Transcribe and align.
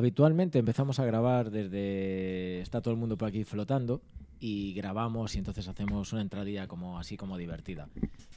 habitualmente 0.00 0.58
empezamos 0.58 0.98
a 0.98 1.04
grabar 1.04 1.50
desde... 1.50 2.60
Está 2.60 2.80
todo 2.80 2.94
el 2.94 3.00
mundo 3.00 3.16
por 3.16 3.28
aquí 3.28 3.44
flotando 3.44 4.00
y 4.40 4.72
grabamos 4.72 5.34
y 5.34 5.38
entonces 5.38 5.68
hacemos 5.68 6.12
una 6.14 6.22
entradilla 6.22 6.66
como 6.66 6.98
así 6.98 7.18
como 7.18 7.36
divertida. 7.36 7.88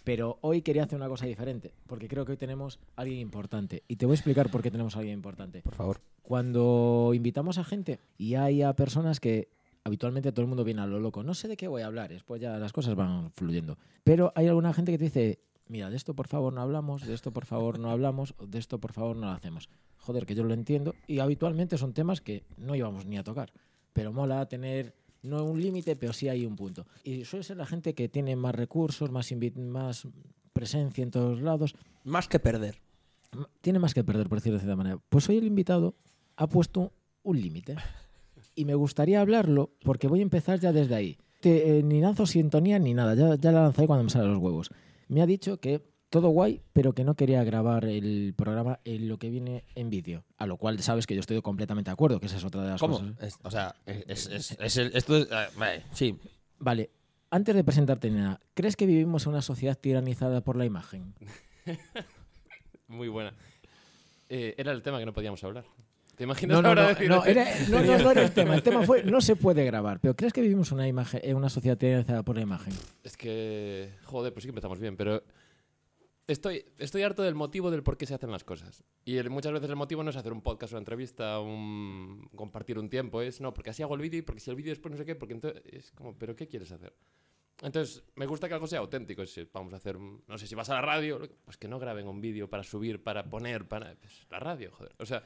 Pero 0.03 0.37
hoy 0.41 0.61
quería 0.61 0.83
hacer 0.83 0.97
una 0.97 1.07
cosa 1.07 1.25
diferente, 1.25 1.73
porque 1.87 2.09
creo 2.09 2.25
que 2.25 2.33
hoy 2.33 2.37
tenemos 2.37 2.79
a 2.97 3.01
alguien 3.01 3.21
importante. 3.21 3.83
Y 3.87 3.95
te 3.95 4.05
voy 4.05 4.13
a 4.13 4.15
explicar 4.15 4.51
por 4.51 4.61
qué 4.61 4.71
tenemos 4.71 4.95
a 4.95 4.99
alguien 4.99 5.17
importante. 5.17 5.61
Por 5.61 5.75
favor. 5.75 6.01
Cuando 6.21 7.11
invitamos 7.15 7.57
a 7.57 7.63
gente 7.63 7.99
y 8.17 8.35
hay 8.35 8.61
a 8.61 8.75
personas 8.75 9.21
que 9.21 9.47
habitualmente 9.85 10.33
todo 10.33 10.41
el 10.41 10.49
mundo 10.49 10.65
viene 10.65 10.81
a 10.81 10.87
lo 10.87 10.99
loco, 10.99 11.23
no 11.23 11.33
sé 11.33 11.47
de 11.47 11.55
qué 11.55 11.69
voy 11.69 11.81
a 11.81 11.87
hablar, 11.87 12.09
después 12.09 12.41
ya 12.41 12.57
las 12.57 12.73
cosas 12.73 12.95
van 12.95 13.31
fluyendo. 13.31 13.77
Pero 14.03 14.33
hay 14.35 14.47
alguna 14.47 14.73
gente 14.73 14.91
que 14.91 14.97
te 14.97 15.05
dice, 15.05 15.39
mira, 15.67 15.89
de 15.89 15.95
esto 15.97 16.13
por 16.15 16.27
favor 16.27 16.53
no 16.53 16.61
hablamos, 16.61 17.05
de 17.05 17.13
esto 17.13 17.31
por 17.31 17.45
favor 17.45 17.79
no 17.79 17.89
hablamos, 17.91 18.33
de 18.47 18.59
esto 18.59 18.79
por 18.79 18.93
favor 18.93 19.15
no 19.15 19.27
lo 19.27 19.31
hacemos. 19.33 19.69
Joder, 19.97 20.25
que 20.25 20.35
yo 20.35 20.43
lo 20.43 20.53
entiendo 20.53 20.95
y 21.07 21.19
habitualmente 21.19 21.77
son 21.77 21.93
temas 21.93 22.21
que 22.21 22.43
no 22.57 22.75
íbamos 22.75 23.05
ni 23.05 23.17
a 23.17 23.23
tocar. 23.23 23.51
Pero 23.93 24.11
mola 24.11 24.45
tener 24.47 24.93
no 25.21 25.43
un 25.45 25.61
límite, 25.61 25.95
pero 25.95 26.11
sí 26.11 26.27
hay 26.27 26.45
un 26.45 26.55
punto. 26.55 26.85
Y 27.03 27.23
suele 27.25 27.43
ser 27.43 27.57
la 27.57 27.65
gente 27.65 27.93
que 27.93 28.09
tiene 28.09 28.35
más 28.35 28.53
recursos, 28.53 29.09
más, 29.11 29.31
más 29.57 30.07
presencia 30.51 31.01
en 31.03 31.11
todos 31.11 31.41
lados, 31.41 31.75
Más 32.03 32.27
que 32.27 32.39
perder. 32.39 32.81
tiene 33.61 33.79
más 33.79 33.93
que 33.93 34.03
perder, 34.03 34.27
por 34.27 34.39
decirlo 34.39 34.57
de 34.57 34.63
cierta 34.65 34.75
manera. 34.75 34.99
Pues 35.09 35.29
hoy 35.29 35.37
el 35.37 35.45
invitado 35.45 35.95
ha 36.35 36.47
puesto 36.47 36.91
un 37.23 37.39
límite. 37.39 37.75
Y 38.55 38.65
me 38.65 38.75
gustaría 38.75 39.21
hablarlo 39.21 39.71
porque 39.83 40.07
voy 40.07 40.19
a 40.19 40.23
empezar 40.23 40.59
ya 40.59 40.73
desde 40.73 40.93
ahí. 40.95 41.17
Te- 41.39 41.79
eh, 41.79 41.83
ni 41.83 42.01
lanzo 42.01 42.25
sintonía 42.25 42.77
ni 42.79 42.93
nada, 42.93 43.15
ya, 43.15 43.35
ya 43.35 43.51
la 43.51 43.63
lanzaré 43.63 43.87
cuando 43.87 44.03
me 44.03 44.09
salen 44.09 44.29
los 44.33 44.39
huevos. 44.39 44.69
Me 45.07 45.21
ha 45.21 45.25
dicho 45.25 45.59
que 45.59 45.81
todo 46.09 46.29
guay, 46.29 46.61
pero 46.73 46.93
que 46.93 47.03
no 47.03 47.15
quería 47.15 47.43
grabar 47.43 47.85
el 47.85 48.33
programa 48.37 48.79
en 48.85 49.07
lo 49.07 49.17
que 49.17 49.29
viene 49.29 49.63
en 49.75 49.89
vídeo. 49.89 50.23
A 50.37 50.45
lo 50.45 50.57
cual 50.57 50.79
sabes 50.83 51.07
que 51.07 51.15
yo 51.15 51.21
estoy 51.21 51.41
completamente 51.41 51.89
de 51.89 51.93
acuerdo, 51.93 52.19
que 52.19 52.27
esa 52.27 52.37
es 52.37 52.43
otra 52.43 52.61
de 52.63 52.69
las 52.69 52.79
¿Cómo? 52.79 52.99
cosas. 52.99 53.19
Es- 53.19 53.39
o 53.43 53.49
sea, 53.51 53.75
es, 53.85 54.27
es- 54.27 54.51
es 54.59 54.77
el- 54.77 54.95
esto 54.95 55.17
es. 55.17 55.27
vale, 55.55 55.83
sí. 55.93 56.15
Vale, 56.59 56.91
antes 57.31 57.55
de 57.55 57.63
presentarte 57.63 58.11
nada, 58.11 58.39
¿crees 58.53 58.75
que 58.75 58.85
vivimos 58.85 59.25
en 59.25 59.31
una 59.31 59.41
sociedad 59.41 59.75
tiranizada 59.77 60.41
por 60.41 60.55
la 60.55 60.65
imagen? 60.65 61.15
Muy 62.87 63.07
buena. 63.07 63.33
Eh, 64.29 64.53
era 64.57 64.71
el 64.71 64.81
tema 64.83 64.99
que 64.99 65.05
no 65.05 65.13
podíamos 65.13 65.43
hablar. 65.43 65.65
¿Te 66.15 66.23
imaginas 66.25 66.55
No, 66.57 66.61
no, 66.61 66.69
ahora 66.69 66.83
no, 66.83 66.89
decir 66.89 67.09
no, 67.09 67.25
era, 67.25 67.45
no, 67.69 67.79
no, 67.83 67.97
no 67.97 68.11
era 68.11 68.21
el 68.23 68.31
tema. 68.31 68.55
El 68.55 68.63
tema 68.63 68.83
fue 68.83 69.03
no 69.03 69.19
se 69.21 69.35
puede 69.35 69.65
grabar. 69.65 69.99
Pero 69.99 70.15
¿crees 70.15 70.31
que 70.33 70.41
vivimos 70.41 70.71
una 70.71 70.87
imagen, 70.87 71.21
en 71.23 71.35
una 71.35 71.49
sociedad 71.49 71.77
tiranizada 71.77 72.23
por 72.23 72.35
la 72.35 72.41
imagen? 72.43 72.73
Es 73.03 73.17
que, 73.17 73.89
joder, 74.03 74.31
pues 74.33 74.43
sí 74.43 74.47
que 74.47 74.51
empezamos 74.51 74.79
bien, 74.79 74.95
pero 74.95 75.23
estoy, 76.27 76.65
estoy 76.77 77.01
harto 77.03 77.23
del 77.23 77.35
motivo 77.35 77.71
del 77.71 77.83
por 77.83 77.97
qué 77.97 78.05
se 78.05 78.13
hacen 78.13 78.31
las 78.31 78.43
cosas. 78.43 78.83
Y 79.05 79.17
el- 79.17 79.29
muchas 79.29 79.51
veces 79.53 79.69
el 79.69 79.75
motivo 79.75 80.03
no 80.03 80.09
es 80.11 80.15
hacer 80.15 80.33
un 80.33 80.41
podcast, 80.41 80.73
una 80.73 80.79
entrevista, 80.79 81.39
un, 81.39 82.29
compartir 82.35 82.77
un 82.79 82.89
tiempo, 82.89 83.21
es 83.21 83.41
no, 83.41 83.53
porque 83.53 83.71
así 83.71 83.81
hago 83.83 83.95
el 83.95 84.01
vídeo 84.01 84.19
y 84.19 84.21
porque 84.23 84.39
si 84.39 84.49
el 84.49 84.55
vídeo 84.55 84.71
después 84.71 84.91
no 84.91 84.97
sé 84.97 85.05
qué, 85.05 85.15
porque 85.15 85.33
entonces 85.33 85.61
es 85.65 85.91
como, 85.91 86.17
¿pero 86.17 86.35
qué 86.35 86.47
quieres 86.47 86.71
hacer? 86.71 86.93
Entonces, 87.61 88.03
me 88.15 88.25
gusta 88.25 88.47
que 88.47 88.55
algo 88.55 88.67
sea 88.67 88.79
auténtico. 88.79 89.25
Si 89.25 89.47
vamos 89.53 89.73
a 89.73 89.77
hacer, 89.77 89.97
no 89.99 90.37
sé, 90.37 90.47
si 90.47 90.55
vas 90.55 90.69
a 90.69 90.73
la 90.75 90.81
radio, 90.81 91.21
pues 91.45 91.55
que 91.57 91.67
no 91.67 91.79
graben 91.79 92.07
un 92.07 92.19
vídeo 92.19 92.49
para 92.49 92.63
subir, 92.63 93.01
para 93.01 93.29
poner, 93.29 93.67
para. 93.67 93.95
pues, 93.95 94.27
la 94.29 94.39
radio, 94.39 94.71
joder. 94.71 94.93
O 94.99 95.05
sea, 95.05 95.23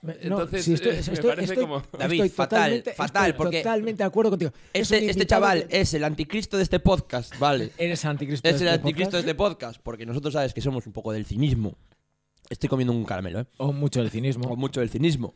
No, 0.00 0.46
sí, 0.46 0.74
estoy, 0.74 0.92
eh, 0.92 0.94
me 0.94 0.98
estoy- 1.14 1.30
parece 1.30 1.52
estoy- 1.54 1.56
como- 1.64 1.82
David, 1.98 2.14
estoy 2.22 2.28
fatal, 2.28 2.84
fatal, 2.96 3.30
estoy 3.30 3.36
porque 3.36 3.58
totalmente 3.62 4.02
de 4.02 4.06
acuerdo 4.06 4.30
contigo. 4.30 4.52
Es 4.72 4.90
Este, 4.92 5.10
este 5.10 5.26
chaval 5.26 5.66
que- 5.66 5.80
es 5.80 5.92
el 5.92 6.04
anticristo 6.04 6.56
de 6.56 6.62
este 6.62 6.78
podcast, 6.78 7.36
¿vale? 7.38 7.72
Eres 7.78 8.04
anticristo. 8.04 8.48
es 8.48 8.60
de 8.60 8.66
el 8.66 8.68
este 8.74 8.80
anticristo 8.80 9.16
de 9.16 9.22
podcast, 9.22 9.26
este 9.26 9.34
podcast, 9.34 9.80
porque 9.82 10.06
nosotros 10.06 10.34
sabes 10.34 10.54
que 10.54 10.60
somos 10.60 10.86
un 10.86 10.92
poco 10.92 11.12
del 11.12 11.26
cinismo. 11.26 11.76
Estoy 12.48 12.68
comiendo 12.68 12.92
un 12.92 13.04
caramelo, 13.04 13.40
¿eh? 13.40 13.46
O 13.58 13.72
mucho 13.72 14.00
del 14.00 14.10
cinismo. 14.10 14.48
O 14.48 14.56
mucho 14.56 14.78
del 14.80 14.88
cinismo. 14.88 15.34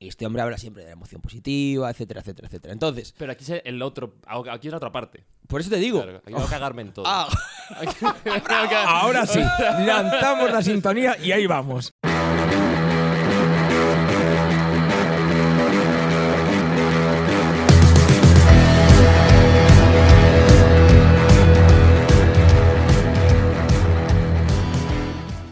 Y 0.00 0.08
este 0.08 0.24
hombre 0.26 0.42
habla 0.42 0.56
siempre 0.58 0.82
de 0.84 0.88
la 0.88 0.92
emoción 0.94 1.20
positiva, 1.20 1.90
etcétera, 1.90 2.20
etcétera, 2.20 2.46
etcétera. 2.48 2.72
Entonces, 2.72 3.14
pero 3.18 3.32
aquí 3.32 3.44
es 3.44 3.60
el 3.64 3.82
otro, 3.82 4.14
aquí 4.50 4.68
es 4.68 4.70
la 4.70 4.76
otra 4.78 4.90
parte. 4.92 5.24
por 5.48 5.60
eso 5.60 5.70
te 5.70 5.76
digo. 5.76 6.02
Claro, 6.02 6.22
aquí 6.24 6.34
cagarme 6.48 6.82
en 6.82 6.92
todo. 6.92 7.04
Ah, 7.06 7.28
Ahora 8.86 9.26
sí, 9.26 9.40
lanzamos 9.86 10.50
la 10.50 10.62
sintonía 10.62 11.16
y 11.22 11.32
ahí 11.32 11.46
vamos. 11.46 11.92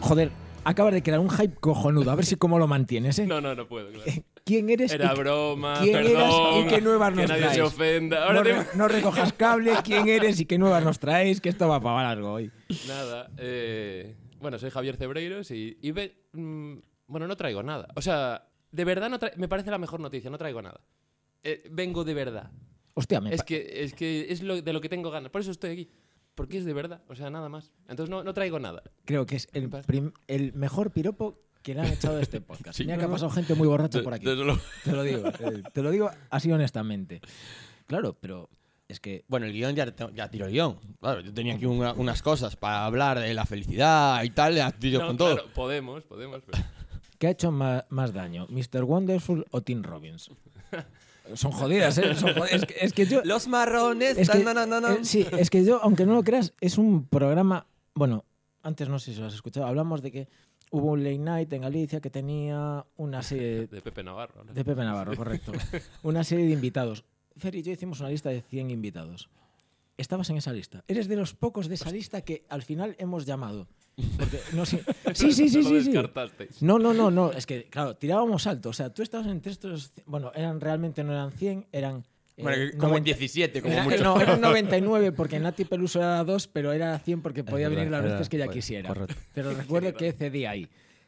Joder, 0.07 0.31
acabas 0.63 0.93
de 0.93 1.03
crear 1.03 1.19
un 1.19 1.29
hype 1.29 1.55
cojonudo. 1.59 2.11
A 2.11 2.15
ver 2.15 2.25
si 2.25 2.35
cómo 2.35 2.57
lo 2.59 2.67
mantienes, 2.67 3.19
¿eh? 3.19 3.27
No, 3.27 3.41
no, 3.41 3.53
no 3.55 3.67
puedo. 3.67 3.91
claro. 3.91 4.11
¿Quién 4.45 4.69
eres? 4.69 4.93
Era 4.93 5.13
y 5.13 5.17
broma, 5.19 5.79
quién 5.81 5.95
eras 5.97 6.13
perdón. 6.13 6.59
y 6.63 6.67
qué 6.69 6.81
nuevas 6.81 7.09
que 7.13 7.15
nos 7.21 7.29
nadie 7.29 7.41
traes? 7.41 7.55
se 7.57 7.61
ofenda. 7.63 8.23
Ahora 8.23 8.33
No, 8.35 8.43
tengo- 8.43 8.61
re- 8.61 8.67
no 8.75 8.87
recojas 8.87 9.33
cable, 9.33 9.73
quién 9.83 10.07
eres 10.07 10.39
y 10.39 10.45
qué 10.45 10.57
nuevas 10.57 10.83
nos 10.85 10.99
traéis, 10.99 11.41
que 11.41 11.49
esto 11.49 11.67
va 11.67 11.81
para 11.81 12.03
largo 12.03 12.31
hoy. 12.33 12.49
Nada. 12.87 13.29
eh, 13.37 14.15
bueno, 14.39 14.57
soy 14.57 14.69
Javier 14.69 14.95
Cebreiros 14.95 15.51
y, 15.51 15.77
y 15.81 15.91
ve- 15.91 16.15
mm, 16.31 16.75
bueno, 17.07 17.27
no 17.27 17.35
traigo 17.35 17.61
nada. 17.61 17.89
O 17.97 18.01
sea, 18.01 18.47
de 18.71 18.85
verdad 18.85 19.09
no 19.09 19.19
tra- 19.19 19.35
me 19.35 19.49
parece 19.49 19.69
la 19.69 19.77
mejor 19.79 19.99
noticia, 19.99 20.29
no 20.29 20.37
traigo 20.37 20.61
nada. 20.61 20.79
Eh, 21.43 21.63
vengo 21.69 22.05
de 22.05 22.13
verdad. 22.13 22.49
Hostia, 22.93 23.19
me 23.19 23.33
Es 23.33 23.43
que 23.43 23.83
es, 23.83 23.93
que 23.93 24.27
es 24.31 24.41
lo, 24.41 24.61
de 24.61 24.71
lo 24.73 24.79
que 24.79 24.87
tengo 24.87 25.11
ganas. 25.11 25.29
Por 25.29 25.41
eso 25.41 25.51
estoy 25.51 25.71
aquí. 25.71 25.89
Porque 26.37 26.59
es 26.59 26.65
de 26.65 26.73
verdad. 26.73 27.01
O 27.09 27.15
sea, 27.15 27.31
nada 27.31 27.49
más. 27.49 27.71
Entonces 27.89 28.11
no, 28.11 28.23
no 28.23 28.31
traigo 28.33 28.59
nada. 28.59 28.83
creo 29.05 29.25
que 29.25 29.35
es 29.37 29.47
el, 29.53 29.69
prim- 29.69 30.13
el 30.27 30.53
mejor 30.53 30.91
piropo 30.91 31.39
que 31.63 31.73
le 31.73 31.81
han 31.81 31.87
echado 31.87 32.15
de 32.15 32.21
este 32.21 32.39
podcast. 32.41 32.77
Sí. 32.77 32.85
Mira 32.85 32.97
que 32.99 33.05
ha 33.05 33.09
pasado 33.09 33.31
gente 33.31 33.55
muy 33.55 33.67
borracha 33.67 34.01
por 34.03 34.13
aquí. 34.13 34.25
desde 34.25 34.45
luego. 34.45 34.61
Te 34.85 34.91
lo 34.91 35.01
digo, 35.03 35.27
eh, 35.27 35.63
te 35.73 35.81
lo 35.81 35.89
digo 35.89 36.11
así 36.29 36.51
honestamente. 36.51 37.21
Claro, 37.87 38.15
pero 38.21 38.49
es 38.87 38.99
que 38.99 39.25
Bueno, 39.27 39.47
el 39.47 39.51
guion 39.53 39.75
ya, 39.75 39.85
te- 39.91 40.13
ya 40.13 40.29
tiro 40.29 40.45
el 40.45 40.51
guion. 40.51 40.77
Claro, 41.01 41.21
yo 41.21 41.33
tenía 41.33 41.55
aquí 41.55 41.65
una- 41.65 41.93
unas 41.93 42.21
cosas 42.21 42.55
para 42.55 42.85
hablar 42.85 43.19
de 43.19 43.33
la 43.33 43.45
felicidad 43.47 44.23
y 44.23 44.29
tal, 44.29 44.53
ya 44.55 44.71
tiro 44.71 44.99
No, 44.99 45.07
con 45.07 45.17
todo. 45.17 45.33
claro, 45.35 45.49
podemos, 45.55 46.03
podemos. 46.03 46.41
pero- 46.45 46.63
¿qué 47.17 47.27
ha 47.27 47.29
hecho 47.31 47.51
más, 47.51 48.13
daño? 48.13 48.47
¿Mr. 48.49 48.83
Wonderful 48.83 49.45
o 49.51 49.61
Tim 49.61 49.83
Robbins? 49.83 50.29
Son 51.33 51.51
jodidas, 51.51 51.97
¿eh? 51.97 52.15
Son 52.15 52.29
jod- 52.33 52.47
es, 52.49 52.65
que, 52.65 52.75
es 52.79 52.93
que 52.93 53.05
yo... 53.05 53.21
Los 53.25 53.47
marrones, 53.49 54.17
es 54.17 54.29
que- 54.29 54.43
no, 54.43 54.53
no, 54.53 54.65
no, 54.65 54.79
no. 54.79 54.89
eh, 54.91 54.99
sí, 55.03 55.25
es 55.37 55.49
que 55.49 55.65
yo, 55.65 55.81
aunque 55.83 56.05
no 56.05 56.13
lo 56.13 56.23
creas, 56.23 56.53
es 56.61 56.77
un 56.77 57.05
programa... 57.05 57.67
Bueno, 57.93 58.23
antes 58.63 58.87
no 58.87 58.97
sé 58.99 59.13
si 59.13 59.19
lo 59.19 59.25
has 59.27 59.33
escuchado. 59.33 59.65
Hablamos 59.67 60.01
de 60.01 60.11
que 60.11 60.27
hubo 60.71 60.91
un 60.91 61.03
late 61.03 61.17
night 61.17 61.51
en 61.53 61.61
Galicia 61.63 61.99
que 61.99 62.09
tenía 62.09 62.85
una 62.95 63.23
serie 63.23 63.67
De 63.71 63.81
Pepe 63.81 64.03
Navarro. 64.03 64.45
¿no? 64.45 64.53
De 64.53 64.63
Pepe 64.63 64.83
Navarro, 64.85 65.15
correcto. 65.17 65.51
Una 66.03 66.23
serie 66.23 66.45
de 66.45 66.51
invitados. 66.53 67.03
Fer 67.35 67.55
y 67.55 67.61
yo 67.61 67.71
hicimos 67.73 67.99
una 67.99 68.09
lista 68.09 68.29
de 68.29 68.41
100 68.41 68.71
invitados. 68.71 69.29
Estabas 69.97 70.29
en 70.29 70.37
esa 70.37 70.53
lista. 70.53 70.83
Eres 70.87 71.07
de 71.07 71.15
los 71.17 71.33
pocos 71.33 71.67
de 71.67 71.75
esa 71.75 71.91
lista 71.91 72.21
que 72.21 72.45
al 72.49 72.61
final 72.61 72.95
hemos 72.99 73.25
llamado. 73.25 73.67
Porque 74.17 74.39
no 74.53 74.65
sé- 74.65 74.83
Sí, 75.13 75.31
sí, 75.33 75.49
sí, 75.49 75.63
sí, 75.63 75.81
sí. 75.83 75.91
No, 76.61 76.77
no, 76.79 76.93
no, 76.93 77.09
no. 77.09 77.31
Es 77.31 77.45
que, 77.45 77.65
claro, 77.65 77.95
tirábamos 77.95 78.45
alto. 78.47 78.69
O 78.69 78.73
sea, 78.73 78.93
tú 78.93 79.01
estabas 79.01 79.27
entre 79.27 79.51
estos. 79.51 79.91
Bueno, 80.05 80.31
eran 80.35 80.61
realmente 80.61 81.03
no 81.03 81.13
eran 81.13 81.31
100, 81.31 81.65
eran. 81.71 82.03
eh, 82.37 82.43
Bueno, 82.43 82.71
como 82.77 82.89
90 82.89 83.05
17, 83.05 83.61
como 83.61 83.73
era- 83.73 83.83
mucho. 83.83 84.03
No, 84.03 84.21
eran 84.21 84.39
99 84.41 85.11
porque 85.13 85.39
Nati 85.39 85.65
Peluso 85.65 85.99
era 85.99 86.23
2, 86.23 86.47
pero 86.47 86.73
era 86.73 86.97
100 86.99 87.21
porque 87.21 87.43
podía 87.43 87.69
verdad, 87.69 87.77
venir 87.85 87.91
las 87.91 88.05
es 88.05 88.11
veces 88.11 88.29
que 88.29 88.35
ella 88.37 88.45
Bueno, 88.45 88.53
quisiera. 88.55 88.87
correcto. 88.89 89.15
Pero 89.33 89.51
recuerdo 89.55 89.93
que 89.95 90.11
cedí 90.13 90.45
ahí. 90.45 90.67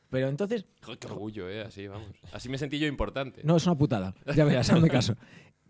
Pero 0.10 0.28
entonces, 0.28 0.66
Joder, 0.82 0.98
qué 0.98 1.06
orgullo, 1.06 1.48
¿eh? 1.48 1.62
Así, 1.62 1.86
vamos. 1.86 2.08
Así 2.32 2.50
me 2.50 2.58
sentí 2.58 2.80
yo 2.80 2.88
importante. 2.88 3.42
No, 3.44 3.58
es 3.58 3.66
una 3.68 3.76
putada. 3.78 4.16
Ya 4.36 4.44
verás, 4.46 4.68
hazme 4.72 4.90
caso. 4.90 5.16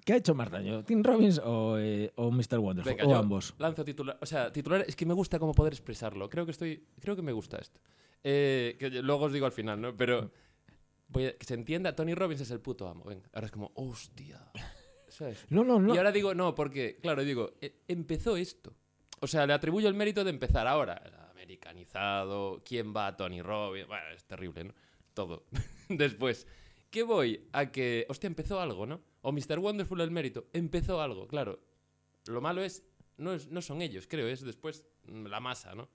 ¿Qué 0.10 0.14
ha 0.14 0.18
hecho 0.18 0.34
más 0.34 0.50
daño? 0.50 0.84
¿Tim 0.84 1.04
Robbins 1.04 1.40
o, 1.44 1.78
eh, 1.78 2.12
o 2.16 2.32
Mr. 2.32 2.58
Wonderful? 2.58 2.96
Venga, 2.96 3.06
o 3.08 3.14
ambos. 3.16 3.54
lanzo 3.60 3.86
titular. 3.86 4.18
O 4.20 4.26
sea, 4.26 4.52
titular 4.52 4.84
es 4.88 4.96
que 4.96 5.06
me 5.06 5.14
gusta 5.14 5.38
cómo 5.38 5.54
poder 5.54 5.74
expresarlo. 5.74 6.28
Creo 6.32 6.46
que 6.46 6.52
estoy. 6.52 6.84
Creo 7.00 7.16
que 7.16 7.22
me 7.22 7.32
gusta 7.32 7.58
esto. 7.60 7.80
Eh, 8.24 8.76
que 8.80 8.90
luego 9.04 9.26
os 9.26 9.32
digo 9.34 9.46
al 9.46 9.52
final, 9.52 9.80
¿no? 9.80 9.96
Pero. 9.96 10.32
voy 11.10 11.26
a- 11.28 11.38
que 11.38 11.46
se 11.46 11.54
entienda, 11.54 11.96
Tony 11.96 12.16
Robbins 12.16 12.42
es 12.42 12.50
el 12.50 12.60
puto 12.60 12.88
amo. 12.88 13.04
Venga, 13.06 13.30
ahora 13.34 13.46
es 13.46 13.52
como, 13.52 13.72
hostia. 13.76 14.42
¿Sabes? 15.10 15.46
No, 15.50 15.64
no, 15.64 15.80
no. 15.80 15.94
Y 15.94 15.98
ahora 16.00 16.12
digo, 16.12 16.34
no, 16.34 16.56
porque, 16.56 16.98
claro, 17.00 17.24
digo, 17.24 17.52
e- 17.62 17.76
empezó 17.88 18.36
esto. 18.36 18.74
O 19.20 19.28
sea, 19.28 19.46
le 19.46 19.54
atribuyo 19.54 19.88
el 19.90 19.94
mérito 19.94 20.24
de 20.24 20.32
empezar 20.32 20.66
ahora. 20.66 21.30
Americanizado, 21.32 22.64
¿quién 22.66 22.96
va 22.96 23.06
a 23.08 23.16
Tony 23.16 23.44
Robbins? 23.44 23.88
Bueno, 23.88 24.06
es 24.16 24.24
terrible, 24.26 24.64
¿no? 24.64 24.74
Todo. 25.14 25.44
Después, 25.90 26.48
¿qué 26.90 27.04
voy? 27.04 27.48
A 27.52 27.68
que, 27.72 28.08
hostia, 28.10 28.26
empezó 28.28 28.60
algo, 28.60 28.88
¿no? 28.88 29.02
O 29.22 29.32
Mr. 29.32 29.60
Wonderful 29.60 30.02
el 30.02 30.12
mérito, 30.12 30.48
empezó 30.54 31.02
algo, 31.02 31.28
claro. 31.28 31.60
Lo 32.28 32.42
malo 32.42 32.62
es, 32.62 32.84
no, 33.18 33.34
es, 33.34 33.48
no 33.48 33.62
son 33.62 33.82
ellos, 33.82 34.08
creo, 34.08 34.28
es 34.28 34.42
después 34.42 34.88
la 35.06 35.40
masa, 35.40 35.76
¿no? 35.76 35.90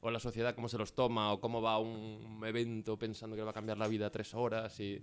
O 0.00 0.10
la 0.10 0.20
sociedad, 0.20 0.54
cómo 0.54 0.68
se 0.68 0.78
los 0.78 0.94
toma, 0.94 1.32
o 1.32 1.40
cómo 1.40 1.60
va 1.60 1.78
un 1.78 2.40
evento 2.44 2.98
pensando 2.98 3.34
que 3.34 3.42
va 3.42 3.50
a 3.50 3.54
cambiar 3.54 3.78
la 3.78 3.88
vida 3.88 4.10
tres 4.10 4.34
horas 4.34 4.78
y... 4.80 5.02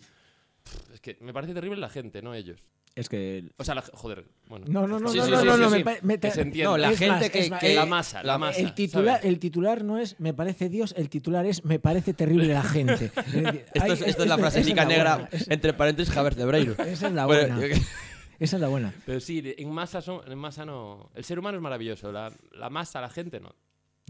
Es 0.92 1.00
que 1.00 1.18
me 1.22 1.32
parece 1.32 1.54
terrible 1.54 1.78
la 1.78 1.90
gente, 1.90 2.22
no 2.22 2.34
ellos. 2.34 2.66
Es 2.96 3.10
que. 3.10 3.50
O 3.58 3.64
sea, 3.66 3.76
la, 3.76 3.82
joder, 3.82 4.26
bueno. 4.48 4.66
No, 4.70 4.88
no, 4.88 5.00
no, 5.02 5.10
Sí, 5.10 5.18
no, 5.18 5.26
sí, 5.26 5.32
no, 5.32 5.40
sí, 5.42 5.46
no, 5.46 5.58
no, 5.58 5.70
me 5.70 6.18
Que 6.18 6.32
se 6.32 6.42
entienda. 6.42 6.72
No, 6.72 6.78
la 6.78 6.92
Es 6.92 6.98
gente 7.00 7.20
más, 7.20 7.30
que, 7.30 7.40
es 7.40 7.50
más, 7.50 7.60
que- 7.60 7.76
la 7.76 7.86
masa, 7.86 8.24
la 8.24 8.38
masa. 8.38 8.60
El 8.60 8.74
titular, 8.74 9.18
¿sabes? 9.18 9.30
el 9.30 9.40
titular 9.40 9.84
no 9.84 9.98
es 9.98 10.18
me 10.20 10.34
parece 10.34 10.70
Dios, 10.70 10.94
el 10.98 11.10
titular 11.10 11.46
es 11.46 11.66
me 11.66 11.78
parece 11.80 12.14
terrible 12.14 12.54
la 12.54 12.64
gente. 12.64 13.12
Es 13.26 13.34
Esto 13.74 13.94
es, 13.94 14.02
esto 14.02 14.24
es 14.24 14.30
la 14.30 14.36
esa 14.36 14.38
frasecica 14.38 14.84
la 14.84 14.88
negra, 14.90 15.14
buena, 15.16 15.30
esa- 15.34 15.54
entre 15.54 15.74
paréntesis, 15.74 16.14
Javier 16.14 16.36
Cebreiro. 16.36 16.74
Esa 16.86 17.08
es 17.08 17.14
la 17.14 17.26
Bueno, 17.26 17.56
buena. 17.58 17.68
yo- 17.76 17.82
Esa 18.40 18.56
es 18.58 18.62
la 18.62 18.68
buena. 18.70 18.94
Pero 19.06 19.20
sí, 19.20 19.42
en 19.58 19.72
masa, 19.72 20.02
son, 20.02 20.22
en 20.32 20.38
masa 20.38 20.66
no. 20.66 21.10
El 21.16 21.24
ser 21.26 21.38
humano 21.40 21.58
es 21.58 21.62
maravilloso. 21.62 22.12
La, 22.14 22.32
la 22.54 22.70
masa, 22.70 23.02
la 23.02 23.10
gente 23.10 23.40
no. 23.42 23.54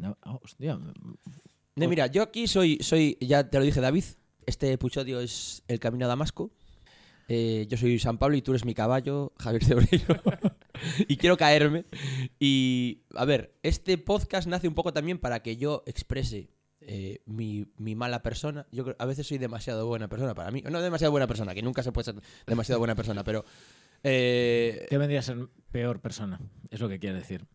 No, 0.01 0.17
oh, 0.25 0.39
hostia. 0.43 0.77
No, 1.75 1.89
mira, 1.89 2.07
yo 2.07 2.21
aquí 2.23 2.47
soy, 2.47 2.77
soy, 2.81 3.17
ya 3.19 3.49
te 3.49 3.57
lo 3.59 3.63
dije 3.65 3.81
David, 3.81 4.03
este 4.45 4.71
episodio 4.71 5.19
es 5.19 5.63
El 5.67 5.79
Camino 5.79 6.05
a 6.05 6.07
Damasco. 6.07 6.51
Eh, 7.27 7.65
yo 7.69 7.77
soy 7.77 7.97
San 7.99 8.17
Pablo 8.17 8.37
y 8.37 8.41
tú 8.41 8.51
eres 8.51 8.65
mi 8.65 8.73
caballo, 8.73 9.33
Javier 9.39 9.63
Cebreiro. 9.63 10.21
y 11.07 11.17
quiero 11.17 11.37
caerme. 11.37 11.85
Y, 12.39 13.01
a 13.15 13.25
ver, 13.25 13.55
este 13.63 13.97
podcast 13.97 14.47
nace 14.47 14.67
un 14.67 14.75
poco 14.75 14.93
también 14.93 15.17
para 15.17 15.41
que 15.41 15.57
yo 15.57 15.83
exprese 15.87 16.49
eh, 16.81 17.21
mi, 17.25 17.65
mi 17.77 17.95
mala 17.95 18.21
persona. 18.21 18.67
Yo 18.71 18.83
creo- 18.83 18.95
a 18.99 19.05
veces 19.05 19.25
soy 19.27 19.37
demasiado 19.39 19.87
buena 19.87 20.07
persona 20.07 20.35
para 20.35 20.51
mí. 20.51 20.61
No 20.69 20.81
demasiado 20.81 21.11
buena 21.11 21.25
persona, 21.27 21.55
que 21.55 21.63
nunca 21.63 21.81
se 21.81 21.91
puede 21.91 22.05
ser 22.05 22.15
demasiado 22.45 22.77
buena 22.79 22.93
persona, 22.95 23.23
pero... 23.23 23.43
eh, 24.03 24.85
¿Qué 24.89 24.97
vendría 24.97 25.19
a 25.19 25.23
ser 25.23 25.47
peor 25.71 25.99
persona? 26.01 26.39
Es 26.69 26.79
lo 26.79 26.89
que 26.89 26.99
quiere 26.99 27.17
decir. 27.17 27.45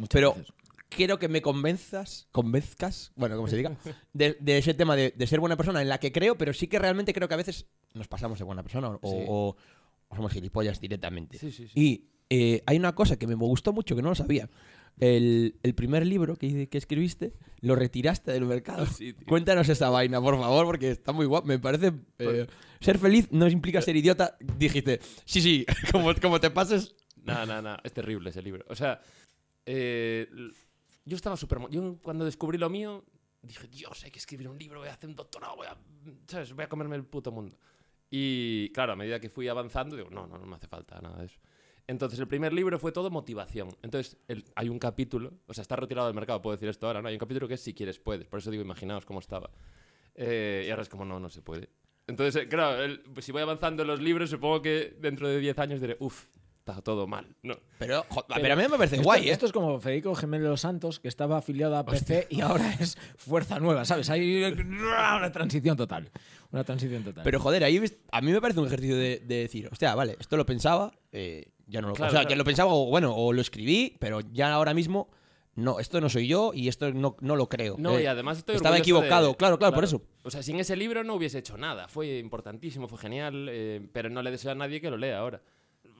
Muchas 0.00 0.08
Pero- 0.14 0.34
veces. 0.34 0.52
quiero 0.88 1.18
que 1.18 1.28
me 1.28 1.42
convenzas, 1.42 2.28
convenzcas, 2.32 3.12
bueno, 3.16 3.36
como 3.36 3.48
se 3.48 3.56
diga, 3.56 3.76
de, 4.14 4.38
de 4.40 4.56
ese 4.58 4.72
tema 4.72 4.96
de, 4.96 5.12
de 5.14 5.26
ser 5.26 5.40
buena 5.40 5.56
persona 5.56 5.82
en 5.82 5.88
la 5.90 5.98
que 6.00 6.12
creo, 6.12 6.38
pero 6.38 6.54
sí 6.54 6.66
que 6.66 6.78
realmente 6.78 7.12
creo 7.12 7.28
que 7.28 7.34
a 7.34 7.38
veces 7.38 7.66
nos 7.94 8.08
pasamos 8.08 8.38
de 8.38 8.44
buena 8.44 8.62
persona 8.62 8.88
o, 8.88 8.98
o- 9.02 9.56
o 10.08 10.16
somos 10.16 10.32
gilipollas 10.32 10.80
directamente. 10.80 11.38
Y 11.74 12.04
eh, 12.30 12.62
hay 12.66 12.76
una 12.76 12.94
cosa 12.94 13.18
que 13.18 13.26
me 13.26 13.34
gustó 13.34 13.72
mucho, 13.72 13.94
que 13.96 14.02
no 14.02 14.08
lo 14.10 14.14
sabía. 14.14 14.48
El, 15.00 15.56
el 15.62 15.74
primer 15.74 16.06
libro 16.06 16.36
que, 16.36 16.68
que 16.68 16.76
escribiste 16.76 17.32
lo 17.60 17.74
retiraste 17.76 18.30
del 18.32 18.44
mercado. 18.44 18.84
Sí. 18.92 19.14
Cuéntanos 19.26 19.68
esa 19.70 19.88
vaina, 19.88 20.20
por 20.20 20.38
favor, 20.38 20.66
porque 20.66 20.90
está 20.90 21.12
muy 21.12 21.24
guapo. 21.26 21.46
Me 21.46 21.58
parece. 21.58 21.92
eh, 22.18 22.46
ser 22.80 22.98
feliz 22.98 23.28
no 23.32 23.48
implica 23.48 23.80
ser 23.80 23.96
idiota. 23.96 24.36
Dijiste, 24.58 25.00
sí, 25.24 25.40
sí, 25.40 25.64
como, 25.92 26.14
como 26.20 26.40
te 26.40 26.50
pases. 26.50 26.94
No, 27.24 27.46
no, 27.46 27.62
no. 27.62 27.76
Es 27.84 27.92
terrible 27.92 28.30
ese 28.30 28.42
libro. 28.42 28.64
O 28.68 28.74
sea, 28.76 29.00
eh, 29.66 30.28
yo 31.04 31.16
estaba 31.16 31.36
súper... 31.36 31.58
Yo 31.70 31.98
cuando 32.02 32.24
descubrí 32.24 32.58
lo 32.58 32.68
mío, 32.68 33.04
dije, 33.42 33.66
Dios, 33.68 34.04
hay 34.04 34.10
que 34.10 34.18
escribir 34.18 34.48
un 34.48 34.58
libro, 34.58 34.80
voy 34.80 34.88
a 34.88 34.92
hacer 34.94 35.08
un 35.08 35.16
doctorado, 35.16 35.56
voy 35.56 35.66
a... 35.68 35.76
¿Sabes? 36.26 36.52
Voy 36.52 36.64
a 36.64 36.68
comerme 36.68 36.96
el 36.96 37.04
puto 37.04 37.30
mundo. 37.32 37.56
Y 38.14 38.68
claro, 38.74 38.92
a 38.92 38.96
medida 38.96 39.18
que 39.20 39.30
fui 39.30 39.48
avanzando, 39.48 39.96
digo, 39.96 40.10
no, 40.10 40.26
no, 40.26 40.36
no 40.36 40.44
me 40.44 40.56
hace 40.56 40.66
falta 40.66 41.00
nada 41.00 41.18
de 41.20 41.24
eso. 41.24 41.40
Entonces, 41.86 42.20
el 42.20 42.28
primer 42.28 42.52
libro 42.52 42.78
fue 42.78 42.92
todo 42.92 43.10
motivación. 43.10 43.70
Entonces, 43.80 44.18
hay 44.54 44.68
un 44.68 44.78
capítulo, 44.78 45.32
o 45.46 45.54
sea, 45.54 45.62
está 45.62 45.76
retirado 45.76 46.08
del 46.08 46.14
mercado, 46.14 46.42
puedo 46.42 46.54
decir 46.54 46.68
esto 46.68 46.86
ahora, 46.86 47.00
¿no? 47.00 47.08
Hay 47.08 47.14
un 47.14 47.18
capítulo 47.18 47.48
que 47.48 47.54
es 47.54 47.62
si 47.62 47.72
quieres 47.72 47.98
puedes. 47.98 48.28
Por 48.28 48.40
eso 48.40 48.50
digo, 48.50 48.62
imaginaos 48.62 49.06
cómo 49.06 49.18
estaba. 49.18 49.50
Eh, 50.14 50.64
y 50.66 50.70
ahora 50.70 50.82
es 50.82 50.90
como, 50.90 51.06
no, 51.06 51.18
no 51.18 51.30
se 51.30 51.40
puede. 51.40 51.70
Entonces, 52.06 52.42
eh, 52.42 52.48
claro, 52.48 52.86
pues 53.14 53.24
si 53.24 53.32
voy 53.32 53.40
avanzando 53.40 53.80
en 53.80 53.88
los 53.88 54.02
libros, 54.02 54.28
supongo 54.28 54.60
que 54.60 54.94
dentro 55.00 55.26
de 55.26 55.38
10 55.40 55.58
años 55.58 55.80
diré, 55.80 55.96
uff, 55.98 56.26
está 56.64 56.80
todo 56.80 57.06
mal. 57.08 57.26
No. 57.42 57.56
Pero, 57.78 58.04
jo- 58.08 58.24
pero 58.28 58.54
a 58.54 58.56
mí 58.56 58.62
me 58.62 58.76
parece 58.78 58.94
Esto, 58.96 59.04
guay, 59.04 59.28
¿eh? 59.28 59.32
esto 59.32 59.46
es 59.46 59.52
como 59.52 59.80
Federico 59.80 60.14
Gemelo 60.14 60.56
Santos, 60.56 61.00
que 61.00 61.08
estaba 61.08 61.38
afiliado 61.38 61.76
a 61.76 61.84
PC 61.84 62.28
y 62.30 62.40
ahora 62.40 62.72
es 62.80 62.96
Fuerza 63.16 63.58
Nueva, 63.58 63.84
¿sabes? 63.84 64.08
Hay 64.10 64.44
una 64.44 65.32
transición 65.32 65.76
total. 65.76 66.10
Una 66.52 66.62
transición 66.64 67.02
total. 67.02 67.24
Pero 67.24 67.40
joder, 67.40 67.64
ahí 67.64 67.80
a 68.12 68.20
mí 68.20 68.32
me 68.32 68.40
parece 68.40 68.60
un 68.60 68.66
ejercicio 68.66 68.96
de, 68.96 69.18
de 69.24 69.34
decir, 69.36 69.68
hostia, 69.72 69.94
vale, 69.94 70.16
esto 70.20 70.36
lo 70.36 70.46
pensaba, 70.46 70.92
eh, 71.10 71.46
ya 71.66 71.80
no 71.80 71.88
lo 71.88 71.94
Claro, 71.94 72.10
O 72.10 72.12
sea, 72.12 72.20
claro. 72.20 72.30
ya 72.30 72.36
lo 72.36 72.44
pensaba, 72.44 72.72
o 72.72 72.86
bueno, 72.86 73.14
o 73.16 73.32
lo 73.32 73.40
escribí, 73.40 73.96
pero 73.98 74.20
ya 74.20 74.52
ahora 74.52 74.72
mismo, 74.74 75.08
no, 75.54 75.80
esto 75.80 76.00
no 76.00 76.08
soy 76.08 76.28
yo 76.28 76.52
y 76.54 76.68
esto 76.68 76.92
no, 76.92 77.16
no 77.20 77.34
lo 77.36 77.48
creo. 77.48 77.74
No, 77.78 77.98
Eh, 77.98 78.04
y 78.04 78.06
además 78.06 78.38
estoy 78.38 78.54
estaba 78.56 78.78
equivocado, 78.78 79.28
de- 79.30 79.36
claro, 79.36 79.58
claro, 79.58 79.74
por 79.74 79.84
eso. 79.84 80.00
O 80.22 80.30
sea, 80.30 80.42
sin 80.42 80.60
ese 80.60 80.76
libro 80.76 81.02
no 81.04 81.14
hubiese 81.14 81.38
hecho 81.38 81.56
nada. 81.58 81.88
Fue 81.88 82.18
importantísimo, 82.18 82.86
fue 82.86 82.98
genial, 82.98 83.48
eh, 83.50 83.80
pero 83.92 84.08
no 84.10 84.22
le 84.22 84.30
deseo 84.30 84.52
a 84.52 84.54
nadie 84.54 84.80
que 84.80 84.90
lo 84.90 84.96
lea 84.96 85.18
ahora. 85.18 85.42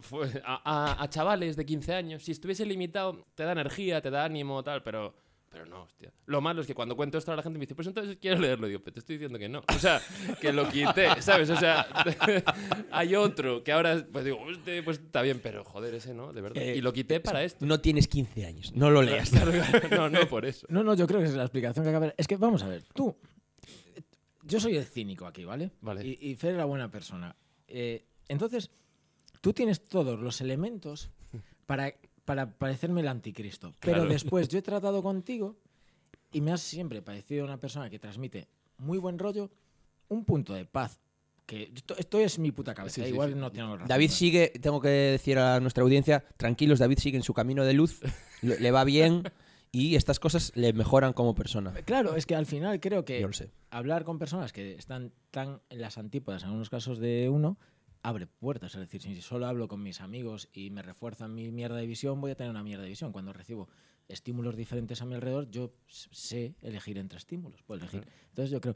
Fue 0.03 0.29
a, 0.45 0.61
a- 0.95 1.03
a 1.03 1.09
chavales 1.09 1.57
de 1.57 1.65
15 1.65 1.95
años, 1.95 2.23
si 2.25 2.33
estuviese 2.33 2.67
limitado, 2.67 3.25
te 3.35 3.45
da 3.45 3.53
energía, 3.53 4.01
te 4.03 4.11
da 4.11 4.25
ánimo, 4.25 4.63
tal, 4.63 4.83
pero, 4.83 5.15
pero 5.49 5.65
no, 5.67 5.83
hostia. 5.85 6.13
Lo 6.27 6.41
malo 6.41 6.61
es 6.61 6.67
que 6.67 6.75
cuando 6.75 6.97
cuento 6.97 7.19
esto 7.19 7.33
a 7.33 7.37
la 7.37 7.43
gente 7.43 7.59
me 7.59 7.65
dice, 7.65 7.75
pues 7.75 7.87
entonces 7.89 8.17
quiero 8.21 8.39
leerlo. 8.41 8.67
Digo, 8.67 8.81
pero 8.81 8.95
te 8.95 9.01
estoy 9.01 9.17
diciendo 9.17 9.39
que 9.39 9.49
no. 9.49 9.63
O 9.69 9.79
sea, 9.79 10.01
que 10.41 10.53
lo 10.53 10.69
quité, 10.69 11.09
¿sabes? 11.23 11.51
O 11.51 11.57
sea, 11.57 11.87
hay 12.91 13.15
otro 13.15 13.63
que 13.63 13.73
ahora, 13.73 14.05
pues 14.13 14.25
digo, 14.25 14.39
"Hostia, 14.43 14.83
pues 14.85 14.99
está 14.99 15.23
bien, 15.23 15.41
pero 15.43 15.65
joder, 15.65 15.95
ese 15.95 16.15
no, 16.15 16.33
de 16.33 16.41
verdad. 16.41 16.63
Eh, 16.63 16.77
y 16.77 16.81
lo 16.81 16.93
quité 16.93 17.21
para 17.21 17.43
esto. 17.45 17.65
No 17.67 17.81
tienes 17.81 18.09
15 18.09 18.47
años, 18.47 18.73
no 18.75 18.91
lo 18.91 19.03
leas. 19.03 19.33
no, 19.91 20.09
no 20.09 20.29
por 20.29 20.45
eso. 20.47 20.67
No, 20.71 20.83
no, 20.83 20.95
yo 20.95 21.07
creo 21.07 21.21
que 21.21 21.27
es 21.27 21.35
la 21.35 21.43
explicación 21.45 21.85
que 21.85 21.91
acaba 21.91 22.07
de... 22.07 22.15
Es 22.17 22.27
que 22.27 22.37
vamos 22.37 22.63
a 22.63 22.69
ver, 22.69 22.83
tú... 22.95 23.17
Yo 24.45 24.59
soy 24.59 24.77
el 24.77 24.85
cínico 24.85 25.27
aquí, 25.27 25.45
¿vale? 25.45 25.71
Vale. 25.81 26.05
Y, 26.05 26.19
y 26.31 26.35
Fer 26.35 26.51
es 26.53 26.57
la 26.57 26.65
buena 26.65 26.91
persona. 26.91 27.35
Eh, 27.69 28.05
entonces, 28.29 28.71
tú 29.43 29.53
tienes 29.53 29.87
todos 29.87 30.19
los 30.19 30.41
elementos 30.41 31.11
para, 31.67 31.93
para 32.25 32.51
parecerme 32.59 33.03
el 33.03 33.09
anticristo. 33.09 33.75
Pero 33.81 33.97
Claro. 33.99 34.09
después 34.11 34.49
yo 34.49 34.59
he 34.59 34.63
tratado 34.73 35.03
contigo 35.03 35.57
y 36.33 36.41
me 36.41 36.53
has 36.53 36.63
siempre 36.63 37.03
parecido 37.03 37.45
una 37.45 37.59
persona 37.59 37.91
que 37.91 37.99
transmite 37.99 38.49
muy 38.79 38.97
buen 38.97 39.19
rollo, 39.19 39.51
un 40.09 40.25
punto 40.25 40.55
de 40.55 40.65
paz. 40.65 40.99
Que 41.45 41.71
esto, 41.75 41.95
esto 41.99 42.19
es 42.21 42.39
mi 42.39 42.53
puta 42.53 42.73
cabeza, 42.73 42.95
Sí, 42.95 43.03
sí, 43.03 43.09
igual 43.09 43.33
sí. 43.33 43.39
no 43.39 43.51
tengo 43.53 43.75
razón. 43.75 43.89
David 43.89 44.11
sigue, 44.11 44.49
tengo 44.61 44.81
que 44.81 44.89
decir 44.89 45.39
a 45.39 45.61
nuestra 45.61 45.83
audiencia, 45.83 46.25
tranquilos, 46.39 46.79
David 46.79 46.99
sigue 46.99 47.17
en 47.19 47.23
su 47.25 47.35
camino 47.35 47.65
de 47.65 47.73
luz, 47.75 48.01
le, 48.43 48.59
le 48.61 48.71
va 48.71 48.85
bien 48.85 49.25
y 49.73 49.97
estas 49.97 50.21
cosas 50.21 50.53
le 50.55 50.73
mejoran 50.73 51.13
como 51.13 51.35
persona. 51.35 51.73
Claro, 51.85 52.15
es 52.15 52.27
que 52.27 52.37
al 52.37 52.47
final 52.47 52.79
creo 52.79 53.05
que 53.05 53.21
Yo 53.21 53.27
lo 53.27 53.33
sé. 53.33 53.51
hablar 53.71 54.05
con 54.05 54.19
personas 54.19 54.53
que 54.53 54.75
están 54.75 55.13
tan 55.31 55.61
en 55.69 55.81
las 55.81 55.99
antípodas, 55.99 56.43
en 56.43 56.49
algunos 56.49 56.71
casos 56.71 56.99
de 56.99 57.29
uno, 57.29 57.59
abre 58.03 58.27
puertas. 58.27 58.75
Es 58.75 58.81
decir, 58.81 59.01
si 59.03 59.21
solo 59.23 59.47
hablo 59.47 59.69
con 59.69 59.83
mis 59.83 60.01
amigos 60.01 60.49
y 60.53 60.71
me 60.71 60.83
refuerzan 60.83 61.35
mi 61.35 61.51
mierda 61.51 61.77
de 61.77 61.87
visión, 61.87 62.21
voy 62.21 62.33
a 62.33 62.35
tener 62.35 62.51
una 62.51 62.63
mierda 62.63 62.83
de 62.85 62.89
visión. 62.91 63.13
Cuando 63.13 63.33
recibo 63.33 63.69
estímulos 64.09 64.57
diferentes 64.57 65.01
a 65.03 65.05
mi 65.07 65.15
alrededor, 65.15 65.51
yo 65.51 65.73
sé 65.87 66.57
elegir 66.63 66.99
entre 66.99 67.19
estímulos. 67.19 67.63
Puedo 67.63 67.81
elegir. 67.81 68.07
Entonces 68.31 68.51
yo 68.51 68.61
creo... 68.61 68.75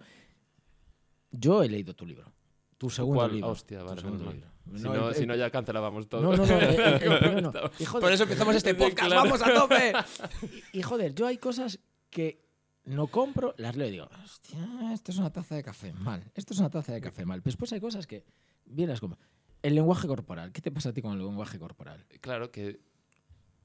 Yo 1.30 1.62
he 1.62 1.68
leído 1.68 1.94
tu 1.94 2.06
libro. 2.06 2.32
Tu 2.78 2.88
segundo 2.90 3.20
¿Cuál? 3.20 3.32
libro. 3.32 3.50
Hostia, 3.50 3.80
Tu 3.80 3.84
vale, 3.86 4.00
segundo. 4.00 4.30
Si 4.32 4.82
No, 4.82 4.94
no, 4.94 5.08
el- 5.08 5.14
si 5.14 5.22
el- 5.22 5.28
no 5.28 5.34
ya 5.36 5.50
cancelábamos 5.50 6.08
todo. 6.08 6.22
no, 6.22 6.36
no, 6.36 6.46
no, 6.46 6.58
el- 6.58 6.80
el-. 6.80 7.50
Y, 7.78 7.84
Por 7.86 8.12
eso 8.12 8.22
empezamos 8.24 8.54
este 8.54 8.74
podcast, 8.76 9.08
claro. 9.08 9.22
vamos 9.24 9.42
a 9.42 9.52
tope. 9.54 9.92
Y 10.72 10.82
joder, 10.82 11.14
yo 11.14 11.26
hay 11.26 11.38
cosas 11.38 11.78
que 12.10 12.44
no 12.84 13.08
compro, 13.08 13.54
las 13.58 13.74
leo 13.76 13.88
y 13.88 13.92
digo, 13.92 14.08
hostia, 14.24 14.92
esto 14.92 15.10
es 15.10 15.18
una 15.18 15.32
taza 15.32 15.56
de 15.56 15.62
café, 15.62 15.92
mal. 15.92 16.30
Esto 16.34 16.54
es 16.54 16.60
una 16.60 16.70
taza 16.70 16.92
de 16.92 17.00
café, 17.00 17.24
mal. 17.24 17.40
Pero 17.42 17.50
después 17.52 17.72
hay 17.72 17.80
cosas 17.80 18.06
que 18.06 18.24
bien 18.66 18.88
las 18.88 19.00
compro. 19.00 19.18
El 19.62 19.74
lenguaje 19.74 20.06
corporal. 20.06 20.52
¿Qué 20.52 20.60
te 20.60 20.70
pasa 20.70 20.90
a 20.90 20.92
ti 20.92 21.02
con 21.02 21.12
el 21.12 21.18
lenguaje 21.18 21.58
corporal? 21.58 22.06
Claro 22.20 22.50
que. 22.50 22.80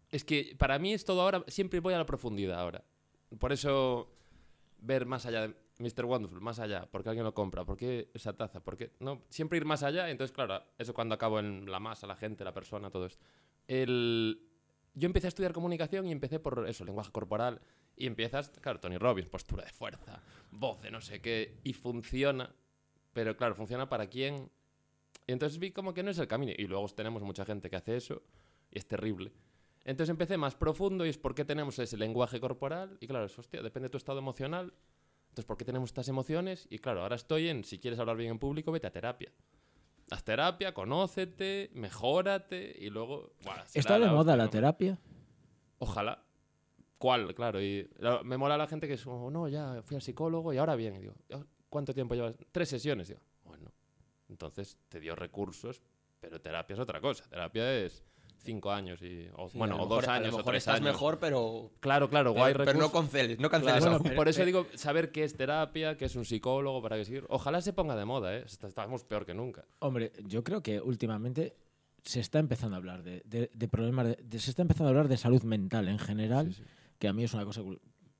Es 0.09 0.23
que 0.23 0.55
para 0.57 0.79
mí 0.79 0.93
es 0.93 1.05
todo 1.05 1.21
ahora. 1.21 1.43
Siempre 1.47 1.79
voy 1.79 1.93
a 1.93 1.97
la 1.97 2.05
profundidad 2.05 2.59
ahora. 2.59 2.83
Por 3.39 3.51
eso. 3.51 4.15
Ver 4.83 5.05
más 5.05 5.27
allá 5.27 5.47
de 5.47 5.55
Mr. 5.81 6.05
Wonderful, 6.05 6.41
más 6.41 6.59
allá. 6.59 6.85
¿Por 6.89 7.03
qué 7.03 7.09
alguien 7.09 7.25
lo 7.25 7.33
compra? 7.33 7.65
¿Por 7.65 7.77
qué 7.77 8.09
esa 8.13 8.33
taza? 8.33 8.63
¿Por 8.63 8.77
qué? 8.77 8.93
No, 8.99 9.21
siempre 9.29 9.57
ir 9.57 9.65
más 9.65 9.83
allá. 9.83 10.09
Entonces, 10.09 10.33
claro, 10.33 10.63
eso 10.77 10.93
cuando 10.93 11.15
acabo 11.15 11.39
en 11.39 11.69
la 11.69 11.79
masa, 11.79 12.07
la 12.07 12.15
gente, 12.15 12.43
la 12.43 12.53
persona, 12.53 12.89
todo 12.89 13.05
esto. 13.05 13.23
El... 13.67 14.47
Yo 14.93 15.05
empecé 15.05 15.27
a 15.27 15.29
estudiar 15.29 15.53
comunicación 15.53 16.05
y 16.07 16.11
empecé 16.11 16.39
por 16.39 16.67
eso, 16.67 16.83
lenguaje 16.83 17.11
corporal. 17.11 17.61
Y 17.95 18.07
empiezas, 18.07 18.49
claro, 18.61 18.79
Tony 18.79 18.97
Robbins, 18.97 19.29
postura 19.29 19.63
de 19.63 19.71
fuerza, 19.71 20.21
voz 20.51 20.81
de 20.81 20.91
no 20.91 21.01
sé 21.01 21.21
qué. 21.21 21.59
Y 21.63 21.73
funciona. 21.73 22.53
Pero 23.13 23.37
claro, 23.37 23.55
funciona 23.55 23.87
para 23.89 24.07
quién. 24.07 24.49
Y 25.27 25.31
entonces 25.33 25.59
vi 25.59 25.71
como 25.71 25.93
que 25.93 26.03
no 26.03 26.11
es 26.11 26.17
el 26.19 26.27
camino. 26.27 26.51
Y 26.57 26.67
luego 26.67 26.87
tenemos 26.89 27.21
mucha 27.23 27.45
gente 27.45 27.69
que 27.69 27.75
hace 27.75 27.95
eso 27.97 28.21
y 28.71 28.77
es 28.79 28.87
terrible. 28.87 29.31
Entonces 29.83 30.09
empecé 30.09 30.37
más 30.37 30.55
profundo 30.55 31.05
y 31.05 31.09
es 31.09 31.17
por 31.17 31.33
qué 31.33 31.45
tenemos 31.45 31.77
ese 31.79 31.97
lenguaje 31.97 32.39
corporal. 32.39 32.97
Y 32.99 33.07
claro, 33.07 33.25
es, 33.25 33.37
hostia, 33.39 33.61
depende 33.61 33.87
de 33.87 33.91
tu 33.91 33.97
estado 33.97 34.19
emocional. 34.19 34.73
Entonces, 35.29 35.45
¿por 35.45 35.57
qué 35.57 35.63
tenemos 35.65 35.89
estas 35.89 36.07
emociones? 36.09 36.67
Y 36.69 36.79
claro, 36.79 37.01
ahora 37.03 37.15
estoy 37.15 37.47
en, 37.47 37.63
si 37.63 37.79
quieres 37.79 37.99
hablar 37.99 38.17
bien 38.17 38.31
en 38.31 38.39
público, 38.39 38.71
vete 38.71 38.87
a 38.87 38.91
terapia. 38.91 39.31
Haz 40.11 40.23
terapia, 40.25 40.73
conócete, 40.73 41.69
mejórate 41.73 42.75
y 42.77 42.89
luego... 42.89 43.31
buah, 43.43 43.63
¿Está 43.73 43.93
de 43.97 44.05
la 44.07 44.11
moda 44.11 44.35
la 44.35 44.49
terapia? 44.49 44.99
Ojalá. 45.79 46.23
¿Cuál? 46.97 47.33
Claro. 47.33 47.61
Y 47.61 47.89
la- 47.97 48.21
me 48.23 48.37
mola 48.37 48.57
la 48.57 48.67
gente 48.67 48.87
que 48.87 48.95
es 48.95 49.03
como, 49.03 49.31
no, 49.31 49.47
ya 49.47 49.81
fui 49.83 49.95
al 49.95 50.01
psicólogo 50.01 50.53
y 50.53 50.57
ahora 50.57 50.75
bien. 50.75 50.95
Y 50.97 50.99
digo, 50.99 51.13
"Oh, 51.33 51.43
¿cuánto 51.69 51.93
tiempo 51.93 52.13
llevas? 52.13 52.35
Tres 52.51 52.67
sesiones. 52.69 53.07
Digo, 53.07 53.21
entonces 54.31 54.77
te 54.89 54.99
dio 54.99 55.15
recursos, 55.15 55.81
pero 56.19 56.41
terapia 56.41 56.73
es 56.73 56.79
otra 56.79 56.99
cosa. 57.01 57.23
Terapia 57.29 57.71
es 57.79 58.03
cinco 58.43 58.71
años 58.71 58.99
y, 59.03 59.27
o, 59.35 59.49
Sí, 59.49 59.57
bueno, 59.57 59.75
a 59.75 59.77
lo 59.77 59.83
o 59.83 59.85
mejor- 59.87 60.01
dos 60.01 60.07
a 60.07 60.11
lo 60.13 60.13
años 60.23 60.33
o 60.33 60.37
mejor 60.37 60.51
tres 60.53 60.61
estás 60.63 60.75
años. 60.77 60.85
mejor, 60.85 61.19
pero, 61.19 61.71
Claro, 61.79 62.09
claro, 62.09 62.31
guay 62.31 62.53
pero, 62.53 62.65
pero 62.65 62.79
no 62.79 62.91
canceles, 62.91 63.39
no 63.39 63.49
canceles 63.51 63.83
Claro, 63.83 63.99
pero- 64.01 64.15
por 64.15 64.27
eso 64.27 64.37
pero- 64.37 64.45
digo, 64.47 64.67
saber 64.73 65.11
qué 65.11 65.23
es 65.23 65.35
terapia, 65.37 65.95
qué 65.95 66.05
es 66.05 66.15
un 66.15 66.25
psicólogo, 66.25 66.81
para 66.81 66.97
qué 66.97 67.05
seguir. 67.05 67.25
Ojalá 67.29 67.61
se 67.61 67.71
ponga 67.73 67.95
de 67.95 68.05
moda, 68.05 68.35
¿eh? 68.35 68.43
Est- 68.45 68.63
Estamos 68.63 69.03
peor 69.03 69.25
que 69.27 69.35
nunca. 69.35 69.65
Hombre, 69.79 70.11
yo 70.25 70.43
creo 70.43 70.63
que 70.63 70.81
últimamente 70.81 71.55
se 72.03 72.19
está 72.19 72.39
empezando 72.39 72.75
a 72.75 72.77
hablar 72.79 73.03
de, 73.03 73.21
de- 73.25 73.51
de 73.53 73.67
problemas, 73.67 74.07
de- 74.07 74.17
de- 74.23 74.39
se 74.39 74.49
está 74.49 74.63
empezando 74.63 74.87
a 74.87 74.89
hablar 74.89 75.07
de 75.07 75.17
salud 75.17 75.43
mental 75.43 75.87
en 75.87 75.99
general, 75.99 76.47
Sí, 76.47 76.63
sí. 76.63 76.69
que 76.97 77.07
a 77.07 77.13
mí 77.13 77.23
es 77.23 77.33
una 77.35 77.45
cosa, 77.45 77.61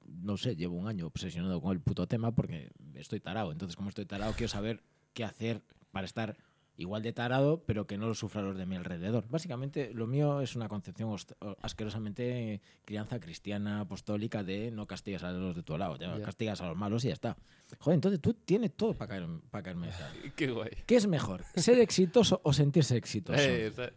no 0.06 0.38
sé, 0.38 0.56
llevo 0.56 0.76
un 0.76 0.88
año 0.88 1.08
obsesionado 1.08 1.60
con 1.62 1.72
el 1.72 1.80
puto 1.82 2.06
tema 2.08 2.32
porque 2.36 2.70
estoy 2.94 3.22
tarado. 3.22 3.52
Entonces, 3.52 3.76
como 3.76 3.90
estoy 3.90 4.06
tarado, 4.06 4.34
quiero 4.34 4.50
saber 4.50 4.84
qué 5.14 5.24
hacer 5.24 5.64
para 5.92 6.06
estar 6.06 6.38
igual 6.78 7.04
de 7.04 7.14
tarado, 7.14 7.64
pero 7.68 7.86
que 7.86 7.98
no 7.98 8.08
lo 8.08 8.16
sufran 8.16 8.46
los 8.46 8.58
de 8.58 8.66
mi 8.66 8.76
alrededor. 8.76 9.26
Básicamente, 9.30 9.92
lo 9.94 10.08
mío 10.08 10.42
es 10.42 10.56
una 10.56 10.68
concepción 10.68 11.16
asquerosamente 11.62 12.62
crianza 12.86 13.20
cristiana, 13.20 13.82
apostólica, 13.82 14.44
de 14.44 14.72
no 14.72 14.88
castigas 14.88 15.24
a 15.24 15.32
los 15.32 15.56
de 15.56 15.64
tu 15.64 15.78
lado, 15.78 15.98
ya 15.98 16.20
castigas 16.22 16.62
a 16.62 16.68
los 16.68 16.78
malos 16.78 17.04
y 17.06 17.10
ya 17.10 17.14
está. 17.14 17.38
Joder, 17.80 17.96
entonces 17.96 18.20
tú 18.22 18.34
tienes 18.34 18.74
todo 18.76 18.94
para 18.94 19.10
caer, 19.10 19.28
para 19.50 19.64
caerme. 19.64 19.90
Qué 20.36 20.48
guay. 20.52 20.72
¿Qué 20.86 20.96
es 20.96 21.08
mejor? 21.08 21.44
¿Ser 21.56 21.80
exitoso 21.80 22.42
o 22.44 22.52
sentirse 22.54 22.98
exitoso? 22.98 23.40
Eh, 23.40 23.68
esa, 23.68 23.92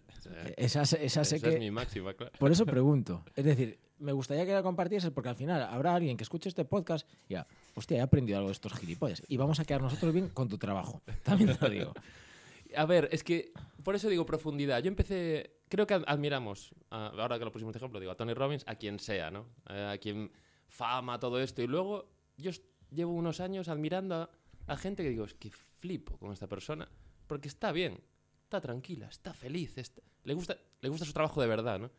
Esa, 0.57 0.83
esa- 0.83 0.97
esa 0.97 1.25
sé 1.25 1.37
esa 1.37 1.49
que... 1.49 1.55
es 1.55 1.61
mi 1.61 1.71
máxima, 1.71 2.15
claro. 2.15 2.33
Por 2.39 2.51
eso 2.53 2.65
pregunto. 2.67 3.25
Es 3.35 3.45
decir, 3.45 3.79
me 3.99 4.13
gustaría 4.13 4.45
que 4.45 4.53
la 4.53 4.63
compartieses 4.63 5.11
porque 5.11 5.29
al 5.29 5.37
final 5.37 5.63
habrá 5.63 5.95
alguien 5.95 6.17
que 6.17 6.25
escuche 6.25 6.49
este 6.49 6.65
podcast 6.65 7.09
y 7.29 7.35
ya, 7.35 7.47
hostia, 7.75 7.99
he 7.99 8.01
aprendido 8.01 8.39
algo 8.39 8.49
de 8.49 8.55
estos 8.55 8.73
gilipollas. 8.75 9.23
Y 9.29 9.37
vamos 9.37 9.61
a 9.61 9.65
quedar 9.65 9.83
nosotros 9.83 10.13
bien 10.13 10.29
con 10.29 10.49
tu 10.49 10.59
trabajo. 10.59 11.03
También 11.23 11.57
te 11.57 11.69
lo 11.69 11.71
digo. 11.71 11.93
A 12.77 12.87
ver, 12.87 13.09
es 13.13 13.23
que 13.23 13.53
por 13.85 13.95
eso 13.95 14.09
digo 14.09 14.27
profundidad. 14.27 14.83
Yo 14.83 14.89
empecé, 14.89 15.59
creo 15.69 15.87
que 15.87 15.95
ad- 15.95 16.05
admiramos, 16.07 16.75
ahora 16.91 17.39
que 17.39 17.45
lo 17.45 17.53
pusimos 17.53 17.73
de 17.73 17.79
ejemplo, 17.79 18.01
digo, 18.01 18.11
a 18.11 18.17
Tony 18.17 18.35
Robbins, 18.35 18.65
a 18.67 18.75
quien 18.75 18.99
sea, 18.99 19.31
¿no? 19.31 19.47
Eh, 19.69 19.91
a 19.95 19.99
quien 19.99 20.33
fama, 20.67 21.21
todo 21.21 21.41
esto. 21.41 21.63
Y 21.63 21.69
luego 21.69 22.09
yo 22.37 22.51
llevo 22.91 23.13
unos 23.13 23.41
años 23.41 23.69
admirando 23.69 24.29
a, 24.67 24.77
gente 24.77 25.03
que 25.05 25.11
digo, 25.11 25.25
es 25.25 25.35
que 25.35 25.51
flipo 25.53 26.17
con 26.19 26.33
esta 26.33 26.49
persona, 26.49 26.89
porque 27.29 27.49
está 27.49 27.71
bien, 27.71 28.01
está 28.43 28.61
tranquila, 28.61 29.07
está 29.07 29.35
feliz, 29.35 29.77
le, 30.25 30.35
gusta, 30.35 30.57
le 30.81 30.89
gusta 30.89 31.05
su 31.05 31.13
trabajo 31.13 31.41
de 31.41 31.47
verdad, 31.47 31.79
¿no? 31.79 31.91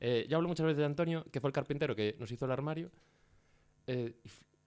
Eh, 0.00 0.26
ya 0.28 0.36
hablo 0.36 0.48
muchas 0.48 0.66
veces 0.66 0.78
de 0.78 0.84
Antonio, 0.84 1.24
que 1.30 1.40
fue 1.40 1.48
el 1.48 1.54
carpintero 1.54 1.94
que 1.96 2.16
nos 2.18 2.30
hizo 2.30 2.44
el 2.44 2.50
armario, 2.50 2.90
eh, 3.86 4.16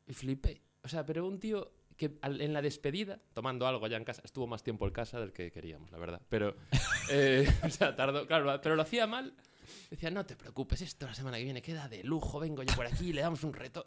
y, 0.07 0.13
flipé. 0.13 0.61
O 0.83 0.87
sea, 0.87 1.05
pero 1.05 1.27
un 1.27 1.39
tío 1.39 1.71
que 1.95 2.17
al- 2.21 2.41
en 2.41 2.53
la 2.53 2.61
despedida, 2.61 3.19
tomando 3.33 3.67
algo 3.67 3.85
allá 3.85 3.97
en 3.97 4.03
casa, 4.03 4.21
estuvo 4.23 4.47
más 4.47 4.63
tiempo 4.63 4.85
en 4.87 4.93
casa 4.93 5.19
del 5.19 5.33
que 5.33 5.51
queríamos, 5.51 5.91
la 5.91 5.97
verdad. 5.97 6.21
Pero, 6.29 6.55
eh, 7.11 7.47
o 7.63 7.69
sea, 7.69 7.95
tardó, 7.95 8.25
claro, 8.27 8.59
pero 8.61 8.75
lo 8.75 8.81
hacía 8.81 9.07
mal. 9.07 9.33
Decía, 9.89 10.09
no 10.11 10.25
te 10.25 10.35
preocupes, 10.35 10.81
esto 10.81 11.05
la 11.07 11.13
semana 11.13 11.37
que 11.37 11.43
viene 11.43 11.61
queda 11.61 11.89
de 11.89 12.03
lujo, 12.03 12.39
vengo 12.39 12.63
yo 12.63 12.73
por 12.75 12.85
aquí, 12.85 13.11
le 13.11 13.21
damos 13.21 13.43
un 13.43 13.53
reto. 13.53 13.85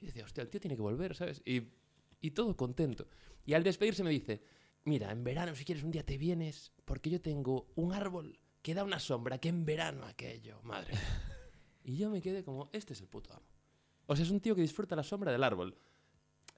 Y 0.00 0.06
decía, 0.06 0.24
hostia, 0.24 0.42
el 0.42 0.48
tío 0.48 0.60
tiene 0.60 0.74
que 0.76 0.82
volver, 0.82 1.14
¿sabes? 1.14 1.42
Y, 1.44 1.62
y 2.20 2.30
todo 2.30 2.56
contento. 2.56 3.06
Y 3.44 3.54
al 3.54 3.62
despedirse 3.62 4.02
me 4.04 4.10
dice, 4.10 4.42
mira, 4.84 5.10
en 5.12 5.22
verano 5.22 5.54
si 5.54 5.64
quieres 5.64 5.84
un 5.84 5.90
día 5.90 6.04
te 6.04 6.16
vienes, 6.16 6.72
porque 6.84 7.10
yo 7.10 7.20
tengo 7.20 7.70
un 7.74 7.92
árbol 7.92 8.38
que 8.62 8.74
da 8.74 8.84
una 8.84 8.98
sombra, 9.00 9.38
que 9.38 9.48
en 9.48 9.64
verano 9.64 10.06
aquello, 10.06 10.60
madre. 10.62 10.92
mía". 10.92 11.00
Y 11.84 11.96
yo 11.96 12.10
me 12.10 12.22
quedé 12.22 12.44
como, 12.44 12.70
este 12.72 12.92
es 12.92 13.00
el 13.00 13.08
puto 13.08 13.32
amo. 13.34 13.44
O 14.06 14.14
sea, 14.14 14.24
es 14.24 14.30
un 14.30 14.40
tío 14.40 14.54
que 14.54 14.60
disfruta 14.60 14.94
la 14.94 15.02
sombra 15.02 15.32
del 15.32 15.42
árbol. 15.42 15.76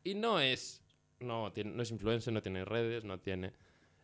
Y 0.02 0.14
no 0.14 0.38
es. 0.38 0.82
No, 1.18 1.50
tiene, 1.50 1.70
no 1.70 1.82
es 1.82 1.90
influencer, 1.90 2.30
no 2.32 2.42
tiene 2.42 2.62
redes, 2.66 3.04
no 3.04 3.18
tiene. 3.18 3.54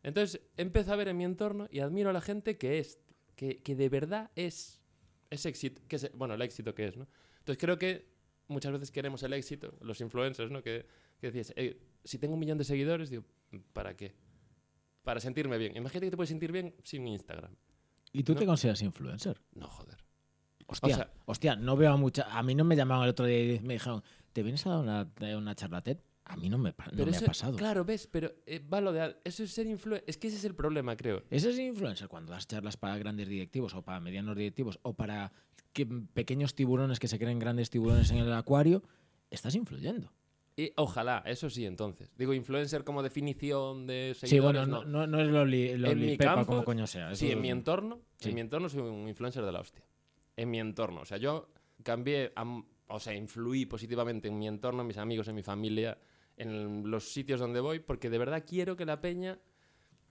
Entonces 0.02 0.40
empiezo 0.57 0.92
a 0.95 0.97
ver 0.97 1.09
en 1.09 1.19
mi 1.19 1.25
entorno 1.25 1.69
y 1.71 1.80
admiro 1.80 2.09
a 2.09 2.14
la 2.14 2.23
gente 2.23 2.57
que 2.57 2.78
es. 2.78 2.99
Que, 3.37 3.59
que 3.62 3.76
de 3.76 3.90
verdad 3.90 4.30
es. 4.35 4.80
Es 5.28 5.45
éxito. 5.45 5.83
Que 5.88 5.97
es, 5.97 6.11
bueno, 6.14 6.33
el 6.33 6.40
éxito 6.40 6.75
que 6.75 6.87
es, 6.87 6.97
¿no? 6.97 7.07
Entonces 7.40 7.59
creo 7.61 7.78
que 7.78 8.09
muchas 8.49 8.73
veces 8.73 8.90
queremos 8.90 9.23
el 9.23 9.35
éxito, 9.35 9.75
los 9.83 10.00
influencers, 10.00 10.50
¿no? 10.50 10.62
Que, 10.62 10.87
que 11.21 11.30
decías, 11.30 11.52
"Eh, 11.57 11.78
si 12.02 12.19
tengo 12.19 12.33
un 12.35 12.40
millón 12.40 12.57
de 12.57 12.64
seguidores, 12.64 13.11
digo, 13.11 13.25
¿para 13.75 13.95
qué? 13.95 14.14
Para 15.02 15.21
sentirme 15.21 15.59
bien. 15.59 15.76
Imagínate 15.76 16.07
que 16.07 16.11
te 16.12 16.16
puedes 16.16 16.30
sentir 16.30 16.50
bien 16.50 16.75
sin 16.83 17.07
Instagram. 17.07 17.54
¿Y 18.12 18.22
tú 18.24 18.34
No. 18.34 18.40
te 18.40 18.46
consideras 18.46 18.82
influencer? 18.82 19.40
No, 19.54 19.68
joder. 19.68 19.96
Hostia, 20.66 20.94
sea- 20.96 21.10
hostia, 21.26 21.56
no 21.56 21.76
veo 21.76 21.92
a 21.92 21.96
mucha. 21.96 22.24
A 22.36 22.42
mí 22.42 22.54
no 22.54 22.64
me 22.64 22.76
llamaron 22.76 23.04
el 23.04 23.10
otro 23.10 23.26
día 23.26 23.54
y 23.54 23.60
me 23.60 23.74
dijeron, 23.74 24.02
¿te 24.32 24.42
vienes 24.42 24.64
a 24.66 24.70
dar 24.70 24.78
una, 24.80 25.00
a 25.32 25.36
una 25.36 25.54
charla 25.54 25.80
TED? 25.80 25.98
A 26.24 26.36
mí 26.36 26.48
no 26.48 26.58
me, 26.58 26.72
pa- 26.72 26.84
no 26.86 26.92
Pero 26.92 27.06
me 27.06 27.16
eso- 27.16 27.24
ha 27.24 27.26
pasado. 27.28 27.56
Claro, 27.56 27.84
ves, 27.84 28.06
pero 28.06 28.32
eh, 28.46 28.60
va 28.60 28.80
lo 28.80 28.92
de. 28.92 29.16
Eso 29.24 29.42
es 29.42 29.50
ser 29.52 29.66
influencer. 29.66 30.04
Es 30.08 30.16
que 30.16 30.28
ese 30.28 30.36
es 30.36 30.44
el 30.44 30.54
problema, 30.54 30.96
creo. 30.96 31.24
Ese 31.28 31.50
es 31.50 31.58
influencer 31.58 32.06
cuando 32.08 32.30
das 32.32 32.46
charlas 32.46 32.76
para 32.76 32.96
grandes 32.98 33.28
directivos 33.28 33.74
o 33.74 33.82
para 33.82 33.98
medianos 33.98 34.36
directivos 34.36 34.78
o 34.82 34.94
para 34.94 35.32
que- 35.72 35.86
pequeños 35.86 36.54
tiburones 36.54 37.00
que 37.00 37.08
se 37.08 37.18
creen 37.18 37.40
grandes 37.40 37.70
tiburones 37.70 38.10
en 38.12 38.18
el 38.18 38.32
acuario, 38.32 38.84
estás 39.30 39.56
influyendo. 39.56 40.12
Y 40.60 40.74
ojalá, 40.76 41.22
eso 41.24 41.48
sí, 41.48 41.64
entonces. 41.64 42.12
Digo, 42.18 42.34
influencer 42.34 42.84
como 42.84 43.02
definición 43.02 43.86
de 43.86 44.12
seguidores. 44.14 44.28
Sí, 44.28 44.40
bueno, 44.40 44.66
no. 44.66 44.84
no, 44.84 45.06
no, 45.06 45.18
es 45.22 45.28
lo, 45.28 45.46
li, 45.46 45.74
lo 45.74 45.88
En 45.88 45.98
mi 45.98 46.06
lipepa 46.08 46.34
campo, 46.34 46.46
como 46.46 46.64
coño 46.64 46.86
sea. 46.86 47.14
Sí, 47.14 47.30
en 47.30 47.40
mi 47.40 47.50
entorno, 47.50 48.02
Sí. 48.16 48.28
en 48.28 48.34
mi 48.34 48.42
entorno 48.42 48.68
soy 48.68 48.82
un 48.82 49.08
influencer 49.08 49.42
de 49.42 49.52
la 49.52 49.60
hostia. 49.60 49.86
En 50.36 50.50
mi 50.50 50.60
entorno. 50.60 51.00
O 51.00 51.04
sea, 51.06 51.16
yo 51.16 51.48
cambié, 51.82 52.32
a 52.36 52.44
o 52.88 53.00
sea, 53.00 53.14
influí 53.14 53.64
positivamente 53.64 54.28
en 54.28 54.38
mi 54.38 54.48
entorno, 54.48 54.82
en 54.82 54.88
mis 54.88 54.98
amigos, 54.98 55.28
en 55.28 55.36
mi 55.36 55.42
familia, 55.42 55.96
en 56.36 56.90
los 56.90 57.10
sitios 57.10 57.40
donde 57.40 57.60
voy, 57.60 57.78
porque 57.78 58.10
de 58.10 58.18
verdad 58.18 58.44
quiero 58.46 58.76
que 58.76 58.84
la 58.84 59.00
peña 59.00 59.38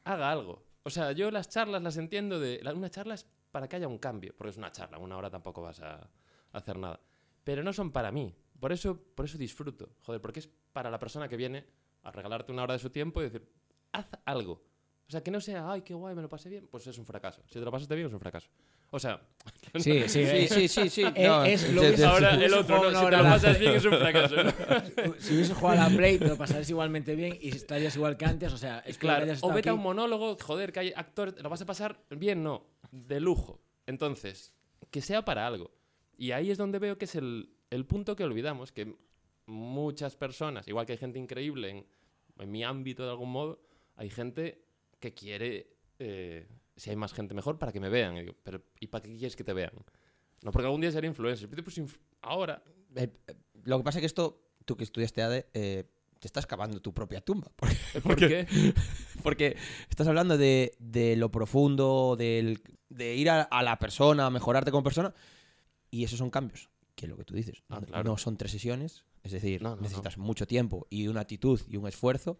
haga 0.03 0.31
algo. 0.31 0.65
O 0.81 0.89
sea, 0.89 1.11
yo 1.11 1.29
las 1.29 1.49
charlas 1.49 1.83
las 1.83 1.97
entiendo 1.97 2.39
de... 2.39 2.59
Una 2.73 2.89
charla 2.89 3.13
es 3.13 3.27
para 3.51 3.67
que 3.67 3.75
haya 3.75 3.87
un 3.87 3.99
cambio, 3.99 4.33
porque 4.35 4.49
es 4.49 4.57
una 4.57 4.71
charla, 4.71 4.97
una 4.97 5.15
hora 5.15 5.29
tampoco 5.29 5.61
vas 5.61 5.79
a 5.81 6.09
hacer 6.53 6.79
nada. 6.79 6.99
Pero 7.43 7.61
no 7.63 7.71
son 7.71 7.91
para 7.91 8.11
mí. 8.11 8.33
Por 8.59 8.71
eso, 8.71 8.99
por 9.15 9.25
eso 9.25 9.37
disfruto. 9.37 9.89
Joder, 10.01 10.21
porque 10.21 10.39
es 10.41 10.49
para 10.73 10.89
la 10.89 10.99
persona 10.99 11.27
que 11.27 11.37
viene 11.37 11.65
a 12.03 12.11
regalarte 12.11 12.51
una 12.51 12.63
hora 12.63 12.73
de 12.73 12.79
su 12.79 12.89
tiempo 12.89 13.21
y 13.21 13.25
decir, 13.25 13.47
haz 13.91 14.07
algo. 14.25 14.61
O 15.07 15.11
sea, 15.11 15.23
que 15.23 15.31
no 15.31 15.41
sea, 15.41 15.71
ay, 15.71 15.81
qué 15.81 15.93
guay, 15.95 16.13
me 16.15 16.21
lo 16.21 16.29
pasé 16.29 16.49
bien, 16.49 16.67
pues 16.69 16.85
es 16.85 16.97
un 16.99 17.05
fracaso. 17.05 17.41
Si 17.47 17.53
te 17.57 17.61
lo 17.65 17.71
pasaste 17.71 17.95
bien, 17.95 18.07
es 18.07 18.13
un 18.13 18.19
fracaso. 18.19 18.47
O 18.91 18.99
sea, 18.99 19.19
Sí, 19.75 20.01
sí, 20.03 20.09
Sí, 20.09 20.19
eh, 20.21 20.47
sí, 20.47 20.67
sí, 20.67 20.89
sí. 20.89 21.03
Eh, 21.15 21.27
No, 21.27 21.43
es 21.45 21.71
lo 21.73 21.81
te- 21.81 22.05
ahora 22.05 22.35
el 22.35 22.53
otro, 22.53 22.91
no, 22.91 22.99
si 22.99 23.05
te 23.09 23.17
lo 23.17 23.23
pasas 23.23 23.59
bien, 23.59 23.73
es 23.75 23.85
un 23.85 23.93
fracaso. 23.93 24.35
Si 25.19 25.33
hubiese 25.35 25.53
jugado 25.55 25.81
a 25.81 25.89
la 25.89 25.95
Play, 25.95 26.19
te 26.19 26.27
lo 26.27 26.37
pasarías 26.37 26.69
igualmente 26.69 27.15
bien 27.15 27.37
y 27.41 27.49
estarías 27.49 27.95
igual 27.95 28.17
que 28.17 28.25
antes. 28.25 28.53
O 28.53 28.57
sea, 28.57 28.79
es 28.79 28.97
Claro, 28.99 29.25
que 29.25 29.35
o 29.41 29.51
vete 29.53 29.69
a 29.69 29.73
un 29.73 29.81
monólogo, 29.81 30.37
joder, 30.39 30.71
que 30.71 30.79
hay 30.81 30.93
actores, 30.95 31.41
¿lo 31.41 31.49
vas 31.49 31.61
a 31.61 31.65
pasar 31.65 31.99
bien? 32.11 32.43
No, 32.43 32.67
de 32.91 33.19
lujo. 33.19 33.61
Entonces, 33.87 34.53
que 34.91 35.01
sea 35.01 35.25
para 35.25 35.47
algo. 35.47 35.71
Y 36.17 36.31
ahí 36.33 36.51
es 36.51 36.57
donde 36.59 36.77
veo 36.79 36.97
que 36.99 37.05
es 37.05 37.15
el, 37.15 37.49
el 37.69 37.85
punto 37.85 38.15
que 38.15 38.23
olvidamos, 38.23 38.71
que 38.71 38.95
muchas 39.45 40.15
personas, 40.15 40.67
igual 40.67 40.85
que 40.85 40.93
hay 40.93 40.97
gente 40.97 41.19
increíble 41.19 41.69
en, 41.69 41.85
en 42.39 42.51
mi 42.51 42.63
ámbito 42.63 43.03
de 43.03 43.09
algún 43.11 43.31
modo, 43.31 43.61
hay 43.95 44.09
gente 44.09 44.63
que 44.99 45.13
quiere, 45.13 45.67
eh, 45.99 46.47
si 46.75 46.89
hay 46.89 46.95
más 46.95 47.13
gente 47.13 47.33
mejor, 47.33 47.57
para 47.57 47.71
que 47.71 47.79
me 47.79 47.89
vean. 47.89 48.17
Y 48.17 48.21
digo, 48.21 48.35
pero 48.43 48.61
¿y 48.79 48.87
para 48.87 49.03
qué 49.03 49.09
quieres 49.11 49.35
que 49.35 49.43
te 49.43 49.53
vean? 49.53 49.71
No, 50.41 50.51
porque 50.51 50.65
algún 50.67 50.81
día 50.81 50.91
seré 50.91 51.07
influencer. 51.07 51.49
Pero, 51.49 51.63
pues, 51.63 51.77
inf- 51.77 51.97
ahora, 52.21 52.61
Eh, 52.95 53.09
eh, 53.27 53.33
lo 53.65 53.77
que 53.77 53.83
pasa 53.83 53.97
es 53.99 54.01
que 54.01 54.05
esto, 54.07 54.41
tú 54.65 54.75
que 54.77 54.83
estudiaste 54.83 55.21
ADE, 55.21 55.43
te 56.19 56.27
estás 56.27 56.45
cavando 56.47 56.81
tu 56.81 56.93
propia 56.93 57.21
tumba. 57.21 57.51
Porque, 57.57 58.01
¿por 58.01 58.15
qué? 58.17 58.47
porque 59.23 59.57
estás 59.89 60.07
hablando 60.07 60.37
de, 60.37 60.73
de 60.79 61.15
lo 61.15 61.29
profundo, 61.31 62.15
del, 62.17 62.61
de 62.89 63.15
ir 63.15 63.29
a, 63.29 63.41
a 63.43 63.63
la 63.63 63.77
persona, 63.79 64.29
mejorarte 64.29 64.71
como 64.71 64.83
persona. 64.83 65.13
Y 65.91 66.03
esos 66.03 66.19
son 66.19 66.29
cambios, 66.29 66.69
que 66.99 67.07
lo 67.07 67.15
que 67.15 67.23
tú 67.23 67.33
dices. 67.33 67.63
Ah, 67.69 67.79
no- 67.79 67.87
claro. 67.87 68.03
No 68.03 68.17
son 68.17 68.35
tres 68.35 68.51
sesiones, 68.51 69.05
es 69.23 69.31
decir, 69.31 69.61
No, 69.61 69.75
no, 69.75 69.81
necesitas 69.81 70.17
mucho 70.17 70.45
tiempo 70.45 70.85
y 70.89 71.07
una 71.07 71.21
actitud 71.21 71.59
y 71.69 71.77
un 71.77 71.87
esfuerzo 71.87 72.37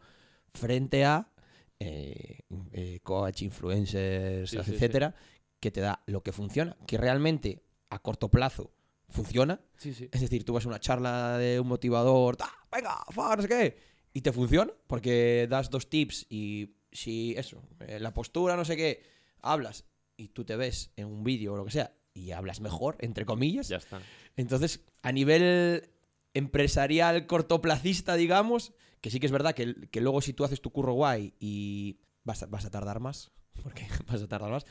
frente 0.54 1.06
a 1.06 1.32
eh, 1.80 2.40
eh, 2.74 3.00
coach, 3.02 3.42
influencers, 3.44 4.50
Sí, 4.50 4.58
sí, 4.58 4.64
sí. 4.66 4.72
etcétera, 4.74 5.16
que 5.62 5.72
te 5.72 5.80
da 5.80 6.04
lo 6.08 6.24
que 6.24 6.34
funciona, 6.34 6.76
que 6.88 6.98
realmente 6.98 7.64
a 7.90 8.00
corto 8.00 8.30
plazo 8.30 8.74
funciona. 9.08 9.62
Es 9.82 10.20
decir, 10.22 10.44
tú 10.44 10.54
vas 10.54 10.66
a 10.66 10.68
una 10.70 10.80
charla 10.82 11.38
de 11.38 11.60
un 11.60 11.68
motivador, 11.68 12.36
¡ah, 12.42 12.52
venga, 12.72 12.98
fa, 13.12 13.36
no 13.38 13.42
sé 13.42 13.48
qué, 13.48 13.78
y 14.14 14.20
te 14.22 14.34
funciona, 14.34 14.74
porque 14.88 15.48
das 15.50 15.70
dos 15.70 15.90
tips 15.90 16.26
y 16.30 16.76
si 16.92 17.34
eso, 17.38 17.64
eh, 17.80 18.00
la 18.00 18.14
postura, 18.14 18.58
no 18.58 18.66
sé 18.66 18.76
qué, 18.76 19.02
hablas 19.42 19.86
y 20.18 20.28
tú 20.30 20.44
te 20.44 20.58
ves 20.58 20.92
en 20.98 21.08
un 21.08 21.24
vídeo 21.24 21.54
o 21.54 21.58
lo 21.58 21.64
que 21.64 21.72
sea 21.72 21.96
y 22.14 22.32
hablas 22.32 22.62
mejor, 22.62 22.98
entre 23.00 23.26
comillas. 23.26 23.68
Ya 23.68 23.78
está. 23.78 24.02
Entonces, 24.36 24.86
a 25.02 25.12
nivel 25.12 25.90
empresarial 26.34 27.28
cortoplacista, 27.28 28.16
digamos, 28.16 28.74
que 29.02 29.10
sí 29.10 29.20
que 29.20 29.26
es 29.26 29.32
verdad 29.32 29.54
que, 29.56 29.90
que 29.90 30.02
luego 30.02 30.22
si 30.22 30.34
tú 30.34 30.44
haces 30.44 30.62
tu 30.62 30.72
curro 30.72 30.94
guay 30.94 31.34
y 31.40 32.00
vas 32.24 32.44
a, 32.44 32.48
vas 32.48 32.66
a 32.66 32.72
tardar 32.72 33.00
más, 33.00 33.32
porque 33.64 33.88
vas 34.08 34.22
a 34.22 34.28
tardar 34.28 34.52
más, 34.52 34.66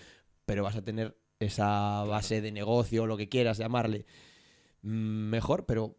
pero 0.45 0.62
vas 0.62 0.76
a 0.76 0.83
tener 0.83 1.16
esa 1.40 2.04
base 2.04 2.40
de 2.40 2.52
negocio, 2.52 3.07
lo 3.07 3.16
que 3.16 3.28
quieras 3.28 3.59
llamarle, 3.59 4.07
mm, 4.83 5.30
mejor, 5.30 5.66
pero 5.66 5.97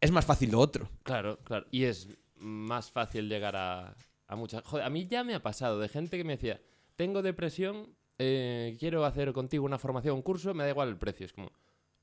es 0.00 0.10
más 0.10 0.24
fácil 0.24 0.52
lo 0.52 0.60
otro. 0.60 0.88
Claro, 1.02 1.38
claro. 1.44 1.66
Y 1.70 1.84
es 1.84 2.08
más 2.36 2.90
fácil 2.90 3.28
llegar 3.28 3.56
a, 3.56 3.96
a 4.26 4.36
muchas... 4.36 4.62
Joder, 4.64 4.84
a 4.84 4.90
mí 4.90 5.06
ya 5.06 5.24
me 5.24 5.34
ha 5.34 5.42
pasado 5.42 5.80
de 5.80 5.88
gente 5.88 6.16
que 6.16 6.24
me 6.24 6.34
decía, 6.34 6.60
tengo 6.94 7.22
depresión, 7.22 7.96
eh, 8.18 8.76
quiero 8.78 9.04
hacer 9.04 9.32
contigo 9.32 9.64
una 9.64 9.78
formación, 9.78 10.14
un 10.16 10.22
curso, 10.22 10.54
me 10.54 10.64
da 10.64 10.70
igual 10.70 10.88
el 10.88 10.96
precio. 10.96 11.26
Es 11.26 11.32
como, 11.32 11.50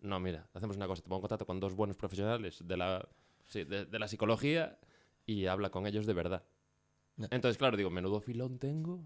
no, 0.01 0.19
mira, 0.19 0.47
hacemos 0.53 0.75
una 0.77 0.87
cosa, 0.87 1.01
te 1.01 1.07
pongo 1.09 1.17
en 1.17 1.21
contacto 1.21 1.45
con 1.45 1.59
dos 1.59 1.73
buenos 1.73 1.97
profesionales 1.97 2.59
de 2.65 2.77
la, 2.77 3.07
sí, 3.47 3.63
de, 3.63 3.85
de 3.85 3.99
la 3.99 4.07
psicología 4.07 4.77
y 5.25 5.45
habla 5.45 5.69
con 5.69 5.85
ellos 5.87 6.05
de 6.05 6.13
verdad. 6.13 6.43
No. 7.17 7.27
Entonces, 7.31 7.57
claro, 7.57 7.77
digo, 7.77 7.89
menudo 7.89 8.19
filón 8.21 8.57
tengo 8.57 9.03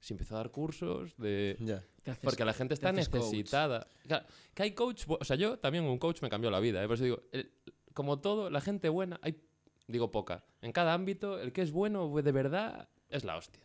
si 0.00 0.14
empezó 0.14 0.34
a 0.36 0.38
dar 0.38 0.50
cursos 0.52 1.16
de... 1.16 1.56
Ya. 1.60 1.84
Te 2.04 2.12
haces- 2.12 2.22
Porque 2.22 2.44
la 2.44 2.52
gente 2.52 2.74
está 2.74 2.92
necesitada. 2.92 3.88
Claro, 4.06 4.26
que 4.54 4.62
hay 4.62 4.72
coach, 4.72 5.04
o 5.08 5.24
sea, 5.24 5.36
yo 5.36 5.58
también 5.58 5.84
un 5.84 5.98
coach 5.98 6.22
me 6.22 6.28
cambió 6.30 6.50
la 6.52 6.60
vida. 6.60 6.82
¿eh? 6.82 6.86
Por 6.86 6.94
eso 6.94 7.04
digo, 7.04 7.22
el- 7.32 7.52
como 7.94 8.20
todo, 8.20 8.48
la 8.48 8.60
gente 8.60 8.88
buena, 8.88 9.18
hay, 9.22 9.42
digo 9.88 10.10
poca. 10.12 10.44
En 10.62 10.70
cada 10.70 10.94
ámbito, 10.94 11.40
el 11.40 11.52
que 11.52 11.62
es 11.62 11.72
bueno 11.72 12.08
de 12.22 12.30
verdad 12.32 12.88
es 13.10 13.24
la 13.24 13.36
hostia. 13.36 13.60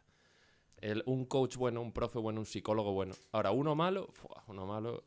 El- 0.83 1.01
un 1.05 1.25
coach 1.25 1.55
bueno, 1.55 1.81
un 1.81 1.93
profe 1.93 2.19
bueno, 2.19 2.41
un 2.41 2.45
psicólogo 2.45 2.91
bueno. 2.91 3.15
Ahora, 3.31 3.51
uno 3.51 3.73
malo, 3.73 4.09
¡fua! 4.11 4.43
uno 4.47 4.65
malo, 4.65 5.03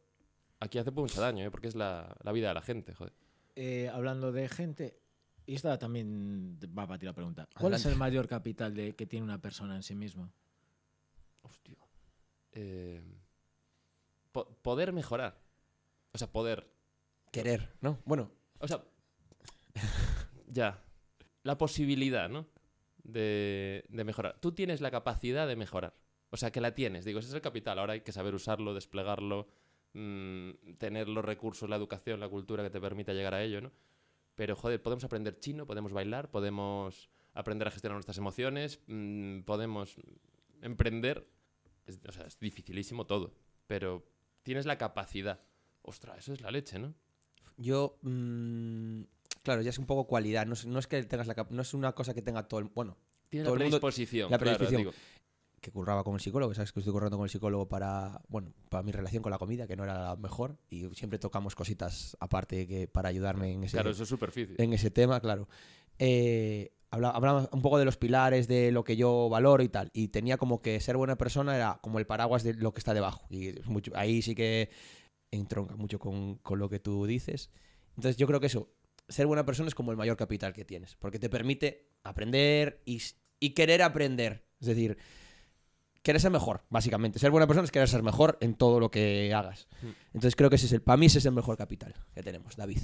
aquí 0.58 0.78
hace 0.78 0.90
mucho 0.90 1.20
daño, 1.20 1.44
¿eh? 1.44 1.50
porque 1.50 1.68
es 1.68 1.74
la, 1.74 2.16
la 2.22 2.32
vida 2.32 2.48
de 2.48 2.54
la 2.54 2.62
gente, 2.62 2.94
joder. 2.94 3.12
Eh, 3.56 3.90
hablando 3.92 4.32
de 4.32 4.48
gente, 4.48 4.98
y 5.44 5.54
esta 5.54 5.78
también 5.78 6.58
va 6.76 6.86
para 6.86 6.98
ti 6.98 7.04
la 7.04 7.12
pregunta. 7.12 7.46
¿Cuál 7.60 7.74
es 7.74 7.84
el 7.84 7.96
mayor 7.96 8.26
capital 8.26 8.74
de, 8.74 8.94
que 8.96 9.04
tiene 9.06 9.24
una 9.24 9.40
persona 9.40 9.76
en 9.76 9.82
sí 9.82 9.94
misma? 9.94 10.32
Hostia. 11.42 11.76
Eh, 12.52 13.02
po- 14.32 14.48
poder 14.62 14.92
mejorar. 14.94 15.38
O 16.12 16.18
sea, 16.18 16.32
poder 16.32 16.66
Querer, 17.32 17.70
¿no? 17.82 17.98
Bueno, 18.06 18.30
O 18.60 18.66
sea, 18.68 18.82
ya. 20.48 20.82
La 21.42 21.58
posibilidad, 21.58 22.28
¿no? 22.30 22.46
De, 23.06 23.84
mejorar. 23.90 24.38
Tú 24.40 24.52
tienes 24.52 24.80
la 24.80 24.90
capacidad 24.90 25.46
de 25.46 25.56
mejorar. 25.56 25.94
O 26.30 26.36
sea, 26.36 26.50
que 26.50 26.60
la 26.60 26.74
tienes. 26.74 27.04
Digo, 27.04 27.20
ese 27.20 27.28
es 27.28 27.34
el 27.34 27.40
capital. 27.40 27.78
Ahora 27.78 27.92
hay 27.94 28.00
que 28.00 28.12
saber 28.12 28.34
usarlo, 28.34 28.74
desplegarlo, 28.74 29.46
mm, 29.92 30.74
tener 30.78 31.08
los 31.08 31.24
recursos, 31.24 31.68
la 31.70 31.76
educación, 31.76 32.18
la 32.20 32.28
cultura 32.28 32.62
que 32.64 32.70
te 32.70 32.80
permita 32.80 33.12
llegar 33.12 33.34
a 33.34 33.42
ello, 33.42 33.60
¿no? 33.60 33.72
Pero, 34.34 34.56
joder, 34.56 34.82
podemos 34.82 35.04
aprender 35.04 35.38
chino, 35.38 35.66
podemos 35.66 35.92
bailar, 35.92 36.30
podemos 36.30 37.08
aprender 37.32 37.68
a 37.68 37.70
gestionar 37.70 37.94
nuestras 37.96 38.18
emociones, 38.18 38.80
mm, 38.86 39.40
podemos 39.42 39.96
emprender. 40.62 41.28
Es- 41.86 42.00
o 42.06 42.12
sea, 42.12 42.26
es 42.26 42.38
dificilísimo 42.40 43.06
todo. 43.06 43.34
Pero 43.66 44.04
tienes 44.42 44.66
la 44.66 44.78
capacidad. 44.78 45.40
Ostras, 45.82 46.18
eso 46.18 46.32
es 46.32 46.40
la 46.40 46.50
leche, 46.50 46.78
¿no? 46.78 46.94
yo. 47.56 47.98
mm, 48.02 49.02
claro, 49.46 49.62
ya 49.62 49.70
es 49.70 49.78
un 49.78 49.86
poco 49.86 50.06
cualidad. 50.06 50.44
No 50.46 50.52
es, 50.52 50.66
no 50.66 50.78
es 50.78 50.86
que 50.86 51.02
tengas 51.04 51.26
la 51.26 51.46
No 51.50 51.62
es 51.62 51.72
una 51.72 51.92
cosa 51.92 52.12
que 52.12 52.20
tenga 52.20 52.46
todo 52.46 52.60
el. 52.60 52.66
Bueno, 52.66 52.96
Tienes 53.28 53.46
Todo 53.46 53.56
la 53.56 53.64
el 53.64 53.70
mundo- 53.70 53.80
predisposición. 53.80 54.30
la 54.30 54.38
claro, 54.38 54.56
predisposición. 54.58 54.80
digo. 54.82 54.92
que 55.60 55.72
curraba 55.72 56.04
con 56.04 56.14
el 56.14 56.20
psicólogo, 56.20 56.54
sabes 56.54 56.70
que 56.72 56.78
estoy 56.80 56.92
currando 56.92 57.16
con 57.16 57.24
el 57.24 57.30
psicólogo 57.30 57.66
para, 57.66 58.20
bueno, 58.28 58.52
para 58.68 58.84
mi 58.84 58.92
relación 58.92 59.20
con 59.22 59.30
la 59.32 59.38
comida, 59.38 59.66
que 59.66 59.74
no 59.74 59.82
era 59.84 59.94
la 60.10 60.16
mejor, 60.16 60.58
y 60.70 60.88
siempre 60.94 61.18
tocamos 61.18 61.54
cositas 61.56 62.16
aparte 62.20 62.68
que 62.68 62.86
para 62.86 63.08
ayudarme 63.08 63.50
en 63.52 63.64
ese, 63.64 63.72
Claro, 63.76 63.90
eso 63.90 64.02
es 64.04 64.08
superficie. 64.08 64.54
en 64.58 64.72
ese 64.74 64.90
tema, 64.92 65.18
claro. 65.20 65.48
Eh, 65.98 66.72
habla- 66.90 67.10
hablaba 67.10 67.48
un 67.52 67.62
poco 67.62 67.78
de 67.78 67.84
los 67.84 67.96
pilares, 67.96 68.46
de 68.46 68.70
lo 68.70 68.84
que 68.84 68.96
yo 68.96 69.28
valoro 69.28 69.62
y 69.64 69.68
tal, 69.68 69.90
y 69.92 70.08
tenía 70.08 70.36
como 70.36 70.60
que 70.62 70.78
ser 70.78 70.96
buena 70.98 71.16
persona 71.16 71.56
era 71.56 71.80
como 71.82 71.98
el 71.98 72.06
paraguas 72.06 72.44
de 72.44 72.54
lo 72.54 72.72
que 72.72 72.78
está 72.78 72.94
debajo, 72.94 73.26
y 73.30 73.54
mucho, 73.64 73.90
ahí 73.96 74.22
sí 74.22 74.34
que 74.36 74.70
entronca 75.32 75.74
mucho 75.74 75.98
con, 75.98 76.36
con 76.36 76.58
lo 76.60 76.68
que 76.68 76.78
tú 76.78 77.06
dices. 77.06 77.50
Entonces 77.96 78.16
yo 78.18 78.26
creo 78.28 78.38
que 78.40 78.46
eso, 78.46 78.68
ser 79.08 79.26
buena 79.26 79.44
persona 79.44 79.68
es 79.68 79.74
como 79.74 79.90
el 79.90 79.96
mayor 79.96 80.16
capital 80.16 80.52
que 80.52 80.64
tienes, 80.64 80.96
porque 80.96 81.18
te 81.18 81.28
permite 81.28 81.88
aprender 82.04 82.82
y, 82.84 83.00
y 83.40 83.50
querer 83.50 83.82
aprender. 83.82 84.44
Es 84.60 84.66
decir, 84.68 84.96
querer 86.02 86.20
ser 86.20 86.30
mejor, 86.30 86.62
básicamente. 86.70 87.18
Ser 87.18 87.30
buena 87.30 87.46
persona 87.46 87.64
es 87.64 87.70
querer 87.72 87.88
ser 87.88 88.02
mejor 88.02 88.38
en 88.40 88.54
todo 88.54 88.80
lo 88.80 88.90
que 88.90 89.32
hagas. 89.34 89.68
Mm. 89.82 89.86
Entonces 90.14 90.36
creo 90.36 90.48
que 90.50 90.56
ese 90.56 90.66
es 90.66 90.72
el, 90.72 90.82
para 90.82 90.96
mí 90.96 91.06
ese 91.06 91.18
es 91.18 91.26
el 91.26 91.32
mejor 91.32 91.56
capital 91.56 91.94
que 92.14 92.22
tenemos, 92.22 92.56
David. 92.56 92.78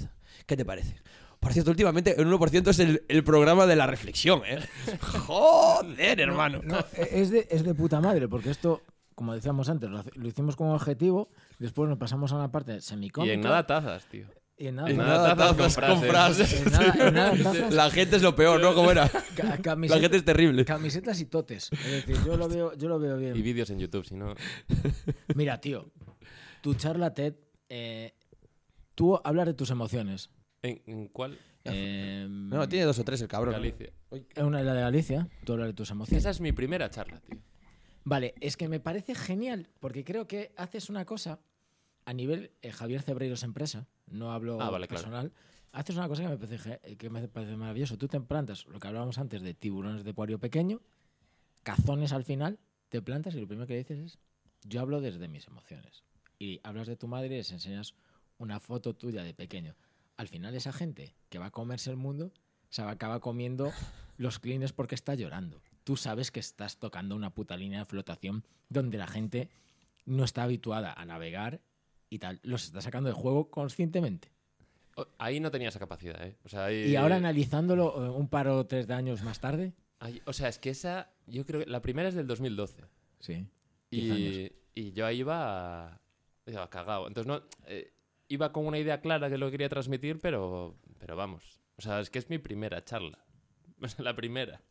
¿Qué 0.45 0.55
te 0.57 0.65
parece? 0.65 0.95
Por 1.39 1.51
cierto, 1.51 1.71
últimamente 1.71 2.19
el 2.21 2.27
1% 2.27 2.67
es 2.69 2.79
el, 2.79 3.03
el 3.09 3.23
programa 3.23 3.65
de 3.65 3.75
la 3.75 3.85
reflexión, 3.87 4.43
¿eh? 4.45 4.59
Joder, 5.27 6.19
hermano. 6.21 6.61
No, 6.63 6.79
e- 6.93 7.21
es, 7.21 7.31
de, 7.31 7.47
es 7.49 7.63
de 7.63 7.73
puta 7.73 7.99
madre, 7.99 8.27
porque 8.29 8.49
esto, 8.49 8.81
como 9.15 9.33
decíamos 9.33 9.67
antes, 9.69 9.89
lo, 9.89 10.27
hicimos 10.27 10.55
con 10.55 10.69
objetivo, 10.69 11.29
después 11.59 11.89
nos 11.89 11.97
pasamos 11.97 12.31
a 12.31 12.35
una 12.35 12.51
parte 12.51 12.75
Y 12.77 12.81
semicómica. 12.81 13.33
en 13.33 13.41
nada 13.41 13.65
tazas, 13.67 14.05
tío. 14.05 14.27
Y 14.57 14.67
en 14.67 14.75
nada, 14.75 14.89
en 14.89 14.97
más. 14.97 15.07
nada 15.07 15.35
tazas 15.35 15.75
con 15.77 16.01
frases. 16.03 16.53
En 16.65 16.71
nada- 16.71 17.07
en 17.07 17.13
nada 17.13 17.31
tazas, 17.43 17.73
La 17.73 17.89
gente 17.89 18.15
es 18.17 18.21
lo 18.21 18.35
peor, 18.35 18.61
¿no? 18.61 18.73
¿Cómo 18.75 18.91
era? 18.91 19.09
ca- 19.09 19.75
La 19.75 19.99
gente 19.99 20.17
es 20.17 20.25
terrible. 20.25 20.65
camisetas 20.65 21.19
y 21.21 21.25
totes. 21.25 21.71
Es 21.71 21.91
decir, 22.05 22.17
yo 22.25 22.37
lo 22.37 22.47
veo, 22.47 22.73
yo 22.77 22.87
lo 22.89 22.99
veo 22.99 23.17
bien. 23.17 23.35
Y 23.35 23.41
vídeos 23.41 23.69
en 23.69 23.79
YouTube, 23.79 24.05
si 24.05 24.15
no. 24.15 24.35
Mira, 25.35 25.59
tío, 25.59 25.91
tu 26.61 26.73
charla 26.75 27.13
TED, 27.13 27.33
eh, 27.69 28.13
tú 28.95 29.19
hablas 29.23 29.45
de 29.47 29.53
tus 29.53 29.69
emociones. 29.71 30.29
¿En, 30.61 30.81
en 30.85 31.07
cuál? 31.09 31.37
Eh, 31.65 32.25
No, 32.29 32.67
tiene 32.69 32.85
dos 32.85 32.99
o 32.99 33.03
tres 33.03 33.21
el 33.21 33.27
cabrón. 33.27 33.53
Galicia. 33.53 33.91
Es 34.11 34.43
una 34.43 34.59
de 34.59 34.63
la 34.65 34.73
de 34.73 34.81
Galicia, 34.81 35.27
tú 35.45 35.53
hablas 35.53 35.67
de 35.67 35.73
tus 35.73 35.89
emociones. 35.91 36.21
Esa 36.23 36.29
es 36.29 36.39
mi 36.41 36.51
primera 36.51 36.89
charla, 36.89 37.19
tío. 37.21 37.39
Vale, 38.05 38.35
es 38.41 38.57
que 38.57 38.67
me 38.67 38.79
parece 38.81 39.15
genial, 39.15 39.69
porque 39.79 40.03
creo 40.03 40.27
que 40.27 40.53
haces 40.57 40.89
una 40.89 41.05
cosa 41.05 41.39
a 42.05 42.13
nivel 42.13 42.51
eh, 42.61 42.71
Javier 42.73 43.01
Cebreiros 43.01 43.43
empresa, 43.43 43.87
no 44.13 44.31
hablo 44.31 44.61
Ah, 44.61 44.69
vale, 44.69 44.87
claro. 44.87 45.03
personal, 45.03 45.31
haces 45.71 45.95
una 45.95 46.07
cosa 46.07 46.23
que 46.23 46.29
me, 46.29 46.37
parece, 46.37 46.79
que 46.97 47.09
me 47.09 47.27
parece 47.27 47.57
maravilloso. 47.57 47.97
Tú 47.97 48.07
te 48.07 48.19
plantas, 48.21 48.65
lo 48.67 48.79
que 48.79 48.87
hablábamos 48.87 49.17
antes 49.17 49.41
de 49.41 49.53
tiburones 49.53 50.03
de 50.03 50.13
puario 50.13 50.39
pequeño, 50.39 50.81
cazones 51.63 52.13
al 52.13 52.23
final, 52.23 52.59
te 52.89 53.01
plantas 53.01 53.35
y 53.35 53.41
lo 53.41 53.47
primero 53.47 53.67
que 53.67 53.77
dices 53.77 53.99
es, 53.99 54.19
yo 54.65 54.81
hablo 54.81 55.01
desde 55.01 55.27
mis 55.27 55.47
emociones. 55.47 56.03
Y 56.39 56.59
hablas 56.63 56.87
de 56.87 56.95
tu 56.95 57.07
madre 57.07 57.27
y 57.27 57.37
les 57.37 57.51
enseñas 57.51 57.95
una 58.37 58.59
foto 58.59 58.95
tuya 58.95 59.23
de 59.23 59.33
pequeño. 59.33 59.75
Al 60.17 60.27
final 60.27 60.55
esa 60.55 60.73
gente 60.73 61.15
que 61.29 61.39
va 61.39 61.47
a 61.47 61.51
comerse 61.51 61.89
el 61.89 61.97
mundo 61.97 62.31
se 62.69 62.81
acaba 62.81 63.19
comiendo 63.19 63.71
los 64.17 64.39
clines 64.39 64.73
porque 64.73 64.95
está 64.95 65.15
llorando. 65.15 65.61
Tú 65.83 65.97
sabes 65.97 66.31
que 66.31 66.39
estás 66.39 66.77
tocando 66.77 67.15
una 67.15 67.33
puta 67.33 67.57
línea 67.57 67.79
de 67.79 67.85
flotación 67.85 68.45
donde 68.69 68.97
la 68.97 69.07
gente 69.07 69.49
no 70.05 70.23
está 70.23 70.43
habituada 70.43 70.93
a 70.93 71.05
navegar 71.05 71.61
y 72.13 72.19
tal. 72.19 72.39
Los 72.43 72.65
está 72.65 72.79
sacando 72.81 73.09
de 73.09 73.13
juego 73.15 73.49
conscientemente. 73.49 74.31
Ahí 75.17 75.39
no 75.39 75.49
tenía 75.49 75.69
esa 75.69 75.79
capacidad, 75.79 76.23
¿eh? 76.23 76.37
O 76.43 76.49
sea, 76.49 76.65
ahí... 76.65 76.91
Y 76.91 76.95
ahora 76.95 77.15
analizándolo 77.15 78.05
eh, 78.05 78.09
un 78.09 78.27
par 78.27 78.47
o 78.47 78.67
tres 78.67 78.85
de 78.85 78.93
años 78.93 79.23
más 79.23 79.39
tarde, 79.39 79.73
o 80.25 80.33
sea, 80.33 80.49
es 80.49 80.59
que 80.59 80.69
esa... 80.69 81.11
Yo 81.25 81.45
creo 81.45 81.61
que 81.61 81.65
la 81.69 81.81
primera 81.81 82.09
es 82.09 82.15
del 82.15 82.27
2012. 82.27 82.83
sí. 83.19 83.47
Y, 83.89 84.51
y 84.75 84.91
yo 84.91 85.05
ahí 85.05 85.19
iba, 85.19 86.01
iba 86.45 86.69
cagado. 86.69 87.07
Entonces, 87.07 87.27
no... 87.27 87.41
eh, 87.67 87.93
iba 88.27 88.51
con 88.51 88.65
una 88.65 88.79
idea 88.79 89.01
clara 89.01 89.29
que 89.29 89.37
lo 89.37 89.49
quería 89.51 89.69
transmitir, 89.69 90.19
pero, 90.19 90.75
pero 90.99 91.15
vamos. 91.15 91.59
O 91.77 91.81
sea, 91.81 91.99
es 91.99 92.09
que 92.09 92.19
es 92.19 92.29
mi 92.29 92.37
primera 92.37 92.83
charla. 92.83 93.19
O 93.81 93.87
sea, 93.87 94.05
la 94.05 94.15
primera. 94.15 94.61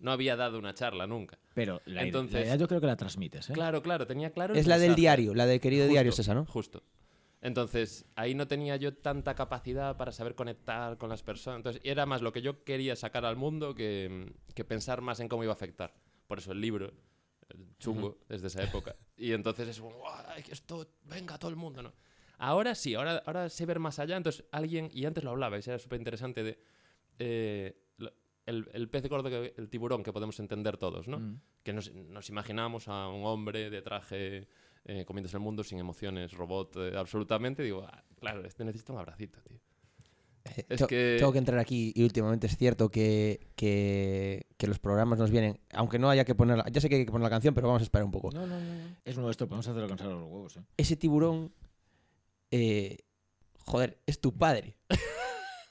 No 0.00 0.12
había 0.12 0.36
dado 0.36 0.58
una 0.58 0.74
charla 0.74 1.06
nunca. 1.06 1.38
Pero 1.54 1.80
la, 1.86 2.02
Entonces- 2.02 2.34
la 2.34 2.40
idea 2.46 2.56
yo 2.56 2.68
creo 2.68 2.80
que 2.80 2.86
la 2.86 2.96
transmites. 2.96 3.50
¿eh? 3.50 3.52
Claro, 3.52 3.82
claro, 3.82 4.06
tenía 4.06 4.30
claro. 4.30 4.54
el 4.54 4.60
Es 4.60 4.66
la 4.66 4.74
del 4.78 4.90
mensaje. 4.90 5.00
diario, 5.00 5.34
la 5.34 5.46
de 5.46 5.58
querido 5.60 5.82
Justo, 5.84 5.92
diario 5.92 6.10
es 6.10 6.18
esa, 6.18 6.34
¿no? 6.34 6.44
Justo. 6.46 6.82
Entonces, 7.40 8.04
ahí 8.16 8.34
no 8.34 8.48
tenía 8.48 8.76
yo 8.76 8.94
tanta 8.94 9.34
capacidad 9.34 9.96
para 9.96 10.10
saber 10.12 10.34
conectar 10.34 10.98
con 10.98 11.08
las 11.08 11.22
personas. 11.22 11.58
Entonces, 11.58 11.80
era 11.84 12.04
más 12.04 12.20
lo 12.20 12.32
que 12.32 12.42
yo 12.42 12.64
quería 12.64 12.96
sacar 12.96 13.24
al 13.24 13.36
mundo 13.36 13.74
que, 13.74 14.32
que 14.54 14.64
pensar 14.64 15.00
más 15.02 15.20
en 15.20 15.28
cómo 15.28 15.44
iba 15.44 15.52
a 15.52 15.54
afectar. 15.54 15.94
Por 16.26 16.38
eso 16.38 16.50
el 16.52 16.60
libro, 16.60 16.92
el 17.48 17.76
chungo, 17.78 18.18
desde 18.28 18.48
esa 18.48 18.62
época. 18.64 18.96
Y 19.16 19.32
entonces 19.32 19.68
es 19.68 19.80
como, 19.80 19.96
"Guau, 19.98 20.16
que 20.44 20.52
esto, 20.52 20.88
venga 21.04 21.38
todo 21.38 21.50
el 21.50 21.56
mundo, 21.56 21.82
¿no? 21.82 21.92
Ahora 22.38 22.74
sí, 22.74 22.94
ahora, 22.94 23.22
ahora 23.26 23.48
sé 23.48 23.66
ver 23.66 23.78
más 23.78 23.98
allá. 23.98 24.16
Entonces, 24.16 24.44
alguien, 24.52 24.90
y 24.92 25.06
antes 25.06 25.22
lo 25.24 25.30
hablabais, 25.30 25.66
era 25.68 25.78
súper 25.78 25.98
interesante 26.00 26.42
de 26.42 26.58
eh, 27.20 27.76
el, 28.48 28.68
el 28.72 28.88
pez 28.88 29.08
gordo, 29.08 29.28
que- 29.30 29.54
el 29.56 29.68
tiburón 29.68 30.02
que 30.02 30.12
podemos 30.12 30.38
entender 30.40 30.76
todos, 30.76 31.06
¿no? 31.08 31.18
Mm. 31.20 31.40
que 31.62 31.72
nos, 31.72 31.92
nos 31.94 32.28
imaginamos 32.30 32.88
a 32.88 33.08
un 33.08 33.24
hombre 33.26 33.70
de 33.70 33.82
traje 33.82 34.48
eh, 34.84 35.04
comiéndose 35.04 35.36
el 35.36 35.42
mundo 35.42 35.62
sin 35.64 35.78
emociones, 35.78 36.32
robot, 36.32 36.76
eh, 36.78 36.96
absolutamente. 36.96 37.62
Digo, 37.62 37.84
"Ah, 37.86 38.02
claro, 38.18 38.44
este 38.46 38.64
necesita 38.64 38.92
un 38.94 38.98
abracito, 39.00 39.38
tío. 39.42 39.58
Es 40.68 40.86
que- 40.86 41.16
Tengo 41.18 41.30
que 41.32 41.38
entrar 41.38 41.58
aquí 41.58 41.92
y 41.94 42.02
últimamente 42.04 42.46
es 42.46 42.56
cierto 42.56 42.88
que, 42.90 43.50
que, 43.54 44.46
que 44.56 44.66
los 44.66 44.78
programas 44.78 45.18
nos 45.18 45.30
vienen, 45.30 45.60
aunque 45.74 45.98
no 45.98 46.08
haya 46.08 46.24
que 46.24 46.34
poner, 46.34 46.62
ya 46.72 46.80
sé 46.80 46.88
que 46.88 46.94
hay 46.96 47.04
que 47.04 47.12
poner 47.12 47.24
la 47.24 47.28
canción, 47.30 47.52
pero 47.54 47.66
vamos 47.66 47.82
a 47.82 47.84
esperar 47.84 48.06
un 48.06 48.10
poco. 48.12 48.30
No, 48.32 48.46
no, 48.46 48.58
no, 48.58 48.74
no. 48.74 48.96
Es 49.04 49.18
nuestro, 49.18 49.46
podemos 49.46 49.68
hacerlo 49.68 49.84
a 49.84 49.88
los 49.90 50.00
huevos. 50.22 50.56
¿eh? 50.56 50.60
Ese 50.78 50.96
tiburón, 50.96 51.52
eh, 52.50 52.96
joder, 53.66 53.98
es 54.06 54.20
tu 54.22 54.32
padre. 54.38 54.76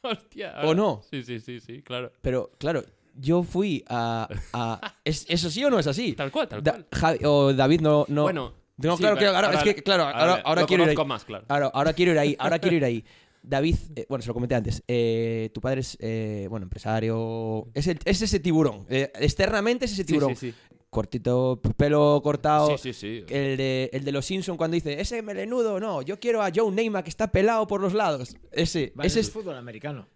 Hostia. 0.11 0.55
¿O 0.63 0.73
no? 0.73 1.01
Sí, 1.09 1.23
sí, 1.23 1.39
sí, 1.39 1.59
sí, 1.59 1.81
claro. 1.81 2.11
Pero 2.21 2.51
claro, 2.57 2.83
yo 3.15 3.43
fui 3.43 3.83
a... 3.87 4.27
a- 4.53 4.95
¿es, 5.03 5.25
¿Eso 5.29 5.49
sí 5.49 5.63
o 5.65 5.69
no 5.69 5.79
es 5.79 5.87
así? 5.87 6.13
Tal 6.13 6.31
cual, 6.31 6.47
tal 6.47 6.63
Da- 6.63 6.73
cual. 6.73 6.87
Javi- 6.91 7.25
o 7.25 7.53
David 7.53 7.81
no... 7.81 8.05
no 8.07 8.23
bueno, 8.23 8.53
no, 8.77 8.95
sí, 8.95 9.01
claro, 9.01 9.15
pero 9.17 9.31
claro, 9.31 9.47
ahora, 9.47 9.57
es 9.59 9.63
que, 9.75 9.81
claro, 9.83 10.03
ahora, 10.03 10.35
le- 10.37 10.41
ahora 10.45 10.61
lo 10.61 10.67
quiero 10.67 10.83
ir 10.83 10.89
ahí. 10.99 11.05
más, 11.05 11.25
claro. 11.25 11.45
Ahora, 11.47 11.71
ahora 11.73 11.93
quiero 11.93 12.11
ir 12.11 12.19
ahí, 12.19 12.35
ahora 12.39 12.59
quiero 12.59 12.77
ir 12.77 12.85
ahí. 12.85 13.03
David, 13.41 13.75
eh, 13.95 14.05
bueno, 14.09 14.21
se 14.21 14.27
lo 14.27 14.33
comenté 14.33 14.55
antes. 14.55 14.83
eh, 14.87 15.49
tu 15.53 15.61
padre 15.61 15.79
es, 15.81 15.97
eh, 16.01 16.47
bueno, 16.49 16.65
empresario. 16.65 17.67
Es, 17.73 17.87
el- 17.87 17.99
es 18.03 18.21
ese 18.21 18.39
tiburón. 18.39 18.85
externamente 18.89 19.85
es 19.85 19.91
ese 19.93 20.01
Sí, 20.01 20.07
tiburón. 20.07 20.35
sí, 20.35 20.51
sí. 20.51 20.57
Cortito, 20.89 21.61
pelo 21.75 22.19
cortado. 22.23 22.77
Sí, 22.77 22.93
sí, 22.93 23.23
sí. 23.27 23.33
El 23.33 23.57
de, 23.57 23.89
el 23.93 24.03
de 24.05 24.11
los 24.11 24.25
Simpsons 24.25 24.57
cuando 24.57 24.75
dice, 24.75 24.99
ese 24.99 25.21
melenudo, 25.21 25.79
no, 25.79 26.01
yo 26.01 26.19
quiero 26.19 26.41
a 26.41 26.49
Joe 26.53 26.71
Neymar 26.71 27.03
que 27.03 27.09
está 27.09 27.31
pelado 27.31 27.67
por 27.67 27.81
los 27.81 27.93
lados. 27.93 28.35
Ese, 28.51 28.93
Vale, 28.95 29.07
ese 29.07 29.19
es 29.19 29.27
es. 29.27 29.33
fútbol 29.33 29.55
americano. 29.57 30.07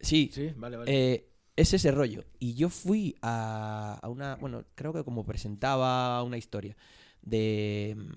Sí, 0.00 0.30
Sí, 0.32 0.50
vale, 0.56 0.78
vale. 0.78 0.90
eh, 1.12 1.28
es 1.56 1.74
ese 1.74 1.90
rollo. 1.90 2.24
Y 2.38 2.54
yo 2.54 2.70
fui 2.70 3.16
a, 3.20 3.98
a 4.00 4.08
una, 4.08 4.36
bueno, 4.36 4.64
creo 4.74 4.92
que 4.94 5.04
como 5.04 5.24
presentaba 5.26 6.22
una 6.22 6.38
historia 6.38 6.74
de 7.20 7.94
mm, 7.98 8.12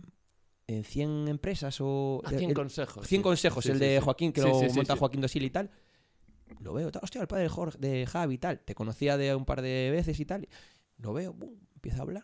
en 0.68 0.84
100 0.86 1.28
empresas 1.28 1.78
o... 1.82 2.22
A 2.24 2.30
100 2.30 2.50
el- 2.52 2.54
consejos. 2.56 3.06
100 3.06 3.20
sí. 3.20 3.24
consejos, 3.24 3.64
Sí, 3.66 3.72
el 3.72 3.80
sí, 3.80 3.86
de. 3.86 4.00
Joaquín, 4.00 4.32
que 4.32 4.42
Sí, 4.42 4.48
lo 4.48 4.54
monta 4.74 4.94
sí. 4.94 5.00
Joaquín 5.00 5.20
Dosil 5.22 5.44
y 5.44 5.50
tal. 5.50 5.70
Lo 6.62 6.74
veo, 6.74 6.90
tal, 6.92 7.02
hostia, 7.04 7.20
el 7.22 7.28
padre 7.28 7.44
de, 7.44 7.50
Jorge, 7.50 7.78
de 7.80 8.06
Javi 8.06 8.36
y 8.36 8.38
tal. 8.38 8.60
Te 8.60 8.76
conocía 8.76 9.18
de 9.18 9.36
un 9.36 9.44
par 9.46 9.62
de 9.62 9.90
veces 9.92 10.18
y 10.20 10.26
tal. 10.26 10.48
Lo 10.98 11.12
veo, 11.14 11.34
bum, 11.34 11.56
empieza 11.82 12.00
a 12.00 12.02
hablar. 12.04 12.24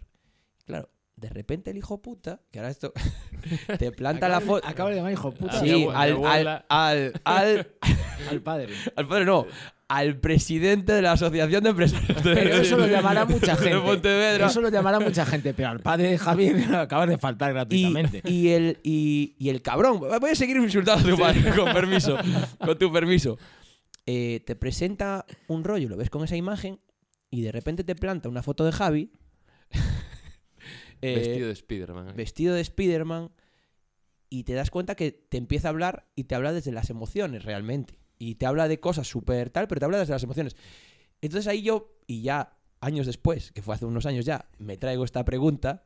Claro, 0.66 0.90
de 1.16 1.30
repente 1.30 1.72
el 1.72 1.78
hijo 1.78 2.00
puta, 2.02 2.42
que 2.52 2.60
ahora 2.60 2.70
esto 2.70 2.94
te 3.80 3.92
planta 3.92 4.30
la 4.30 4.40
foto. 4.40 4.68
Acaba 4.68 4.92
de 4.92 4.98
llamar 4.98 5.12
hijo 5.12 5.32
puta 5.32 5.60
Sí, 5.60 5.88
al, 5.90 5.96
al, 5.96 6.12
abuela. 6.12 6.66
al, 6.70 7.14
al, 7.24 7.68
al 8.30 8.42
padre. 8.42 8.74
al 8.96 9.08
padre 9.08 9.26
no, 9.26 9.48
al 9.88 10.20
presidente 10.20 10.94
de 10.94 11.02
la 11.02 11.14
Asociación 11.14 11.64
de 11.64 11.70
Empresarios 11.72 12.24
de, 12.24 12.34
Pero 12.36 12.56
eso 12.58 12.78
lo 12.78 12.86
llamará 12.86 13.26
mucha 13.26 13.56
gente. 13.56 14.44
Eso 14.46 14.62
lo 14.62 14.70
llamará 14.70 15.00
mucha 15.00 15.26
gente, 15.26 15.54
pero 15.56 15.70
al 15.70 15.80
padre 15.80 16.12
de 16.12 16.18
Javier 16.20 16.76
acaba 16.76 17.08
de 17.08 17.18
faltar 17.18 17.52
gratuitamente. 17.54 18.22
y 18.26 18.50
el, 18.50 18.78
y, 18.84 19.34
y 19.40 19.50
el 19.50 19.64
cabrón, 19.64 20.00
voy 20.00 20.30
a 20.30 20.36
seguir 20.36 20.58
insultando 20.58 21.08
a 21.08 21.16
tu 21.16 21.20
padre, 21.20 21.56
con 21.56 21.74
permiso, 21.74 22.16
con 22.60 22.78
tu 22.78 22.92
permiso. 22.94 23.38
Eh, 24.06 24.42
te 24.46 24.56
presenta 24.56 25.26
un 25.48 25.64
rollo, 25.64 25.90
lo 25.90 25.98
ves 25.98 26.10
con 26.10 26.24
esa 26.24 26.36
imagen 26.36 26.80
y 27.30 27.42
de 27.42 27.52
repente 27.52 27.84
te 27.84 27.96
planta 27.96 28.30
una 28.30 28.42
foto 28.44 28.64
de 28.66 28.72
Javi 28.72 29.12
eh, 31.02 31.16
Vestido 31.16 31.48
de 31.48 31.56
Spiderman. 31.56 32.10
¿eh? 32.10 32.14
vestido 32.14 32.56
de 32.56 32.62
Spider-Man 32.62 33.32
y 34.30 34.44
te 34.44 34.54
das 34.54 34.70
cuenta 34.70 34.96
que 34.96 35.12
te 35.12 35.38
empieza 35.38 35.68
a 35.68 35.72
hablar 35.72 36.08
y 36.16 36.26
te 36.26 36.36
habla 36.36 36.54
desde 36.54 36.72
las 36.72 36.90
emociones 36.90 37.46
realmente. 37.46 38.00
Y 38.20 38.36
te 38.36 38.46
habla 38.46 38.68
de 38.68 38.80
cosas 38.80 39.08
súper 39.08 39.50
tal, 39.50 39.68
pero 39.68 39.80
te 39.80 39.86
habla 39.86 40.00
desde 40.00 40.14
las 40.14 40.24
emociones. 40.24 40.56
Entonces 41.22 41.48
ahí 41.48 41.62
yo, 41.62 41.98
y 42.08 42.22
ya 42.22 42.58
años 42.82 43.06
después, 43.06 43.52
que 43.52 43.62
fue 43.62 43.76
hace 43.76 43.86
unos 43.86 44.06
años 44.06 44.26
ya, 44.26 44.50
me 44.58 44.78
traigo 44.78 45.04
esta 45.06 45.24
pregunta. 45.24 45.84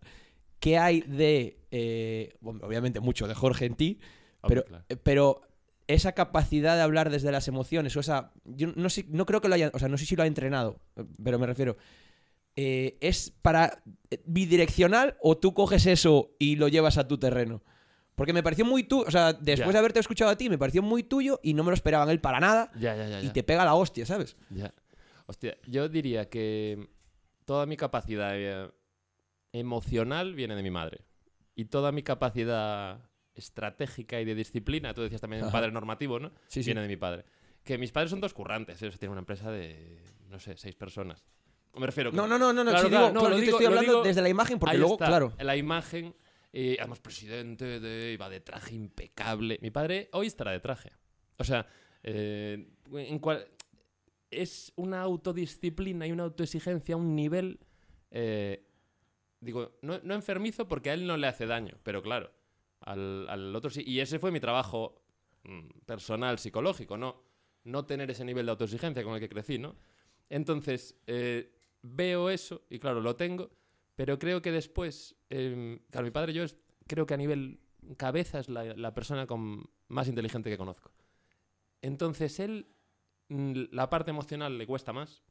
¿Qué 0.60 0.78
hay 0.78 1.02
de, 1.02 1.60
eh, 1.72 2.34
bueno, 2.40 2.62
obviamente 2.64 3.00
mucho 3.00 3.28
de 3.28 3.36
Jorge 3.36 3.66
en 3.66 3.76
ti, 3.76 4.00
pero, 4.48 4.64
claro. 4.64 4.86
pero 5.04 5.42
esa 5.88 6.14
capacidad 6.14 6.76
de 6.76 6.82
hablar 6.82 7.10
desde 7.10 7.32
las 7.32 7.48
emociones, 7.48 7.96
o 7.96 8.00
esa, 8.00 8.32
yo 8.46 8.72
no 8.76 8.90
sé, 8.90 9.06
no 9.10 9.26
creo 9.26 9.42
que 9.42 9.50
lo 9.50 9.56
haya, 9.56 9.72
o 9.74 9.80
sea, 9.80 9.88
no 9.88 9.98
sé 9.98 10.06
si 10.06 10.16
lo 10.16 10.24
ha 10.24 10.28
entrenado, 10.28 10.80
pero 11.24 11.40
me 11.40 11.48
refiero, 11.48 11.78
eh, 12.56 12.98
¿es 13.02 13.32
para 13.42 13.84
eh, 14.10 14.22
bidireccional 14.26 15.18
o 15.22 15.38
tú 15.38 15.54
coges 15.54 15.86
eso 15.86 16.36
y 16.40 16.56
lo 16.56 16.68
llevas 16.68 16.98
a 16.98 17.08
tu 17.08 17.18
terreno? 17.18 17.64
Porque 18.16 18.34
me 18.34 18.44
pareció 18.44 18.66
muy 18.66 18.84
tuyo, 18.84 19.06
o 19.08 19.12
sea, 19.12 19.34
después 19.34 19.72
de 19.74 19.80
haberte 19.80 20.00
escuchado 20.00 20.30
a 20.30 20.36
ti, 20.38 20.50
me 20.50 20.58
pareció 20.58 20.82
muy 20.82 21.04
tuyo 21.04 21.40
y 21.42 21.54
no 21.54 21.64
me 21.64 21.72
lo 21.72 21.76
esperaban 21.76 22.10
él 22.10 22.20
para 22.20 22.40
nada 22.40 22.72
Ya, 22.76 22.96
ya, 22.96 23.08
ya. 23.08 23.24
y 23.24 23.30
te 23.30 23.42
pega 23.44 23.66
la 23.66 23.74
hostia, 23.74 24.06
¿sabes? 24.06 24.36
Ya. 24.50 24.74
Hostia, 25.26 25.58
yo 25.66 25.88
diría 25.90 26.30
que 26.30 26.90
toda 27.46 27.66
mi 27.66 27.78
capacidad 27.78 28.32
eh, 28.36 28.70
emocional 29.54 30.36
viene 30.36 30.56
de 30.56 30.64
mi 30.64 30.72
madre. 30.72 31.02
Y 31.56 31.66
toda 31.66 31.92
mi 31.92 32.04
capacidad 32.04 33.10
estratégica 33.34 34.20
y 34.20 34.26
de 34.26 34.36
disciplina, 34.36 34.94
tú 34.94 35.02
decías 35.02 35.22
también 35.22 35.44
Ajá. 35.44 35.52
padre 35.52 35.72
normativo, 35.72 36.20
¿no? 36.20 36.32
Sí, 36.48 36.64
sí. 36.64 36.68
Viene 36.70 36.82
de 36.82 36.88
mi 36.88 36.98
padre. 36.98 37.26
Que 37.64 37.78
mis 37.78 37.92
padres 37.92 38.10
son 38.12 38.22
dos 38.22 38.34
currantes, 38.34 38.78
sea, 38.78 38.90
tienen 38.92 39.12
una 39.12 39.20
empresa 39.20 39.52
de, 39.52 40.02
no 40.30 40.40
sé, 40.40 40.58
seis 40.58 40.76
personas. 40.76 41.24
Me 41.76 41.86
refiero 41.86 42.12
No, 42.12 42.28
no, 42.28 42.38
no, 42.38 42.52
no, 42.54 42.64
no, 42.64 42.72
Claro, 42.72 42.90
digo, 42.90 43.02
no, 43.02 43.20
claro, 43.22 43.30
lo 43.30 43.30
yo 43.30 43.36
te 43.36 43.42
digo- 43.46 43.58
estoy 43.58 43.66
hablando 43.68 43.92
digo- 43.92 44.04
desde 44.04 44.22
la 44.22 44.30
imagen 44.30 44.60
porque 44.60 44.72
Ahí 44.74 44.80
luego, 44.80 44.94
está, 44.96 45.06
claro. 45.08 45.34
La 45.40 45.56
imagen, 45.56 46.14
eh, 46.54 46.76
además 46.80 47.00
presidente 47.00 47.80
de, 47.80 48.14
iba 48.14 48.30
de 48.30 48.40
traje 48.42 48.76
impecable. 48.76 49.58
Mi 49.62 49.72
padre 49.72 50.10
hoy 50.14 50.28
estará 50.28 50.52
de 50.52 50.60
traje. 50.60 50.92
O 51.38 51.44
sea, 51.44 51.66
eh, 52.04 52.68
en 52.94 53.20
cual, 53.20 53.48
es 54.30 54.72
una 54.76 55.02
autodisciplina 55.02 56.08
y 56.08 56.12
una 56.12 56.24
autoexigencia 56.24 56.96
a 56.96 56.98
un 56.98 57.16
nivel, 57.16 57.60
eh, 58.12 58.66
digo, 59.40 59.78
no, 59.82 60.00
no 60.04 60.14
enfermizo 60.14 60.68
porque 60.68 60.90
a 60.90 60.94
él 60.94 61.06
no 61.08 61.18
le 61.18 61.28
hace 61.28 61.46
daño, 61.46 61.78
pero 61.84 62.02
claro, 62.02 62.32
al, 62.82 63.28
al 63.30 63.56
otro 63.56 63.70
sí. 63.70 63.84
Y 63.86 64.00
ese 64.00 64.20
fue 64.20 64.32
mi 64.32 64.40
trabajo 64.40 65.02
mm, 65.44 65.80
personal, 65.86 66.38
psicológico, 66.40 66.98
¿no? 66.98 67.24
No 67.64 67.86
tener 67.86 68.10
ese 68.12 68.26
nivel 68.26 68.46
de 68.46 68.52
autoexigencia 68.52 69.04
con 69.04 69.14
el 69.16 69.20
que 69.20 69.30
crecí, 69.30 69.58
¿no? 69.58 69.76
Entonces, 70.30 70.96
eh, 71.08 71.52
veo 71.82 72.30
eso 72.30 72.62
y 72.70 72.80
claro, 72.80 73.02
lo 73.02 73.16
tengo, 73.16 73.50
pero 73.96 74.18
creo 74.20 74.42
que 74.42 74.52
después, 74.52 75.16
eh, 75.30 75.80
claro, 75.90 76.06
mi 76.06 76.12
padre 76.12 76.34
yo 76.34 76.44
es, 76.44 76.58
creo 76.88 77.06
que 77.06 77.14
a 77.14 77.18
nivel 77.18 77.60
cabeza 77.98 78.40
es 78.40 78.50
la, 78.50 78.64
la 78.64 78.94
persona 78.94 79.26
con, 79.28 79.70
más 79.88 80.08
inteligente 80.08 80.50
que 80.50 80.58
conozco. 80.58 80.92
Entonces, 81.82 82.40
él, 82.40 82.68
mm, 83.30 83.54
la 83.72 83.90
parte 83.90 84.12
emocional 84.12 84.58
le 84.58 84.68
cuesta 84.68 84.94
más. 84.94 85.24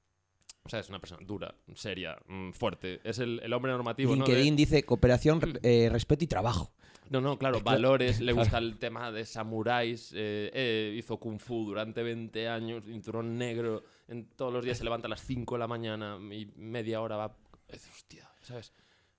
O 0.64 0.68
sea, 0.68 0.80
es 0.80 0.88
una 0.90 0.98
persona 1.00 1.24
dura, 1.26 1.54
seria, 1.74 2.18
mm, 2.26 2.50
fuerte. 2.52 3.00
Es 3.02 3.18
el, 3.18 3.40
el 3.42 3.52
hombre 3.52 3.72
normativo, 3.72 4.14
¿no? 4.14 4.24
De- 4.24 4.32
LinkedIn 4.32 4.56
dice 4.56 4.82
cooperación, 4.82 5.40
re- 5.40 5.60
eh, 5.62 5.88
respeto 5.88 6.24
y 6.24 6.26
trabajo. 6.26 6.72
no, 7.08 7.20
no, 7.20 7.38
claro, 7.38 7.60
claro. 7.60 7.76
valores, 7.76 8.20
le 8.20 8.32
gusta 8.54 8.58
el 8.58 8.78
tema 8.78 9.10
de 9.10 9.24
samuráis, 9.24 10.12
eh, 10.14 10.50
eh, 10.52 10.94
hizo 10.98 11.18
kung 11.18 11.38
fu 11.38 11.64
durante 11.64 12.02
20 12.02 12.48
años, 12.48 12.84
cinturón 12.84 13.38
negro, 13.38 13.82
en, 14.11 14.29
todos 14.31 14.53
los 14.53 14.64
días 14.64 14.79
se 14.79 14.85
levanta 14.85 15.07
a 15.07 15.11
las 15.11 15.23
5 15.25 15.55
de 15.55 15.59
la 15.59 15.66
mañana 15.68 16.18
y 16.35 16.46
media 16.57 17.01
hora 17.01 17.16
va... 17.16 17.37
es, 17.68 17.88
hostia, 17.88 18.31
¿sabes? 18.42 18.73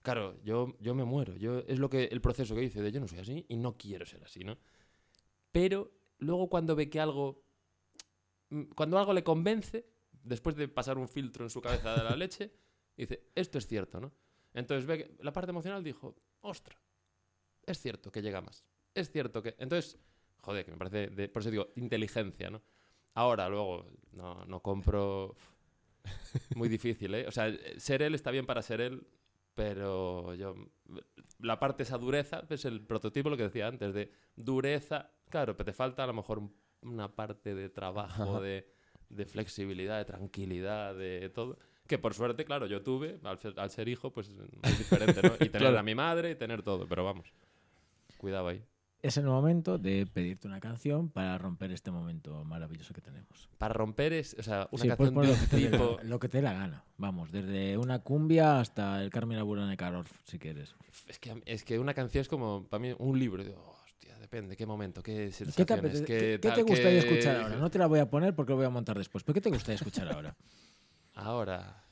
Claro, 0.03 0.39
yo, 0.43 0.75
yo 0.79 0.93
me 0.95 1.03
muero, 1.03 1.35
yo, 1.37 1.59
es 1.59 1.79
lo 1.79 1.89
que 1.89 2.05
el 2.05 2.21
proceso 2.21 2.55
que 2.55 2.63
hice 2.63 2.81
de 2.81 2.91
yo 2.91 2.99
no 2.99 3.07
soy 3.07 3.19
así 3.19 3.45
y 3.49 3.55
no 3.57 3.77
quiero 3.77 4.05
ser 4.05 4.23
así, 4.23 4.43
¿no? 4.43 4.57
Pero 5.51 5.91
luego 6.19 6.49
cuando 6.49 6.75
ve 6.75 6.89
que 6.89 6.99
algo... 6.99 7.43
mm, 8.49 8.63
Cuando 8.75 8.97
algo 8.99 9.13
le 9.13 9.23
convence, 9.23 9.85
después 10.23 10.55
de 10.55 10.67
pasar 10.67 10.97
un 10.97 11.07
filtro 11.07 11.43
en 11.45 11.49
su 11.49 11.61
cabeza 11.61 11.95
de 11.95 12.03
la 12.03 12.15
leche, 12.15 12.51
dice, 12.97 13.29
esto 13.35 13.57
es 13.57 13.67
cierto, 13.67 13.99
¿no? 13.99 14.11
Entonces 14.53 14.85
ve 14.85 14.97
que 14.97 15.23
la 15.23 15.31
parte 15.31 15.51
emocional 15.51 15.83
dijo, 15.83 16.15
ostra, 16.41 16.77
es 17.65 17.79
cierto 17.79 18.11
que 18.11 18.21
llega 18.21 18.41
más. 18.41 18.65
Es 18.93 19.09
cierto 19.11 19.41
que. 19.41 19.55
Entonces, 19.59 19.97
joder, 20.41 20.65
que 20.65 20.71
me 20.71 20.77
parece. 20.77 21.07
de- 21.07 21.29
por 21.29 21.41
eso 21.41 21.51
digo, 21.51 21.67
inteligencia, 21.75 22.49
¿no? 22.49 22.61
Ahora, 23.13 23.49
luego, 23.49 23.85
no, 24.13 24.45
no 24.45 24.59
compro. 24.61 25.35
Muy 26.55 26.69
difícil, 26.69 27.13
¿eh? 27.15 27.25
O 27.27 27.31
sea, 27.31 27.51
ser 27.77 28.01
él 28.01 28.15
está 28.15 28.31
bien 28.31 28.45
para 28.45 28.61
ser 28.61 28.81
él, 28.81 29.05
pero 29.55 30.33
yo. 30.35 30.55
La 31.39 31.59
parte 31.59 31.83
esa 31.83 31.97
dureza 31.97 32.43
es 32.49 32.65
el 32.65 32.81
prototipo, 32.81 33.29
lo 33.29 33.37
que 33.37 33.43
decía 33.43 33.67
antes, 33.67 33.93
de 33.93 34.11
dureza. 34.35 35.11
Claro, 35.29 35.55
pero 35.57 35.65
te 35.65 35.73
falta 35.73 36.03
a 36.03 36.07
lo 36.07 36.13
mejor 36.13 36.39
un- 36.39 36.55
una 36.81 37.13
parte 37.15 37.53
de 37.55 37.69
trabajo, 37.69 38.41
de, 38.41 38.67
de 39.09 39.25
flexibilidad, 39.25 39.97
de 39.97 40.05
tranquilidad, 40.05 40.95
de 40.95 41.29
todo. 41.29 41.57
Que 41.87 41.97
por 41.99 42.13
suerte, 42.13 42.45
claro, 42.45 42.65
yo 42.67 42.81
tuve, 42.81 43.19
al 43.23 43.37
ser, 43.39 43.53
al 43.59 43.69
ser 43.69 43.87
hijo, 43.89 44.11
pues 44.11 44.29
es 44.63 44.77
diferente, 44.77 45.21
¿no? 45.21 45.33
Y 45.35 45.37
tener 45.49 45.51
Claro. 45.51 45.79
a 45.79 45.83
mi 45.83 45.93
madre 45.95 46.31
y 46.31 46.35
tener 46.35 46.63
todo, 46.63 46.87
pero 46.87 47.03
vamos. 47.03 47.33
Cuidado 48.17 48.47
ahí. 48.47 48.63
Es 49.03 49.17
el 49.17 49.25
momento 49.25 49.79
de 49.79 50.05
pedirte 50.05 50.47
una 50.47 50.59
canción 50.59 51.09
para 51.09 51.35
romper 51.39 51.71
este 51.71 51.89
momento 51.89 52.43
maravilloso 52.43 52.93
que 52.93 53.01
tenemos. 53.01 53.49
Para 53.57 53.73
romper 53.73 54.13
es, 54.13 54.35
o 54.39 54.43
sea, 54.43 54.67
una 54.71 54.83
Sí, 54.83 54.91
puedes 54.95 55.13
canción 55.13 55.21
de 55.21 55.27
lo 55.27 55.49
que, 55.49 55.57
tipo. 55.69 55.97
la, 55.97 56.03
lo 56.09 56.19
que 56.19 56.29
te 56.29 56.37
dé 56.37 56.43
la 56.43 56.53
gana. 56.53 56.83
Vamos, 56.97 57.31
desde 57.31 57.77
una 57.79 57.99
cumbia 57.99 58.59
hasta 58.59 59.01
el 59.01 59.09
Carmina 59.09 59.41
Burana 59.41 59.71
de 59.71 59.77
Karol, 59.77 60.05
si 60.25 60.37
quieres. 60.37 60.75
Es 61.07 61.17
que, 61.17 61.41
es 61.47 61.63
que 61.63 61.79
una 61.79 61.95
canción 61.95 62.21
es 62.21 62.27
como, 62.27 62.67
para 62.69 62.79
mí, 62.79 62.93
un 62.99 63.17
libro. 63.17 63.41
Hostia, 63.85 64.17
depende, 64.19 64.55
qué 64.55 64.67
momento, 64.67 65.01
qué 65.01 65.13
¿Qué 65.13 65.25
te, 65.25 65.31
sensaciones, 65.31 66.01
qué 66.01 66.05
qué- 66.05 66.39
qué 66.39 66.47
tal, 66.49 66.53
te 66.57 66.61
gustaría 66.63 67.01
qué- 67.01 67.07
escuchar 67.07 67.37
ahora? 67.37 67.55
No 67.59 67.71
te 67.71 67.79
la 67.79 67.87
voy 67.87 67.99
a 67.99 68.07
poner 68.09 68.35
porque 68.35 68.51
lo 68.51 68.57
voy 68.57 68.65
a 68.65 68.69
montar 68.69 68.97
después. 68.99 69.23
¿Pero 69.23 69.33
qué 69.33 69.41
te 69.41 69.49
gustaría 69.49 69.75
escuchar 69.77 70.11
ahora? 70.13 70.35
Ahora. 71.15 71.83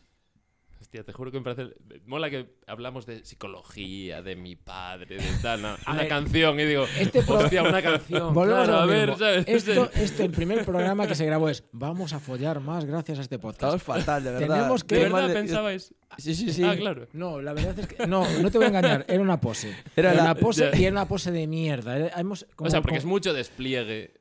Hostia, 0.81 1.03
te 1.03 1.11
juro 1.11 1.29
que 1.29 1.39
me 1.39 1.43
parece. 1.43 1.75
Mola 2.05 2.29
que 2.29 2.55
hablamos 2.65 3.05
de 3.05 3.25
psicología, 3.25 4.21
de 4.21 4.35
mi 4.37 4.55
padre, 4.55 5.17
de 5.17 5.23
tal. 5.41 5.61
no, 5.61 5.67
A 5.85 5.91
una 5.91 6.01
ver, 6.01 6.07
canción 6.07 6.59
y 6.59 6.63
digo, 6.65 6.85
este 6.97 7.21
pro- 7.21 7.39
hostia, 7.39 7.63
una 7.63 7.81
canción. 7.81 8.33
Volvemos 8.33 8.63
claro, 8.65 8.81
a 8.81 8.85
ver, 8.85 9.09
mismo. 9.09 9.17
¿sabes? 9.25 9.43
Esto, 9.47 9.89
esto, 9.95 10.23
el 10.23 10.31
primer 10.31 10.63
programa 10.65 11.05
que 11.05 11.15
se 11.15 11.25
grabó 11.25 11.49
es 11.49 11.63
Vamos 11.73 12.13
a 12.13 12.19
follar 12.19 12.61
más 12.61 12.85
gracias 12.85 13.19
a 13.19 13.21
este 13.23 13.39
podcast. 13.39 13.75
Estamos 13.75 13.83
fatal, 13.83 14.23
de 14.23 14.31
verdad. 14.31 14.55
Tenemos 14.55 14.83
que- 14.85 14.95
¿De 14.95 15.03
verdad 15.03 15.27
de- 15.27 15.33
pensabais? 15.33 15.93
Sí, 16.17 16.33
sí, 16.33 16.51
sí. 16.51 16.63
Ah, 16.63 16.75
claro. 16.75 17.07
No, 17.13 17.41
la 17.41 17.53
verdad 17.53 17.77
es 17.77 17.87
que. 17.87 18.07
No, 18.07 18.25
no 18.41 18.49
te 18.49 18.57
voy 18.57 18.65
a 18.65 18.69
engañar, 18.69 19.05
era 19.07 19.21
una 19.21 19.39
pose. 19.39 19.75
Era 19.95 20.11
Era, 20.11 20.23
la- 20.23 20.31
una 20.31 20.35
pose 20.35 20.69
ya. 20.71 20.77
y 20.77 20.83
era 20.85 20.91
una 20.93 21.07
pose 21.07 21.31
de 21.31 21.45
mierda. 21.45 22.09
Hemos- 22.19 22.45
como- 22.55 22.67
o 22.67 22.71
sea, 22.71 22.81
porque 22.81 22.95
como- 22.95 22.99
es 22.99 23.05
mucho 23.05 23.33
despliegue. 23.33 24.18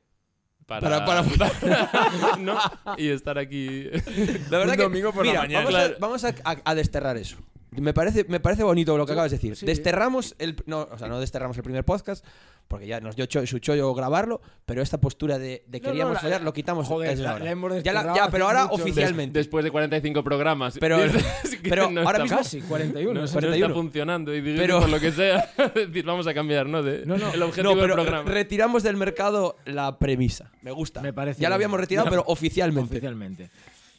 Para, 0.69 1.03
Para- 1.05 1.23
para- 1.23 2.37
¿no? 2.39 2.57
Y 2.97 3.09
estar 3.09 3.37
aquí. 3.39 3.85
La 4.49 4.59
verdad 4.59 4.69
Un 4.69 4.75
que, 4.77 4.83
domingo 4.83 5.11
por 5.11 5.25
la 5.25 5.33
mañana. 5.33 5.59
Vamos, 5.65 5.69
Claro. 5.71 5.95
a, 5.95 5.99
vamos 5.99 6.23
a- 6.23 6.35
a- 6.45 6.57
a 6.63 6.75
desterrar 6.75 7.17
eso. 7.17 7.37
Me 7.71 7.93
parece, 7.93 8.25
me 8.27 8.39
parece 8.39 8.63
bonito 8.63 8.97
lo 8.97 9.05
que 9.05 9.11
acabas 9.11 9.29
de 9.31 9.37
decir. 9.37 9.55
sí. 9.55 9.65
Desterramos 9.65 10.35
el. 10.39 10.55
No, 10.65 10.87
o 10.91 10.97
sea, 10.97 11.07
no 11.07 11.19
desterramos 11.19 11.55
el 11.55 11.61
primer 11.63 11.85
podcast, 11.85 12.25
porque 12.67 12.87
ya 12.87 12.99
nos 12.99 13.15
dio 13.15 13.27
cho- 13.27 13.45
su 13.45 13.59
chollo 13.59 13.93
grabarlo, 13.93 14.41
pero 14.65 14.81
esta 14.81 14.99
postura 14.99 15.37
de, 15.37 15.63
de 15.67 15.79
No, 15.79 15.85
queríamos 15.85 16.09
no, 16.09 16.13
la- 16.15 16.19
follar 16.19 16.41
lo 16.41 16.51
quitamos. 16.51 16.87
Joder, 16.87 17.19
la- 17.19 17.37
la 17.37 17.51
hemos 17.51 17.83
ya, 17.83 18.27
pero 18.31 18.47
ahora 18.47 18.65
mucho. 18.67 18.81
oficialmente. 18.83 19.37
Después 19.37 19.63
de 19.63 19.69
45 19.69 20.23
programas. 20.23 20.77
Pero- 20.79 20.97
pero 21.63 21.91
no 21.91 22.01
ahora 22.01 22.23
está- 22.23 22.23
mismo- 22.23 22.37
Casi, 22.37 22.61
41. 22.61 23.13
no, 23.13 23.21
no 23.21 23.27
sé. 23.27 23.33
no 23.35 23.39
41. 23.41 23.65
está 23.67 23.79
funcionando 23.81 24.33
y 24.35 24.41
digo, 24.41 24.57
Pero- 24.57 24.79
por 24.79 24.89
lo 24.89 24.99
que 24.99 25.11
sea, 25.11 25.49
decir, 25.75 26.05
vamos 26.05 26.25
a 26.25 26.33
cambiar, 26.33 26.65
¿no? 26.65 26.81
De, 26.81 27.05
No, 27.05 27.17
no. 27.17 27.31
el 27.31 27.41
objetivo 27.43 27.75
no, 27.75 27.79
pero 27.81 27.95
del 27.95 28.05
programa. 28.05 28.31
retiramos 28.31 28.81
del 28.81 28.97
mercado 28.97 29.57
la 29.65 29.99
premisa. 29.99 30.51
Me 30.63 30.71
gusta. 30.71 31.01
Me 31.01 31.13
parece 31.13 31.39
ya 31.41 31.49
la 31.49 31.55
habíamos 31.55 31.79
retirado, 31.79 32.09
pero 32.09 32.23
oficialmente. 32.25 32.95
Oficialmente. 32.95 33.49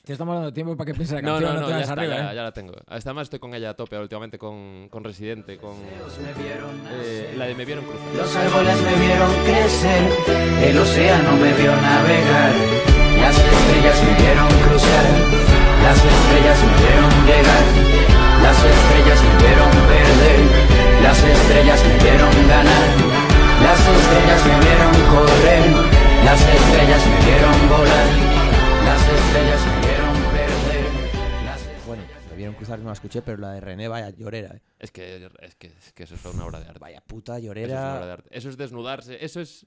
Te 0.05 0.13
estamos 0.15 0.35
dando 0.35 0.53
tiempo 0.53 0.77
para 0.77 0.87
que 0.87 0.95
pienses 0.95 1.17
la 1.17 1.23
No, 1.23 1.33
canción, 1.39 1.55
no, 1.55 1.61
no, 1.61 1.61
no, 1.61 1.67
te 1.67 1.71
ya, 1.71 1.77
vayas 1.77 1.91
está, 1.91 2.01
arriba, 2.01 2.17
ya, 2.17 2.33
¿eh? 2.33 2.35
ya 2.37 2.43
la 2.43 2.53
tengo. 2.53 2.73
Además 2.89 3.23
estoy 3.25 3.39
con 3.39 3.55
ella 3.55 3.71
a 3.71 3.75
tope 3.75 3.99
últimamente, 3.99 4.39
con, 4.39 4.89
con 4.89 5.05
Residente, 5.05 5.59
con 5.59 5.77
eh, 5.77 7.35
la 7.37 7.45
de 7.45 7.55
Me 7.55 7.65
Vieron 7.67 7.85
Cruzar. 7.85 8.09
Los 8.17 8.35
árboles 8.37 8.77
me 8.81 8.95
vieron 9.07 9.31
crecer, 9.45 10.03
el 10.65 10.79
océano 10.79 11.37
me 11.37 11.53
vio 11.53 11.77
navegar, 11.77 12.53
las 13.21 13.37
estrellas 13.39 14.03
me 14.03 14.15
vieron 14.25 14.49
cruzar, 14.65 15.05
las 15.85 15.99
estrellas 16.01 16.59
me 16.65 16.75
vieron 16.81 17.13
llegar, 17.29 17.65
las 18.43 18.57
estrellas 18.57 19.21
me 19.21 19.37
vieron 19.37 19.71
perder, 19.85 20.41
las 21.05 21.19
estrellas 21.23 21.81
me 21.85 21.97
vieron 22.03 22.33
ganar, 22.49 22.89
las 23.63 23.81
estrellas 23.85 24.41
me 24.49 24.57
vieron 24.65 24.93
correr, 25.13 25.65
las 26.25 26.41
estrellas 26.41 27.03
me 27.07 27.19
vieron 27.29 27.57
volar, 27.69 28.09
Cruzar, 32.55 32.79
no 32.79 32.87
la 32.87 32.93
escuché, 32.93 33.23
pero 33.23 33.39
la 33.39 33.53
de 33.53 33.61
René, 33.61 33.89
vaya 33.89 34.11
llorera, 34.11 34.55
eh. 34.57 34.61
Es 34.79 34.91
que, 34.91 35.29
es 35.41 35.55
que, 35.57 35.67
es 35.69 35.93
que 35.93 36.03
eso 36.05 36.15
es 36.15 36.25
una 36.27 36.45
obra 36.47 36.61
de 36.61 36.67
arte. 36.67 36.79
Vaya 36.79 37.01
puta 37.01 37.39
Eso 37.39 37.53
es, 37.53 37.55
una 37.55 37.55
obra 37.55 37.61
de 37.63 37.69
llorera. 37.69 38.13
arte. 38.13 38.29
Eso 38.37 38.49
es 38.49 38.57
desnudarse, 38.57 39.25
eso 39.25 39.41
es... 39.41 39.67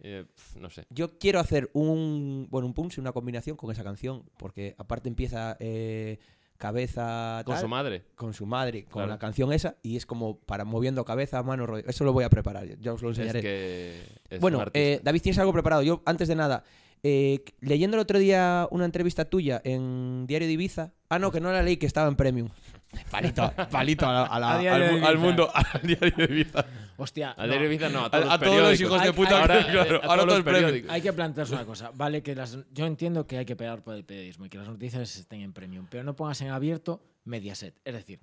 eh, 0.00 0.24
no 0.58 0.70
sé. 0.70 0.84
Yo 0.90 1.18
quiero 1.18 1.40
hacer 1.40 1.70
un, 1.72 2.46
bueno, 2.50 2.66
un 2.66 2.74
punch, 2.74 2.98
una 2.98 3.12
combinación 3.12 3.56
con 3.56 3.70
esa 3.70 3.84
canción, 3.84 4.24
porque 4.38 4.74
aparte 4.78 5.08
empieza 5.08 5.56
eh, 5.60 6.18
cabeza 6.58 7.42
Con 7.44 7.54
tal, 7.54 7.62
su 7.62 7.68
madre. 7.68 8.04
con 8.14 8.32
su 8.34 8.46
madre, 8.46 8.84
con 8.84 8.92
Claro. 9.00 9.08
la 9.08 9.18
canción 9.18 9.52
esa, 9.52 9.76
y 9.82 9.96
es 9.96 10.06
como 10.06 10.38
para 10.38 10.64
moviendo 10.64 11.04
cabeza, 11.04 11.42
mano, 11.42 11.66
rollo. 11.66 11.84
Eso 11.88 12.04
lo 12.04 12.12
voy 12.12 12.24
a 12.24 12.30
preparar, 12.30 12.66
ya 12.78 12.92
os 12.92 13.02
lo 13.02 13.10
Es 13.10 13.18
enseñaré. 13.18 13.40
que 13.40 14.00
es 14.30 14.34
un 14.36 14.40
bueno, 14.40 14.64
eh, 14.72 15.00
David, 15.02 15.22
¿tienes 15.22 15.38
algo 15.40 15.52
preparado? 15.52 15.82
Yo, 15.82 16.02
antes 16.06 16.28
de 16.28 16.36
nada, 16.36 16.62
eh, 17.02 17.44
leyendo 17.60 17.96
el 17.96 18.00
otro 18.00 18.18
día 18.18 18.68
una 18.70 18.84
entrevista 18.84 19.24
tuya 19.24 19.60
en 19.64 20.26
Diario 20.26 20.46
de 20.48 20.54
Ibiza. 20.54 20.92
Ah, 21.08 21.18
no, 21.18 21.30
que 21.32 21.40
no 21.40 21.50
la 21.52 21.62
leí, 21.62 21.76
que 21.76 21.86
estaba 21.86 22.08
en 22.08 22.16
Premium. 22.16 22.48
Palito, 23.10 23.50
palito 23.70 24.06
a 24.06 24.12
la- 24.12 24.22
a 24.26 24.38
la- 24.38 24.52
A 24.54 24.58
Diario 24.58 24.84
al, 24.86 24.94
de 24.94 25.00
mu- 25.00 25.06
al 25.06 25.12
Ibiza. 25.14 25.26
mundo, 25.26 25.50
al 25.54 25.80
Diario 25.82 26.14
de 26.16 26.24
Ibiza. 26.24 26.64
Hostia, 26.98 27.32
A 27.32 27.42
no. 27.46 27.48
Diario 27.52 27.66
Ibiza 27.72 27.88
no, 27.88 28.04
a 28.04 28.10
todos, 28.10 28.24
A- 28.26 28.34
a 28.34 28.36
los, 28.36 28.40
todos 28.40 28.56
los 28.56 28.62
periódicos. 28.78 28.80
hijos 28.80 29.02
de 29.02 29.08
Hay- 29.08 29.14
puta 29.14 29.40
ahora, 29.40 29.58
que- 29.66 29.72
claro, 29.72 29.96
eh, 29.96 30.00
a 30.02 30.06
ahora 30.06 30.22
todos 30.22 30.26
todo 30.26 30.36
los 30.36 30.44
premio. 30.44 30.60
periódicos. 30.60 30.90
Hay 30.90 31.00
que 31.02 31.12
plantearse 31.12 31.54
una 31.54 31.64
cosa. 31.64 31.90
Vale, 31.94 32.22
que 32.22 32.34
las, 32.34 32.58
yo 32.72 32.86
entiendo 32.86 33.26
que 33.26 33.38
hay 33.38 33.44
que 33.46 33.56
pegar 33.56 33.82
por 33.82 33.94
el 33.94 34.04
periodismo 34.04 34.44
y 34.46 34.48
que 34.50 34.58
las 34.58 34.68
noticias 34.68 35.16
estén 35.16 35.40
en 35.40 35.52
premium, 35.54 35.86
pero 35.90 36.04
no 36.04 36.14
pongas 36.14 36.40
en 36.42 36.50
abierto 36.50 37.02
Mediaset. 37.24 37.74
Es 37.84 37.94
decir, 37.94 38.20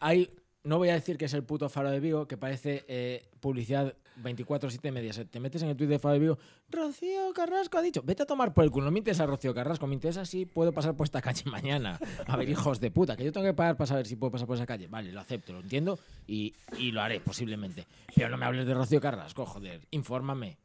hay, 0.00 0.30
no 0.64 0.78
voy 0.78 0.88
a 0.88 0.94
decir 0.94 1.18
que 1.18 1.26
es 1.26 1.34
el 1.34 1.44
puto 1.44 1.68
Faro 1.68 1.90
de 1.90 2.00
Vigo, 2.00 2.26
que 2.26 2.36
parece 2.36 2.84
eh, 2.88 3.28
publicidad 3.40 3.94
24-7 4.22 4.90
Mediaset. 4.92 5.30
Te 5.30 5.38
metes 5.38 5.62
en 5.62 5.68
el 5.68 5.76
tweet 5.76 5.88
de 5.88 5.98
Faro 5.98 6.14
de 6.14 6.20
Vigo, 6.20 6.38
Rocío 6.70 7.32
Carrasco 7.34 7.78
ha 7.78 7.82
dicho, 7.82 8.02
vete 8.02 8.22
a 8.22 8.26
tomar 8.26 8.54
por 8.54 8.64
el 8.64 8.70
culo, 8.70 8.86
no 8.86 8.90
mintes 8.90 9.20
a 9.20 9.26
Rocío 9.26 9.54
Carrasco, 9.54 9.86
mintes 9.86 10.16
así, 10.16 10.46
puedo 10.46 10.72
pasar 10.72 10.96
por 10.96 11.04
esta 11.04 11.20
calle 11.20 11.42
mañana. 11.50 11.98
A 12.26 12.36
ver, 12.36 12.48
hijos 12.48 12.80
de 12.80 12.90
puta, 12.90 13.16
que 13.16 13.24
yo 13.24 13.32
tengo 13.32 13.46
que 13.46 13.52
pagar 13.54 13.76
para 13.76 13.86
saber 13.86 14.06
si 14.06 14.16
puedo 14.16 14.32
pasar 14.32 14.46
por 14.46 14.56
esa 14.56 14.66
calle. 14.66 14.88
Vale, 14.88 15.12
lo 15.12 15.20
acepto, 15.20 15.52
lo 15.52 15.60
entiendo 15.60 15.98
y, 16.26 16.54
y 16.78 16.92
lo 16.92 17.02
haré 17.02 17.20
posiblemente. 17.20 17.86
Pero 18.14 18.30
no 18.30 18.38
me 18.38 18.46
hables 18.46 18.66
de 18.66 18.74
Rocío 18.74 19.00
Carrasco, 19.00 19.44
joder, 19.44 19.86
infórmame. 19.90 20.56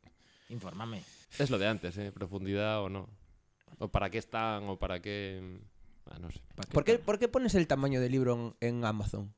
Infórmame. 0.49 1.03
Es 1.37 1.49
lo 1.49 1.57
de 1.59 1.67
antes, 1.67 1.97
¿eh? 1.97 2.11
Profundidad 2.11 2.81
o 2.81 2.89
no. 2.89 3.09
O 3.77 3.89
para 3.89 4.09
qué 4.09 4.17
están, 4.17 4.63
o 4.63 4.77
para 4.77 5.01
qué... 5.01 5.59
Ah, 6.05 6.17
no 6.19 6.31
sé. 6.31 6.41
¿Pa' 6.55 6.63
¿Por 6.63 6.83
qué, 6.83 6.97
por 6.97 7.19
qué 7.19 7.27
pones 7.27 7.53
el 7.53 7.67
tamaño 7.67 8.01
del 8.01 8.11
libro 8.11 8.55
en, 8.61 8.67
en 8.67 8.85
Amazon? 8.85 9.33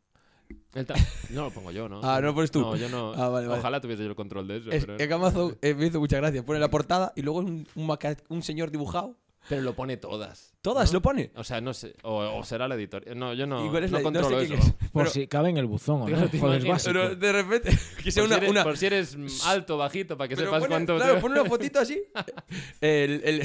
No 1.29 1.43
lo 1.45 1.51
pongo 1.51 1.71
yo, 1.71 1.87
¿no? 1.89 2.01
Ah, 2.03 2.19
no 2.21 2.27
lo 2.27 2.33
pones 2.35 2.51
tú. 2.51 2.61
No, 2.61 2.75
yo 2.75 2.89
no. 2.89 3.13
Ah, 3.13 3.29
vale, 3.29 3.47
vale. 3.47 3.59
Ojalá 3.59 3.79
tuviese 3.81 4.03
yo 4.03 4.09
el 4.09 4.15
control 4.15 4.47
de 4.47 4.57
eso. 4.57 4.71
Es, 4.71 4.85
pero... 4.85 4.99
en 4.99 5.13
Amazon 5.13 5.57
eh, 5.61 5.73
me 5.73 5.87
hizo 5.87 5.99
mucha 5.99 6.17
gracia. 6.17 6.43
Pone 6.45 6.59
la 6.59 6.69
portada 6.69 7.13
y 7.15 7.21
luego 7.21 7.39
un, 7.39 7.67
un, 7.75 7.87
maca- 7.87 8.17
un 8.29 8.41
señor 8.43 8.71
dibujado. 8.71 9.17
pero 9.49 9.61
lo 9.61 9.73
pone 9.75 9.97
todas. 9.97 10.53
Todas 10.61 10.91
¿no? 10.91 10.97
lo 10.97 11.01
pone. 11.01 11.31
O 11.35 11.43
sea, 11.43 11.59
no 11.61 11.73
sé. 11.73 11.95
O, 12.03 12.17
o 12.19 12.43
será 12.43 12.67
la 12.67 12.75
editorial. 12.75 13.17
No, 13.17 13.33
yo 13.33 13.47
no, 13.47 13.65
Igual 13.65 13.83
es 13.85 13.91
no 13.91 13.97
la- 13.97 14.03
no 14.03 14.03
controlo 14.11 14.39
sé 14.39 14.45
eso. 14.45 14.53
es. 14.55 14.73
Por 14.91 15.03
Pero- 15.03 15.09
si 15.09 15.27
cabe 15.27 15.49
en 15.49 15.57
el 15.57 15.65
buzón, 15.65 16.03
¿o 16.03 16.05
Pero 16.05 16.17
¿no? 16.19 16.25
es 16.53 16.65
básico. 16.65 16.93
Pero 16.93 17.15
de 17.15 17.31
repente, 17.31 17.69
que 18.03 18.11
sea 18.11 18.23
Por, 18.23 18.29
una. 18.31 18.35
si 18.37 18.45
eres, 18.45 18.49
una- 18.51 18.63
por 18.63 18.77
si 18.77 18.85
eres 18.85 19.17
alto, 19.45 19.77
bajito, 19.77 20.17
para 20.17 20.27
que 20.27 20.35
pero 20.35 20.47
sepas 20.49 20.59
pone, 20.61 20.69
cuánto... 20.69 20.95
claro, 20.97 21.15
te- 21.15 21.21
pone 21.21 21.39
una 21.39 21.49
fotito 21.49 21.79
así. 21.79 22.01
El, 22.81 23.21
el- 23.23 23.41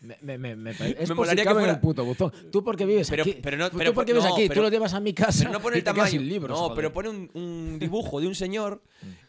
Me, 0.00 0.16
me, 0.22 0.38
me, 0.38 0.54
me 0.54 0.70
es 0.70 1.10
molaría 1.12 1.42
que 1.44 1.50
fuera- 1.50 1.72
el 1.72 1.80
puto 1.80 2.04
buzón. 2.04 2.30
Tú 2.52 2.62
porque 2.62 2.86
vives 2.86 3.10
Pero- 3.10 3.24
aquí. 3.24 3.36
pero 3.42 3.56
no- 3.56 3.68
tú 3.68 3.78
pero- 3.78 3.92
porque 3.92 4.12
vives 4.12 4.28
no, 4.28 4.32
aquí, 4.34 4.42
pero- 4.46 4.60
tú 4.60 4.62
lo 4.62 4.68
llevas 4.70 4.94
a 4.94 5.00
mi 5.00 5.12
casa. 5.12 5.40
pero 5.40 5.52
no 5.52 5.60
pone 5.60 5.76
y 5.76 5.78
el 5.80 5.84
tamaño. 5.84 6.08
sin 6.08 6.28
libros, 6.28 6.50
no, 6.56 6.64
joder. 6.68 6.76
pero 6.76 6.92
pone 6.92 7.08
un, 7.08 7.28
un 7.34 7.78
dibujo 7.80 8.20
de 8.20 8.28
un 8.28 8.36
señor 8.36 8.80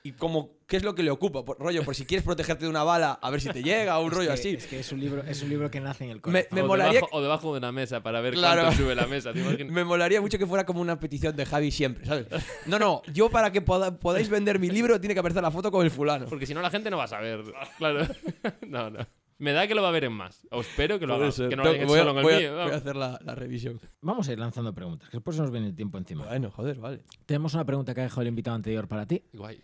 y 0.03 0.11
como 0.11 0.51
qué 0.67 0.77
es 0.77 0.83
lo 0.83 0.93
que 0.93 1.01
le 1.01 1.09
ocupa. 1.09 1.43
Por, 1.43 1.57
rollo, 1.57 1.83
por 1.83 1.95
si 1.95 2.05
quieres 2.05 2.23
protegerte 2.23 2.65
de 2.65 2.69
una 2.69 2.83
bala, 2.83 3.13
a 3.13 3.31
ver 3.31 3.41
si 3.41 3.49
te 3.49 3.63
llega, 3.63 3.97
o 3.97 4.03
un 4.03 4.11
Es 4.11 4.17
rollo 4.17 4.27
que- 4.27 4.33
así. 4.33 4.49
Es 4.49 4.67
que 4.67 4.79
es 4.81 4.91
un 4.91 4.99
libro, 4.99 5.23
es 5.23 5.41
un 5.41 5.49
libro 5.49 5.71
que 5.71 5.79
nace 5.79 6.03
en 6.03 6.11
el 6.11 6.15
Me- 6.17 6.21
corazón. 6.21 6.47
me 6.51 6.61
o, 6.61 6.67
molaría 6.67 6.93
debajo, 6.93 7.15
o 7.17 7.21
debajo 7.23 7.51
de 7.53 7.57
una 7.57 7.71
mesa 7.71 8.03
para 8.03 8.21
ver 8.21 8.35
Claro. 8.35 8.61
cuánto 8.61 8.77
sube 8.83 8.93
la 8.93 9.07
mesa. 9.07 9.31
Me 9.67 9.83
molaría 9.83 10.21
mucho 10.21 10.37
que 10.37 10.45
fuera 10.45 10.67
como 10.67 10.81
una 10.81 10.99
petición 10.99 11.35
de 11.35 11.47
Javi 11.47 11.71
siempre, 11.71 12.05
¿sabes? 12.05 12.27
No, 12.67 12.77
no, 12.77 13.01
yo 13.11 13.31
para 13.31 13.51
que 13.51 13.61
poda- 13.63 13.97
podáis 13.99 14.29
vender 14.29 14.59
mi 14.59 14.69
libro 14.69 14.99
tiene 15.01 15.15
que 15.15 15.19
aparecer 15.21 15.41
la 15.41 15.49
foto 15.49 15.71
con 15.71 15.83
el 15.83 15.89
fulano. 15.89 16.27
Porque 16.27 16.45
si 16.45 16.53
no, 16.53 16.61
la 16.61 16.69
gente 16.69 16.91
no 16.91 16.97
va 16.97 17.05
a 17.05 17.07
saber. 17.07 17.41
Claro. 17.79 18.05
No, 18.67 18.91
no. 18.91 18.99
Me 19.39 19.53
da 19.53 19.67
que 19.67 19.73
lo 19.75 19.81
va 19.81 19.89
a 19.89 19.91
ver 19.91 20.03
en 20.03 20.13
más. 20.13 20.45
O 20.51 20.61
espero 20.61 20.99
que 20.99 21.07
lo 21.07 21.15
haga. 21.15 21.31
Que 21.31 21.55
no 21.55 21.63
lo 21.63 21.71
voy, 21.71 21.79
a, 21.99 22.03
solo 22.03 22.11
en 22.11 22.17
el 22.17 22.23
voy 22.23 22.33
a- 22.33 22.39
mío. 22.39 22.51
voy 22.51 22.59
a 22.61 22.63
vamos. 22.65 22.75
hacer 22.75 22.95
la, 22.95 23.19
la 23.23 23.35
revisión. 23.35 23.79
Vamos 24.01 24.27
a 24.29 24.33
ir 24.33 24.39
lanzando 24.39 24.73
preguntas, 24.73 25.09
que 25.09 25.17
después 25.17 25.35
se 25.37 25.41
nos 25.41 25.51
viene 25.51 25.67
el 25.67 25.75
tiempo 25.75 25.97
encima. 25.97 26.25
Bueno, 26.25 26.51
joder, 26.51 26.77
vale. 26.79 27.01
Tenemos 27.25 27.53
una 27.53 27.65
pregunta 27.65 27.93
que 27.95 28.01
ha 28.01 28.03
dejado 28.03 28.21
el 28.21 28.27
invitado 28.27 28.55
anterior 28.55 28.87
para 28.87 29.05
ti 29.05 29.23
Guay. 29.33 29.59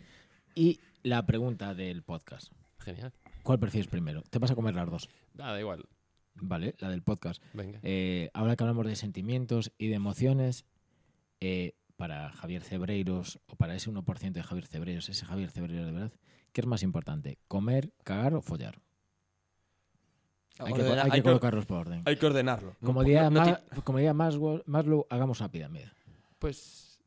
y 0.55 0.79
la 1.03 1.25
pregunta 1.25 1.73
del 1.75 2.01
podcast. 2.03 2.51
Genial. 2.79 3.13
¿Cuál 3.43 3.59
prefieres 3.59 3.87
primero? 3.87 4.23
Te 4.29 4.39
vas 4.39 4.49
a 4.51 4.55
comer 4.55 4.73
las 4.75 4.89
dos. 4.89 5.09
Ah, 5.37 5.51
da 5.51 5.59
igual. 5.59 5.83
Vale, 6.35 6.75
la 6.79 6.89
del 6.89 7.03
podcast. 7.03 7.41
Venga. 7.53 7.79
Eh, 7.83 8.29
ahora 8.33 8.55
que 8.55 8.63
hablamos 8.63 8.85
de 8.87 8.95
sentimientos 8.95 9.71
y 9.77 9.87
de 9.87 9.95
emociones, 9.95 10.65
eh, 11.41 11.75
para 11.97 12.29
Javier 12.31 12.61
Cebreiros, 12.63 13.39
o 13.47 13.55
para 13.55 13.75
ese 13.75 13.89
1% 13.91 14.31
de 14.39 14.43
Javier 14.43 14.67
Cebreiros, 14.67 15.09
ese 15.09 15.25
Javier 15.25 15.49
Cebreiros 15.51 15.85
de 15.85 15.91
verdad, 15.91 16.11
¿qué 16.53 16.61
es 16.61 16.67
más 16.67 16.83
importante? 16.83 17.37
¿Comer, 17.47 17.91
cagar 18.03 18.33
o 18.35 18.41
follar? 18.41 18.81
Hay 20.59 20.73
que, 20.73 20.81
Ordena- 20.81 21.03
hay 21.03 21.09
que 21.09 21.15
hay 21.15 21.21
que- 21.21 21.23
colocarlos 21.23 21.65
por 21.65 21.77
orden. 21.79 22.01
hay 22.05 22.15
que 22.15 22.25
ordenarlo. 22.25 22.75
Como 22.83 23.01
No- 23.01 23.05
diría, 23.05 23.29
no- 23.29 23.43
no 23.45 23.83
como 23.83 23.97
diría 23.97 24.13
Maslow, 24.13 24.63
Maslow, 24.65 25.05
hagamos 25.09 25.39
una 25.39 25.51
pirámide. 25.51 25.91
Pues. 26.39 26.99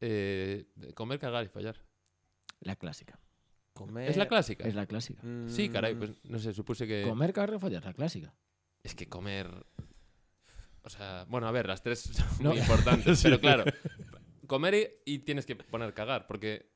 eh, 0.00 0.66
comer, 0.94 1.18
cagar 1.18 1.44
y 1.44 1.48
fallar. 1.48 1.76
La 2.60 2.76
clásica. 2.76 3.18
comer- 3.72 4.08
¿Es 4.10 4.16
la 4.16 4.28
clásica? 4.28 4.64
Es 4.68 4.74
la 4.74 4.86
clásica. 4.86 5.20
Mm, 5.24 5.48
Sí, 5.48 5.68
caray, 5.68 5.94
pues 5.94 6.12
no 6.24 6.38
sé, 6.38 6.52
supuse 6.52 6.86
que. 6.86 7.02
Comer, 7.08 7.32
cagar 7.32 7.54
o 7.54 7.58
follar, 7.58 7.84
la 7.84 7.92
clásica. 7.92 8.32
Es 8.82 8.94
que 8.94 9.08
comer. 9.08 9.48
O 10.82 10.90
sea, 10.90 11.24
bueno, 11.28 11.48
a 11.48 11.50
ver, 11.52 11.66
las 11.66 11.82
tres 11.82 12.00
son 12.00 12.26
No. 12.40 12.50
muy 12.50 12.58
importantes, 12.60 13.20
pero 13.22 13.40
claro. 13.40 13.64
Comer 14.46 15.02
y, 15.06 15.14
y 15.14 15.18
tienes 15.20 15.46
que 15.46 15.56
poner 15.56 15.92
cagar, 15.94 16.26
porque 16.26 16.70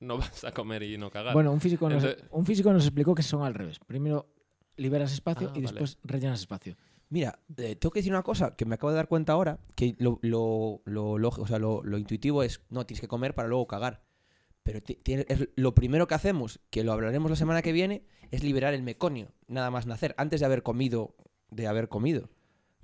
no 0.00 0.16
vas 0.42 0.44
a 0.44 0.52
comer 0.52 0.82
y 0.82 0.96
no 0.98 1.10
cagar. 1.10 1.34
Bueno, 1.34 1.52
un 1.52 1.60
físico, 1.60 1.88
nos, 1.88 2.04
un 2.30 2.46
físico 2.46 2.72
nos 2.72 2.84
explicó 2.84 3.14
que 3.14 3.22
son 3.22 3.42
al 3.44 3.54
revés. 3.54 3.78
Primero 3.86 4.33
liberas 4.76 5.12
espacio 5.12 5.48
Ah, 5.48 5.52
y 5.56 5.60
vale. 5.62 5.72
después 5.72 5.98
rellenas 6.04 6.40
espacio. 6.40 6.76
Mira, 7.10 7.38
eh, 7.56 7.76
tengo 7.76 7.92
que 7.92 8.00
decir 8.00 8.12
una 8.12 8.22
cosa 8.22 8.56
que 8.56 8.64
me 8.64 8.74
acabo 8.74 8.90
de 8.90 8.96
dar 8.96 9.08
cuenta 9.08 9.32
ahora, 9.34 9.60
que 9.76 9.94
lo, 9.98 10.18
lo, 10.22 10.82
lo, 10.84 11.18
lógico- 11.18 11.42
o 11.42 11.46
sea, 11.46 11.58
lo, 11.58 11.82
lo 11.84 11.98
intuitivo 11.98 12.42
es, 12.42 12.60
no, 12.70 12.86
tienes 12.86 13.00
que 13.00 13.08
comer 13.08 13.34
para 13.34 13.48
luego 13.48 13.66
cagar. 13.66 14.02
Pero 14.62 14.80
es 14.86 15.48
lo 15.56 15.74
primero 15.74 16.08
que 16.08 16.14
hacemos, 16.14 16.60
que 16.70 16.82
lo 16.84 16.92
hablaremos 16.92 17.30
la 17.30 17.36
semana 17.36 17.60
que 17.60 17.72
viene, 17.72 18.06
es 18.30 18.42
liberar 18.42 18.72
el 18.72 18.82
meconio, 18.82 19.28
nada 19.46 19.70
más 19.70 19.86
nacer, 19.86 20.14
antes 20.16 20.40
de 20.40 20.46
haber 20.46 20.62
comido, 20.62 21.14
de 21.50 21.66
haber 21.66 21.88
comido. 21.88 22.30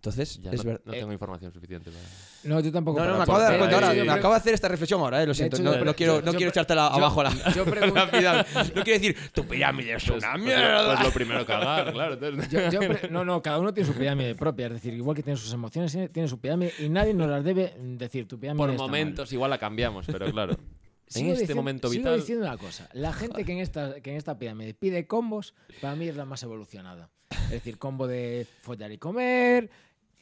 Entonces, 0.00 0.40
Ya 0.40 0.50
es 0.52 0.64
no, 0.64 0.72
no 0.82 0.94
eh, 0.94 0.98
tengo 1.00 1.12
información 1.12 1.52
suficiente 1.52 1.90
para. 1.90 2.02
No, 2.44 2.58
yo 2.60 2.72
tampoco. 2.72 3.00
No, 3.00 3.04
no, 3.04 3.10
para 3.12 3.18
me 3.18 3.22
acabo 3.24 3.38
de 3.38 3.44
dar 3.44 3.58
cuenta 3.58 3.76
ahora, 3.76 3.92
me 4.04 4.10
acabo 4.12 4.32
de 4.32 4.38
hacer 4.40 4.54
esta 4.54 4.68
reflexión 4.68 4.98
ahora, 4.98 5.22
eh, 5.22 5.26
lo 5.26 5.34
siento, 5.34 5.56
hecho, 5.56 5.62
no, 5.62 5.72
yo 5.72 5.76
pre- 5.76 5.84
no 5.84 5.94
quiero, 5.94 6.14
yo- 6.20 6.20
no 6.24 6.32
yo 6.32 6.36
quiero 6.38 6.50
echártela 6.50 6.88
yo- 6.88 6.94
abajo 6.96 7.22
la, 7.22 7.30
yo 7.52 7.64
la 7.66 7.70
pirámide. 8.10 8.46
No 8.74 8.82
quiero 8.82 8.98
decir, 8.98 9.16
tu 9.34 9.44
pirámide 9.46 9.92
es 9.92 10.04
Pues, 10.06 10.24
una 10.24 10.32
pues- 10.32 10.42
mierda. 10.44 10.94
pues 10.94 11.04
lo 11.06 11.12
primero 11.12 11.44
claro. 11.44 12.18
Yo- 12.48 12.70
yo 12.70 12.78
pre- 12.80 13.10
no, 13.10 13.26
no, 13.26 13.42
cada 13.42 13.58
uno 13.58 13.74
tiene 13.74 13.92
su 13.92 13.98
pirámide 13.98 14.34
propia. 14.34 14.68
Es 14.68 14.72
decir, 14.72 14.94
igual 14.94 15.14
que 15.14 15.22
tiene 15.22 15.36
sus 15.38 15.52
emociones, 15.52 15.92
tiene- 16.12 16.28
su 16.28 16.40
pirámide 16.40 16.72
y 16.78 16.88
nadie 16.88 17.12
nos 17.12 17.28
las 17.28 17.44
debe 17.44 17.74
decir. 17.78 18.26
Tu 18.26 18.38
pirámide 18.40 18.58
Por 18.58 18.70
está 18.70 18.82
mal. 18.82 18.88
momentos 18.90 19.30
igual 19.34 19.50
la 19.50 19.58
cambiamos, 19.58 20.06
pero 20.06 20.30
claro. 20.32 20.56
En 21.12 21.14
Sigo 21.14 21.28
este 21.32 21.40
diciendo- 21.42 21.56
momento 21.62 21.88
sigo 21.90 22.02
vital. 22.04 22.20
diciendo 22.20 22.46
una 22.46 22.56
cosa. 22.56 22.88
La 22.94 23.12
gente 23.12 23.44
que 23.44 23.50
en, 23.52 23.58
esta, 23.58 24.00
que 24.00 24.12
en 24.12 24.16
esta 24.16 24.38
pirámide 24.38 24.72
pide 24.74 25.06
combos, 25.08 25.54
para 25.82 25.94
mí 25.96 26.06
es 26.08 26.14
la 26.16 26.24
más 26.24 26.42
evolucionada. 26.44 27.10
Es 27.46 27.50
decir, 27.50 27.78
combo 27.78 28.06
de 28.06 28.46
follar 28.62 28.92
y 28.92 28.98
comer. 28.98 29.70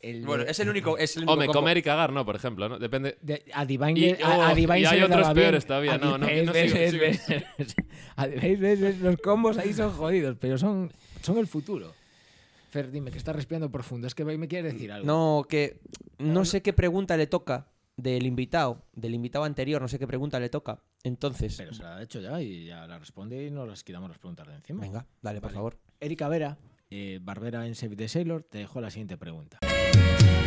El 0.01 0.25
Bueno, 0.25 0.45
de- 0.45 0.51
es 0.53 0.61
el 0.61 0.69
único, 0.69 0.97
es 0.97 1.17
el 1.17 1.23
único 1.23 1.33
Hombre, 1.33 1.47
combo. 1.49 1.61
comer 1.61 1.79
y 1.79 1.83
cagar, 1.83 2.13
no, 2.13 2.25
por 2.25 2.37
ejemplo, 2.37 2.69
¿no? 2.69 2.79
Depende. 2.79 3.19
de- 3.21 3.45
a 3.53 3.65
Divine, 3.67 3.99
Y- 3.99 4.13
le- 4.15 4.23
a, 4.23 4.49
a 4.49 4.53
oh, 4.53 4.55
Divine 4.55 4.81
y 4.81 4.83
se 4.85 4.89
hay 4.91 4.99
le 5.01 5.05
otros 5.07 5.23
bien. 5.23 5.35
peores 5.35 5.67
todavía, 5.67 5.95
A 5.95 5.99
no, 5.99 6.19
no, 6.19 6.19
no 6.19 6.27
ves, 6.27 6.71
sigo, 6.71 6.75
ves, 6.75 6.91
sigo. 7.23 7.41
ves. 7.59 7.75
A 8.17 8.27
Divine, 8.29 8.57
ves, 8.57 8.81
ves, 8.81 8.99
los 9.01 9.17
combos 9.17 9.59
ahí 9.59 9.73
son 9.73 9.91
jodidos, 9.93 10.37
pero 10.41 10.57
son, 10.59 10.93
son 11.23 11.39
el 11.39 11.47
futuro. 11.49 11.93
Fer, 12.71 12.91
dime, 12.91 13.11
que 13.11 13.19
estás 13.19 13.35
respirando 13.35 13.71
profundo. 13.71 14.07
Es 14.07 14.15
que 14.15 14.25
me 14.25 14.47
quieres 14.47 14.75
decir 14.75 14.93
algo. 14.93 15.07
No, 15.07 15.45
que 15.49 15.81
no 16.19 16.45
sé 16.45 16.63
qué 16.63 16.73
pregunta 16.73 17.17
le 17.17 17.27
toca 17.27 17.69
del 17.97 18.27
invitado, 18.27 18.85
del 18.93 19.15
invitado 19.15 19.45
anterior, 19.47 19.81
no 19.83 19.89
sé 19.89 19.99
qué 19.99 20.07
pregunta 20.07 20.39
le 20.39 20.49
toca. 20.51 20.81
Entonces, 21.03 21.57
Pero 21.57 21.73
se 21.75 21.83
la 21.83 21.97
ha 21.97 22.03
hecho 22.03 22.21
ya 22.21 22.41
y 22.43 22.67
ya 22.67 22.87
la 22.87 22.99
responde 22.99 23.47
y 23.47 23.51
nos 23.51 23.67
las 23.67 23.83
quitamos 23.83 24.09
las 24.11 24.19
preguntas 24.19 24.47
de 24.47 24.55
encima. 24.55 24.81
venga, 24.83 25.07
dale, 25.23 25.41
por 25.41 25.49
Vale. 25.49 25.55
favor. 25.57 25.79
Erika 25.99 26.29
Vera 26.29 26.59
eh, 26.91 27.19
Barbera 27.23 27.67
en 27.67 27.75
Save 27.75 27.97
the 27.97 28.09
Sailor, 28.09 28.45
te 28.45 28.59
dejo 28.59 28.81
la 28.81 28.91
siguiente 28.91 29.17
pregunta. 29.17 29.59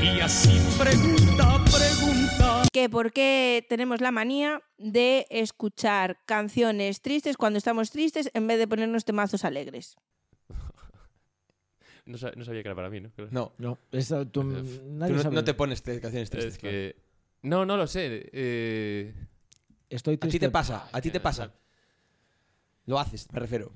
Y 0.02 0.20
así 0.20 0.60
pregunta, 0.78 1.64
pregunta. 1.66 2.64
Que 2.72 2.90
por 2.90 3.12
qué 3.12 3.66
tenemos 3.70 4.02
la 4.02 4.12
manía 4.12 4.62
de 4.78 5.26
escuchar 5.30 6.18
canciones 6.26 7.02
tristes 7.02 7.38
cuando 7.38 7.58
estamos 7.58 7.92
tristes 7.92 8.30
en 8.34 8.48
vez 8.48 8.58
de 8.60 8.68
ponernos 8.68 9.06
temazos 9.06 9.46
alegres. 9.46 9.96
No, 12.04 12.18
no 12.36 12.44
sabía 12.44 12.64
que 12.64 12.68
era 12.68 12.76
para 12.76 12.90
mí, 12.90 13.00
¿no? 13.00 13.12
Claro. 13.12 13.30
No, 13.32 13.54
No, 13.60 13.78
eso 13.92 14.26
tú, 14.28 14.42
Uf. 14.42 14.82
nadie 14.88 15.12
tú 15.12 15.18
no, 15.18 15.22
sabe. 15.22 15.36
no 15.36 15.44
te 15.44 15.54
pones 15.54 15.84
te- 15.84 16.02
canciones 16.02 16.32
tristes. 16.32 16.54
Es 16.56 16.60
que... 16.60 16.96
No, 17.44 17.64
no 17.64 17.78
lo 17.78 17.86
sé. 17.86 18.28
eh, 18.34 19.14
Estoy 19.88 20.16
A 20.16 20.18
ti 20.18 20.22
triste. 20.22 20.40
te 20.40 20.50
pasa, 20.50 20.90
a 20.92 21.00
ti 21.00 21.10
te 21.10 21.14
que- 21.14 21.20
pasa. 21.20 21.54
Lo 22.88 23.00
haces, 23.00 23.32
me 23.32 23.40
refiero. 23.40 23.72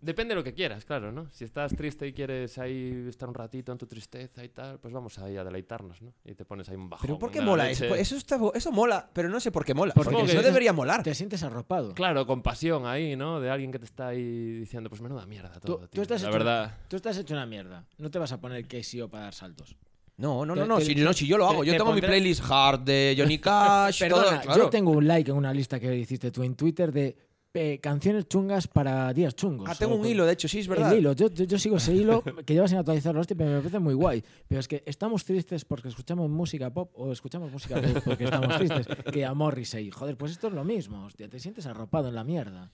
Depende 0.00 0.32
de 0.32 0.36
lo 0.36 0.44
que 0.44 0.54
quieras, 0.54 0.84
claro, 0.84 1.10
¿no? 1.10 1.28
Si 1.30 1.44
estás 1.44 1.74
triste 1.74 2.06
y 2.06 2.12
quieres 2.12 2.56
ahí 2.58 3.06
estar 3.08 3.28
un 3.28 3.34
ratito 3.34 3.72
en 3.72 3.78
tu 3.78 3.86
tristeza 3.86 4.44
y 4.44 4.48
tal, 4.48 4.78
pues 4.78 4.94
vamos 4.94 5.18
ahí 5.18 5.36
a 5.36 5.42
deleitarnos, 5.44 6.00
¿no? 6.02 6.12
Y 6.24 6.34
te 6.34 6.44
pones 6.44 6.68
ahí 6.68 6.76
un 6.76 6.88
bajón. 6.88 7.06
Pero 7.06 7.18
¿por 7.18 7.30
qué 7.30 7.40
mola 7.40 7.68
eso? 7.70 7.84
Eso, 7.94 8.16
está, 8.16 8.38
eso 8.54 8.70
mola, 8.70 9.10
pero 9.12 9.28
no 9.28 9.40
sé 9.40 9.50
por 9.50 9.64
qué 9.64 9.74
mola. 9.74 9.92
Porque 9.94 10.10
Porque, 10.12 10.28
sientes- 10.28 10.44
debería 10.46 10.72
molar. 10.72 11.02
Te 11.02 11.14
sientes 11.14 11.42
arropado. 11.42 11.94
Claro, 11.94 12.26
compasión 12.26 12.86
ahí, 12.86 13.16
¿no? 13.16 13.40
De 13.40 13.50
alguien 13.50 13.72
que 13.72 13.78
te 13.78 13.86
está 13.86 14.08
ahí 14.08 14.58
diciendo, 14.60 14.88
pues 14.88 15.00
menuda 15.02 15.26
mierda 15.26 15.58
todo, 15.60 15.76
Tú, 15.78 15.82
tú 15.82 15.88
tío. 15.88 16.02
estás 16.02 16.22
La 16.22 16.28
hecho, 16.28 16.38
verdad... 16.38 16.78
tú 16.88 16.96
estás 16.96 17.16
hecho 17.18 17.34
una 17.34 17.46
mierda. 17.46 17.84
No 17.98 18.10
te 18.10 18.18
vas 18.18 18.30
a 18.32 18.40
poner 18.40 18.66
KCO 18.68 19.08
para 19.08 19.24
dar 19.24 19.34
saltos. 19.34 19.74
No, 20.16 20.44
no, 20.44 20.54
Te- 20.54 20.60
no, 20.60 20.66
no. 20.66 20.78
te- 20.78 20.84
Si, 20.84 20.94
no, 20.96 21.12
si 21.12 21.26
yo 21.28 21.38
lo 21.38 21.46
te- 21.48 21.52
hago, 21.54 21.64
yo 21.64 21.72
te 21.72 21.78
tengo 21.78 21.92
mi 21.92 22.00
playlist 22.00 22.42
hard 22.48 22.80
de 22.80 23.14
Johnny 23.16 23.38
Cash. 23.38 23.98
Perdona, 24.00 24.30
todo, 24.30 24.40
claro. 24.42 24.62
yo 24.64 24.70
tengo 24.70 24.90
un 24.92 25.06
like 25.06 25.30
en 25.30 25.36
una 25.36 25.52
lista 25.52 25.78
que 25.78 25.94
hiciste 25.96 26.30
tú 26.32 26.42
en 26.42 26.54
Twitter 26.56 26.90
de 26.92 27.16
eh, 27.60 27.78
canciones 27.80 28.28
chungas 28.28 28.68
para 28.68 29.12
días 29.12 29.34
chungos. 29.34 29.68
Ah, 29.68 29.74
tengo 29.74 29.96
un 29.96 30.06
hilo, 30.06 30.24
de 30.24 30.34
hecho, 30.34 30.46
sí, 30.46 30.60
es 30.60 30.68
verdad. 30.68 30.92
El 30.92 31.00
hilo, 31.00 31.12
yo, 31.12 31.28
yo, 31.28 31.44
yo 31.44 31.58
sigo 31.58 31.78
ese 31.78 31.92
hilo 31.92 32.22
que 32.46 32.54
llevas 32.54 32.70
sin 32.70 32.78
actualizarlo, 32.78 33.20
hostia, 33.20 33.36
pero 33.36 33.50
me 33.50 33.58
parece 33.58 33.78
muy 33.80 33.94
guay. 33.94 34.22
Pero 34.46 34.60
es 34.60 34.68
que 34.68 34.82
estamos 34.86 35.24
tristes 35.24 35.64
porque 35.64 35.88
escuchamos 35.88 36.30
música 36.30 36.70
pop 36.70 36.92
o 36.94 37.10
escuchamos 37.10 37.50
música 37.50 37.80
pop 37.80 38.02
porque 38.04 38.24
estamos 38.24 38.56
tristes. 38.56 38.86
Que 39.12 39.24
a 39.24 39.34
Morrissey. 39.34 39.90
Joder, 39.90 40.16
pues 40.16 40.32
esto 40.32 40.48
es 40.48 40.52
lo 40.52 40.64
mismo, 40.64 41.04
hostia, 41.04 41.28
te 41.28 41.40
sientes 41.40 41.66
arropado 41.66 42.08
en 42.08 42.14
la 42.14 42.24
mierda. 42.24 42.70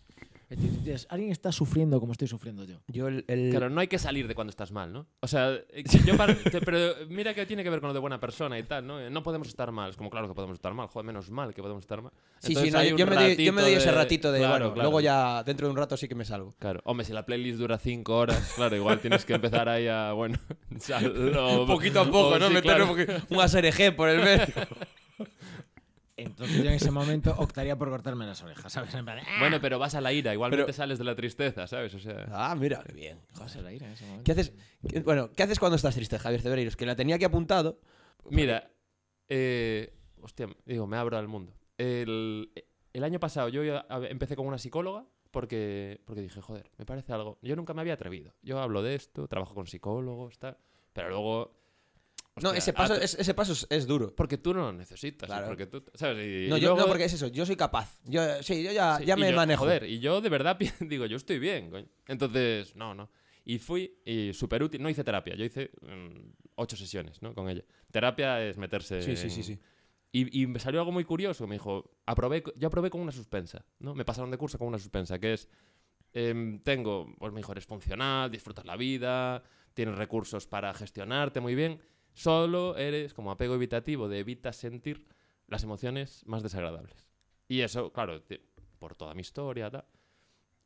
Alguien 1.09 1.31
está 1.33 1.51
sufriendo 1.53 2.01
como 2.01 2.13
estoy 2.13 2.29
sufriendo 2.29 2.65
yo. 2.65 2.77
Yo 2.89 3.09
el, 3.09 3.25
el- 3.29 3.51
Claro, 3.51 3.71
no 3.71 3.81
hay 3.81 3.89
que 3.89 3.99
salir 3.99 4.29
de 4.29 4.35
cuando 4.35 4.51
estás 4.51 4.71
mal, 4.73 4.93
¿no? 4.93 5.07
O 5.21 5.27
sea, 5.29 5.53
eh, 5.53 5.85
yo 6.07 6.17
par- 6.17 6.37
que- 6.37 6.61
pero 6.61 6.95
mira 7.09 7.35
que 7.35 7.47
tiene 7.47 7.63
que 7.63 7.71
ver 7.71 7.81
con 7.81 7.89
lo 7.89 7.95
de 7.95 8.01
buena 8.01 8.21
persona 8.21 8.59
y 8.59 8.63
tal, 8.63 8.87
¿no? 8.87 9.09
No 9.11 9.23
podemos 9.23 9.49
estar 9.49 9.71
mal. 9.73 9.91
Es 9.91 9.97
como, 9.97 10.11
claro 10.11 10.29
que 10.29 10.35
podemos 10.35 10.55
estar 10.57 10.73
mal. 10.75 10.87
Joder, 10.89 11.07
menos 11.07 11.31
mal 11.31 11.55
que 11.55 11.63
podemos 11.63 11.83
estar 11.83 12.03
mal. 12.03 12.13
Sí, 12.41 12.55
sí, 12.55 12.71
no, 12.71 12.83
yo, 12.83 13.07
me 13.07 13.15
doy, 13.17 13.37
yo 13.37 13.53
me 13.53 13.63
doy 13.63 13.73
ese 13.75 13.91
ratito 13.91 14.31
de, 14.31 14.39
Claro, 14.41 14.53
bueno, 14.53 14.75
claro. 14.75 14.83
luego 14.91 15.01
ya 15.01 15.43
dentro 15.45 15.67
de 15.67 15.71
un 15.73 15.77
rato 15.79 15.97
sí 15.97 16.09
que 16.09 16.15
me 16.15 16.25
salgo. 16.25 16.53
Claro. 16.59 16.81
Hombre, 16.85 17.07
si 17.07 17.13
la 17.13 17.25
playlist 17.25 17.59
dura 17.59 17.79
cinco 17.79 18.17
horas, 18.19 18.53
claro, 18.55 18.77
igual 18.77 19.01
tienes 19.01 19.25
que 19.25 19.35
empezar 19.35 19.69
ahí 19.69 19.89
a, 19.89 20.13
bueno... 20.13 20.39
sal- 20.79 21.35
o- 21.37 21.67
poquito 21.67 22.01
a 22.01 22.05
poco, 22.05 22.29
o 22.29 22.39
¿no? 22.39 22.49
sí, 22.49 22.55
Meter 22.55 22.77
claro. 22.77 22.93
un, 22.93 23.07
un 23.37 23.41
ASRG 23.41 23.97
por 23.97 24.09
el 24.11 24.19
medio. 24.23 24.47
Entonces 26.16 26.57
yo 26.62 26.68
en 26.70 26.74
ese 26.77 26.90
momento 26.92 27.35
optaría 27.38 27.77
por 27.77 27.90
cortarme 27.90 28.24
las 28.27 28.40
orejas, 28.42 28.72
¿sabes? 28.72 28.94
En 28.94 29.05
plan, 29.05 29.18
¡ah! 29.18 29.37
Bueno, 29.40 29.61
pero 29.61 29.79
vas 29.81 29.94
a 29.96 30.00
la 30.00 30.12
ira. 30.12 30.33
Igualmente 30.33 30.64
Pero- 30.64 30.72
sales 30.77 30.98
de 30.98 31.05
la 31.05 31.16
tristeza, 31.16 31.66
¿sabes? 31.66 31.92
O 31.94 31.98
sea... 31.98 32.27
ah, 32.31 32.55
mira, 32.55 32.83
qué 32.87 32.92
bien. 32.92 33.20
Vas 33.38 33.57
a 33.57 33.62
la 33.62 33.72
ira 33.72 33.87
en 33.87 33.92
ese 33.94 34.05
momento. 34.05 34.24
¿Qué 34.24 34.33
haces? 34.33 34.53
qué- 34.88 35.00
bueno, 35.00 35.31
¿qué 35.33 35.42
haces 35.42 35.59
cuando 35.59 35.74
estás 35.77 35.94
triste, 35.94 36.18
Javier 36.18 36.40
Cebreiros? 36.40 36.77
Que 36.77 36.87
la 36.87 36.94
tenía 36.94 37.16
aquí 37.16 37.24
apuntado. 37.24 37.81
Mira, 38.31 38.70
eh, 39.29 39.92
hostia, 40.20 40.48
digo, 40.64 40.87
me 40.87 40.96
abro 40.96 41.18
al 41.18 41.27
mundo. 41.29 41.53
El, 41.79 42.53
el 42.92 43.05
año 43.05 43.18
pasado 43.18 43.48
yo 43.48 43.64
ya 43.64 43.85
a- 43.88 44.07
empecé 44.07 44.37
con 44.37 44.46
una 44.46 44.59
psicóloga 44.59 45.05
porque, 45.33 46.00
porque 46.05 46.20
dije, 46.22 46.40
joder, 46.40 46.70
me 46.79 46.87
parece 46.87 47.12
algo. 47.12 47.38
Yo 47.42 47.57
nunca 47.57 47.74
me 47.74 47.81
había 47.81 47.94
atrevido. 47.94 48.35
Yo 48.42 48.61
hablo 48.61 48.83
de 48.83 48.94
esto, 48.94 49.27
trabajo 49.27 49.55
con 49.55 49.66
psicólogos, 49.66 50.38
tal. 50.38 50.57
Pero 50.92 51.09
luego. 51.09 51.63
No, 52.42 52.49
hostia, 52.49 52.59
ese 52.59 52.73
paso, 52.73 52.94
atre- 52.97 53.03
es- 53.03 53.14
ese 53.18 53.35
paso 53.35 53.53
es, 53.53 53.66
es 53.70 53.87
duro. 53.87 54.14
Porque 54.14 54.38
tú 54.38 54.53
no 54.55 54.61
lo 54.62 54.73
necesitas. 54.73 55.29
Claro. 55.29 55.47
Porque 55.47 55.66
tú, 55.66 55.85
¿sabes? 55.94 56.18
Y- 56.18 56.49
No, 56.49 56.57
y 56.57 56.61
yo, 56.61 56.77
no, 56.77 56.87
porque 56.87 57.05
es 57.05 57.12
eso. 57.12 57.29
Yo 57.29 57.47
soy 57.47 57.57
capaz. 57.57 57.99
Yo, 58.05 58.23
sí, 58.42 58.62
yo 58.62 58.73
ya, 58.73 58.99
Sí, 58.99 59.05
ya 59.07 59.16
me 59.16 59.31
yo, 59.31 59.37
manejo. 59.37 59.64
Joder, 59.64 59.85
y 59.85 60.01
yo 60.01 60.20
de 60.20 60.29
verdad 60.29 60.59
digo, 60.81 61.07
yo 61.07 61.16
estoy 61.16 61.38
bien, 61.38 61.70
coño. 61.70 61.87
Entonces, 62.09 62.75
no, 62.77 62.94
no. 62.94 63.11
Y 63.44 63.59
fui, 63.59 64.01
y 64.05 64.33
súper 64.33 64.62
útil. 64.62 64.83
No 64.83 64.88
hice 64.88 65.05
terapia, 65.05 65.35
yo 65.37 65.44
hice 65.44 65.70
mm, 65.83 66.33
ocho 66.57 66.77
sesiones, 66.77 67.20
¿no? 67.23 67.35
Con 67.35 67.49
ella. 67.49 67.62
Terapia 67.90 68.42
es 68.44 68.57
meterse. 68.57 69.03
Sí, 69.03 69.16
sí, 69.16 69.25
en- 69.25 69.31
sí, 69.31 69.42
sí. 69.42 69.59
Y, 70.11 70.42
y 70.42 70.47
me 70.47 70.59
salió 70.61 70.81
algo 70.81 70.92
muy 70.92 71.05
curioso. 71.05 71.47
Me 71.47 71.57
dijo, 71.57 71.99
aprobé, 72.07 72.42
yo 72.57 72.68
aprobé 72.68 72.88
con 72.88 73.01
una 73.01 73.12
suspensa, 73.12 73.64
¿no? 73.81 73.94
Me 73.94 74.05
pasaron 74.05 74.31
de 74.31 74.38
curso 74.38 74.59
con 74.59 74.68
una 74.68 74.79
suspensa, 74.79 75.18
que 75.18 75.35
es, 75.35 75.49
em, 76.12 76.61
tengo, 76.61 77.12
pues 77.18 77.33
me 77.33 77.40
dijo, 77.40 77.53
eres 77.53 77.66
funcional, 77.66 78.31
disfrutas 78.31 78.64
la 78.64 78.77
vida, 78.77 79.42
tienes 79.75 79.97
recursos 79.97 80.47
para 80.47 80.73
gestionarte 80.73 81.40
muy 81.40 81.55
bien, 81.57 81.81
solo 82.14 82.77
eres 82.77 83.12
como 83.12 83.31
apego 83.31 83.55
evitativo 83.55 84.09
de 84.09 84.20
evitas 84.20 84.57
sentir 84.57 85.07
las 85.48 85.62
emociones 85.62 86.22
más 86.27 86.42
desagradables. 86.42 87.07
Y 87.48 87.61
eso, 87.61 87.92
claro, 87.92 88.22
te- 88.22 88.40
por 88.79 88.94
toda 88.94 89.12
mi 89.14 89.20
historia, 89.20 89.70
tal. 89.70 89.85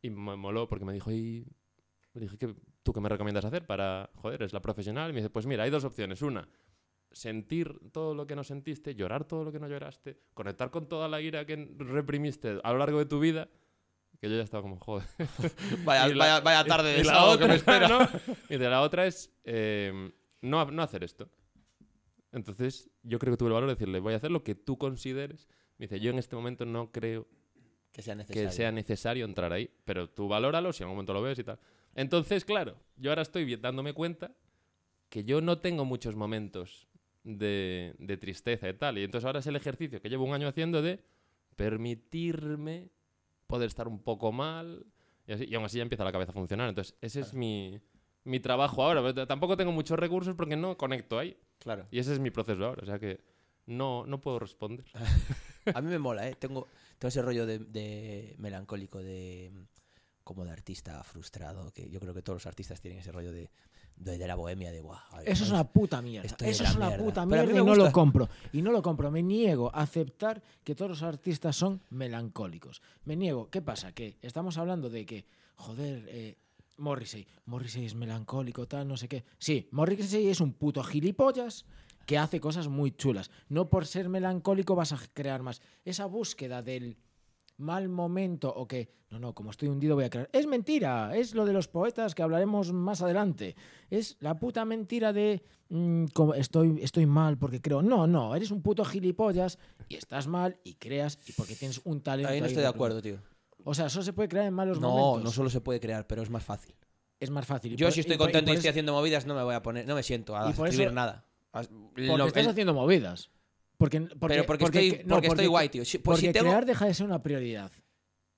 Y 0.03 0.11
me 0.11 0.37
moló 0.37 0.69
porque 0.69 0.85
me 0.85 0.93
dijo, 0.93 1.11
y 1.11 1.45
le 2.15 2.21
dije, 2.21 2.39
¿qué, 2.39 2.55
¿tú 2.85 2.93
qué 2.93 3.01
me 3.01 3.09
recomiendas 3.09 3.45
hacer 3.45 3.67
para, 3.67 4.11
joder, 4.15 4.43
es 4.45 4.53
la 4.53 4.63
profesional? 4.63 5.11
Y 5.11 5.13
me 5.15 5.21
dice, 5.21 5.31
pues 5.31 5.47
mira, 5.47 5.65
hay 5.65 5.71
dos 5.71 5.83
opciones. 5.85 6.23
Una, 6.23 6.49
sentir 7.11 7.79
todo 7.93 8.15
lo 8.15 8.27
que 8.27 8.37
no 8.37 8.45
sentiste, 8.45 8.95
llorar 8.95 9.25
todo 9.25 9.43
lo 9.45 9.51
que 9.53 9.59
no 9.59 9.67
lloraste, 9.69 10.21
conectar 10.35 10.71
con 10.71 10.89
toda 10.89 11.09
la 11.09 11.21
ira 11.21 11.45
que 11.47 11.75
reprimiste 11.79 12.61
a 12.63 12.73
lo 12.73 12.79
largo 12.79 12.99
de 12.99 13.07
tu 13.07 13.19
vida, 13.19 13.49
que 14.21 14.29
yo 14.29 14.37
ya 14.37 14.43
estaba 14.43 14.63
como, 14.63 14.79
joder. 14.79 15.07
Vaya, 15.85 16.09
la- 16.09 16.17
vaya, 16.17 16.41
vaya 16.41 16.65
tarde 16.65 16.93
de 16.93 17.05
la 17.05 17.13
sábado 17.13 17.39
que 17.39 17.45
otra, 17.45 17.49
me 17.49 17.55
espera. 17.57 17.89
¿no? 17.89 17.99
Y 18.49 18.57
de 18.59 18.69
la 18.69 18.83
otra 18.83 19.07
es 19.07 19.33
eh, 19.45 20.13
no, 20.43 20.65
no 20.71 20.83
hacer 20.83 21.03
esto. 21.05 21.29
Entonces, 22.39 22.91
yo 23.03 23.19
creo 23.19 23.33
que 23.33 23.37
tuve 23.37 23.49
el 23.49 23.55
valor 23.55 23.69
de 23.69 23.75
decirle, 23.75 24.01
voy 24.01 24.15
a 24.15 24.17
hacer 24.17 24.31
lo 24.31 24.43
que 24.43 24.55
tú 24.55 24.79
consideres. 24.79 25.49
Me 25.77 25.85
dice, 25.87 26.01
yo 26.01 26.11
en 26.11 26.19
este 26.19 26.35
momento 26.37 26.65
no 26.65 26.91
creo 26.91 27.27
Que 27.93 28.03
sea 28.03 28.15
necesario. 28.15 28.49
que 28.49 28.53
sea 28.55 28.73
necesario 28.73 29.25
entrar 29.25 29.53
ahí, 29.53 29.71
pero 29.85 30.09
tú 30.09 30.29
valóralo 30.29 30.73
si 30.73 30.83
en 30.83 30.87
algún 30.87 30.97
momento 30.97 31.13
lo 31.13 31.23
ves 31.23 31.39
y 31.39 31.45
tal. 31.45 31.59
Entonces, 31.95 32.45
claro, 32.45 32.77
yo 32.97 33.11
ahora 33.11 33.23
estoy 33.23 33.57
dándome 33.57 33.93
cuenta 33.93 34.35
que 35.09 35.25
yo 35.25 35.41
no 35.41 35.59
tengo 35.59 35.85
muchos 35.85 36.15
momentos 36.17 36.89
de, 37.25 37.95
de 37.99 38.17
tristeza 38.17 38.69
y 38.69 38.75
tal. 38.75 38.99
Y 38.99 39.05
entonces 39.05 39.27
ahora 39.27 39.41
es 39.41 39.47
el 39.47 39.57
ejercicio 39.57 40.01
que 40.01 40.09
llevo 40.09 40.25
un 40.25 40.35
año 40.35 40.49
haciendo 40.49 40.81
de 40.83 41.01
permitirme 41.57 42.91
poder 43.47 43.67
estar 43.69 43.89
un 43.89 44.01
poco 44.03 44.33
mal. 44.33 44.87
Y, 45.27 45.33
así, 45.33 45.45
y 45.49 45.55
aún 45.55 45.65
así 45.65 45.79
ya 45.79 45.83
empieza 45.83 46.05
la 46.05 46.13
cabeza 46.13 46.31
a 46.31 46.35
funcionar. 46.35 46.69
Entonces, 46.69 46.97
ese 47.01 47.21
es 47.21 47.35
mi, 47.35 47.81
mi 48.29 48.41
trabajo 48.41 48.83
ahora. 48.83 49.03
Pero 49.03 49.27
tampoco 49.27 49.57
tengo 49.57 49.73
muchos 49.73 49.99
recursos 49.99 50.35
porque 50.37 50.57
no 50.57 50.77
conecto 50.77 51.19
ahí. 51.19 51.37
Claro. 51.59 51.87
Y 51.91 51.99
ese 51.99 52.13
es 52.13 52.21
mi 52.21 52.31
proceso 52.31 52.65
ahora. 52.65 52.83
O 52.83 52.87
sea 52.87 52.99
que 52.99 53.21
no, 53.67 54.07
no 54.07 54.21
puedo 54.21 54.39
responder. 54.39 54.85
A 55.75 55.81
mí 55.81 55.89
me 55.89 55.99
mola, 55.99 56.29
¿eh? 56.29 56.35
Tengo, 56.39 56.67
tengo 56.99 57.09
ese 57.09 57.23
rollo 57.23 57.47
de, 57.47 57.59
de 57.59 58.35
melancólico, 58.39 58.99
de 59.03 59.53
como 60.25 60.45
de 60.45 60.51
artista 60.51 61.03
frustrado, 61.05 61.73
que 61.73 61.89
yo 61.89 62.01
creo 62.01 62.13
que 62.13 62.21
todos 62.21 62.37
los 62.37 62.47
artistas 62.47 62.83
tienen 62.83 63.01
ese 63.01 63.11
rollo 63.11 63.33
de, 63.33 63.51
de, 63.97 64.19
de 64.19 64.29
la 64.29 64.35
bohemia, 64.35 64.71
de 64.71 64.81
guau. 64.81 64.99
Eso 65.25 65.45
es 65.45 65.51
una 65.51 65.65
puta 65.65 66.03
mierda. 66.03 66.37
Eso 66.47 66.65
es 66.65 66.77
una 66.77 66.89
mierda. 66.89 67.05
puta 67.05 67.27
mierda 67.27 67.51
y 67.51 67.65
no 67.65 67.75
lo 67.75 67.91
compro. 67.93 68.29
Y 68.53 68.61
no 68.61 68.71
lo 68.71 68.83
compro. 68.83 69.11
Me 69.11 69.23
niego 69.23 69.71
a 69.75 69.81
aceptar 69.81 70.43
que 70.65 70.75
todos 70.75 70.91
los 70.91 71.03
artistas 71.03 71.57
son 71.57 71.81
melancólicos. 71.89 72.83
Me 73.05 73.17
niego. 73.17 73.49
¿Qué 73.49 73.63
pasa? 73.63 73.93
Que 73.93 74.19
estamos 74.21 74.59
hablando 74.59 74.91
de 74.91 75.07
que, 75.07 75.25
joder, 75.57 76.05
eh, 76.09 76.37
Morrissey. 76.79 77.27
Morrissey 77.45 77.85
es 77.85 77.95
melancólico, 77.95 78.67
tal, 78.67 78.89
no 78.89 78.97
sé 78.97 79.09
qué. 79.09 79.25
Sí, 79.39 79.69
Morrissey 79.73 80.29
es 80.29 80.41
un 80.41 80.53
puto 80.55 80.83
gilipollas 80.83 81.65
que 82.07 82.19
hace 82.19 82.41
cosas 82.41 82.69
muy 82.69 82.93
chulas. 82.93 83.31
No 83.49 83.69
por 83.69 83.87
ser 83.87 84.09
melancólico 84.09 84.75
vas 84.75 84.93
a 84.93 84.99
crear 85.13 85.43
más. 85.43 85.61
Esa 85.85 86.07
búsqueda 86.07 86.63
del 86.63 86.97
mal 87.59 87.89
momento 87.89 88.53
o 88.55 88.67
que, 88.67 88.89
no, 89.11 89.19
no, 89.19 89.35
como 89.35 89.51
estoy 89.51 89.69
hundido 89.69 89.95
voy 89.95 90.05
a 90.05 90.11
crear. 90.11 90.31
Es 90.33 90.47
mentira, 90.47 91.15
es 91.15 91.35
lo 91.35 91.45
de 91.45 91.53
los 91.53 91.69
poetas 91.69 92.15
que 92.15 92.23
hablaremos 92.23 92.73
más 92.73 93.03
adelante. 93.03 93.57
Es 93.91 94.17
la 94.21 94.39
puta 94.39 94.65
mentira 94.65 95.13
de 95.13 95.43
mm, 95.69 96.07
como 96.15 96.35
estoy, 96.35 96.79
estoy 96.81 97.07
mal 97.07 97.37
porque 97.37 97.61
creo. 97.61 97.83
No, 97.83 98.07
no, 98.07 98.35
eres 98.35 98.51
un 98.51 98.63
puto 98.63 98.85
gilipollas 98.85 99.59
y 99.89 99.97
estás 99.97 100.29
mal 100.29 100.59
y 100.65 100.75
creas 100.75 101.19
y 101.27 101.33
porque 101.33 101.57
tienes 101.57 101.81
un 101.85 102.01
talento. 102.01 102.33
Ahí 102.33 102.41
no 102.41 102.47
estoy 102.47 102.63
de 102.63 102.69
acuerdo, 102.69 103.03
tío. 103.03 103.19
O 103.69 103.75
sea, 103.75 103.87
eso 103.87 104.03
se 104.03 104.13
puede 104.15 104.29
crear 104.31 104.47
en 104.47 104.55
malos 104.55 104.81
No, 104.81 104.91
momentos. 104.91 105.25
no 105.25 105.31
solo 105.31 105.51
se 105.51 105.61
puede 105.61 105.79
crear, 105.79 106.07
pero 106.07 106.23
es 106.23 106.31
más 106.31 106.43
fácil. 106.43 106.75
Es 107.21 107.29
más 107.31 107.45
fácil. 107.45 107.73
Y 107.73 107.77
Yo 107.77 107.87
por- 107.87 107.93
si 107.93 108.01
estoy 108.01 108.15
y 108.15 108.19
por- 108.19 108.31
y 108.31 108.33
contento 108.33 108.51
y, 108.51 108.55
por 108.55 108.57
estoy 108.57 108.69
eso- 108.69 108.73
haciendo 108.73 108.93
movidas, 108.95 109.27
no 109.27 109.35
me 109.35 109.43
voy 109.43 109.55
a 109.55 109.63
poner, 109.63 109.87
no 109.87 109.95
me 109.95 110.03
siento 110.03 110.35
a 110.37 110.51
por 110.53 110.69
escribir 110.69 110.87
eso- 110.89 110.95
nada. 110.95 111.27
Porque 111.51 112.07
lo- 112.07 112.27
estás 112.27 112.47
haciendo 112.47 112.73
movidas. 112.73 113.31
Porque, 113.77 114.01
porque, 114.01 114.17
pero 114.37 114.47
porque, 114.47 114.65
estoy, 114.65 115.05
no, 115.05 115.17
porque 115.17 115.27
estoy 115.29 115.47
guay, 115.47 115.69
tío. 115.69 115.85
Si- 115.85 115.99
pues 115.99 116.17
porque 116.17 116.27
si 116.29 116.33
tengo- 116.33 116.47
crear 116.47 116.65
deja 116.67 116.87
de 116.87 116.95
ser 116.95 117.07
una 117.07 117.23
prioridad. 117.23 117.71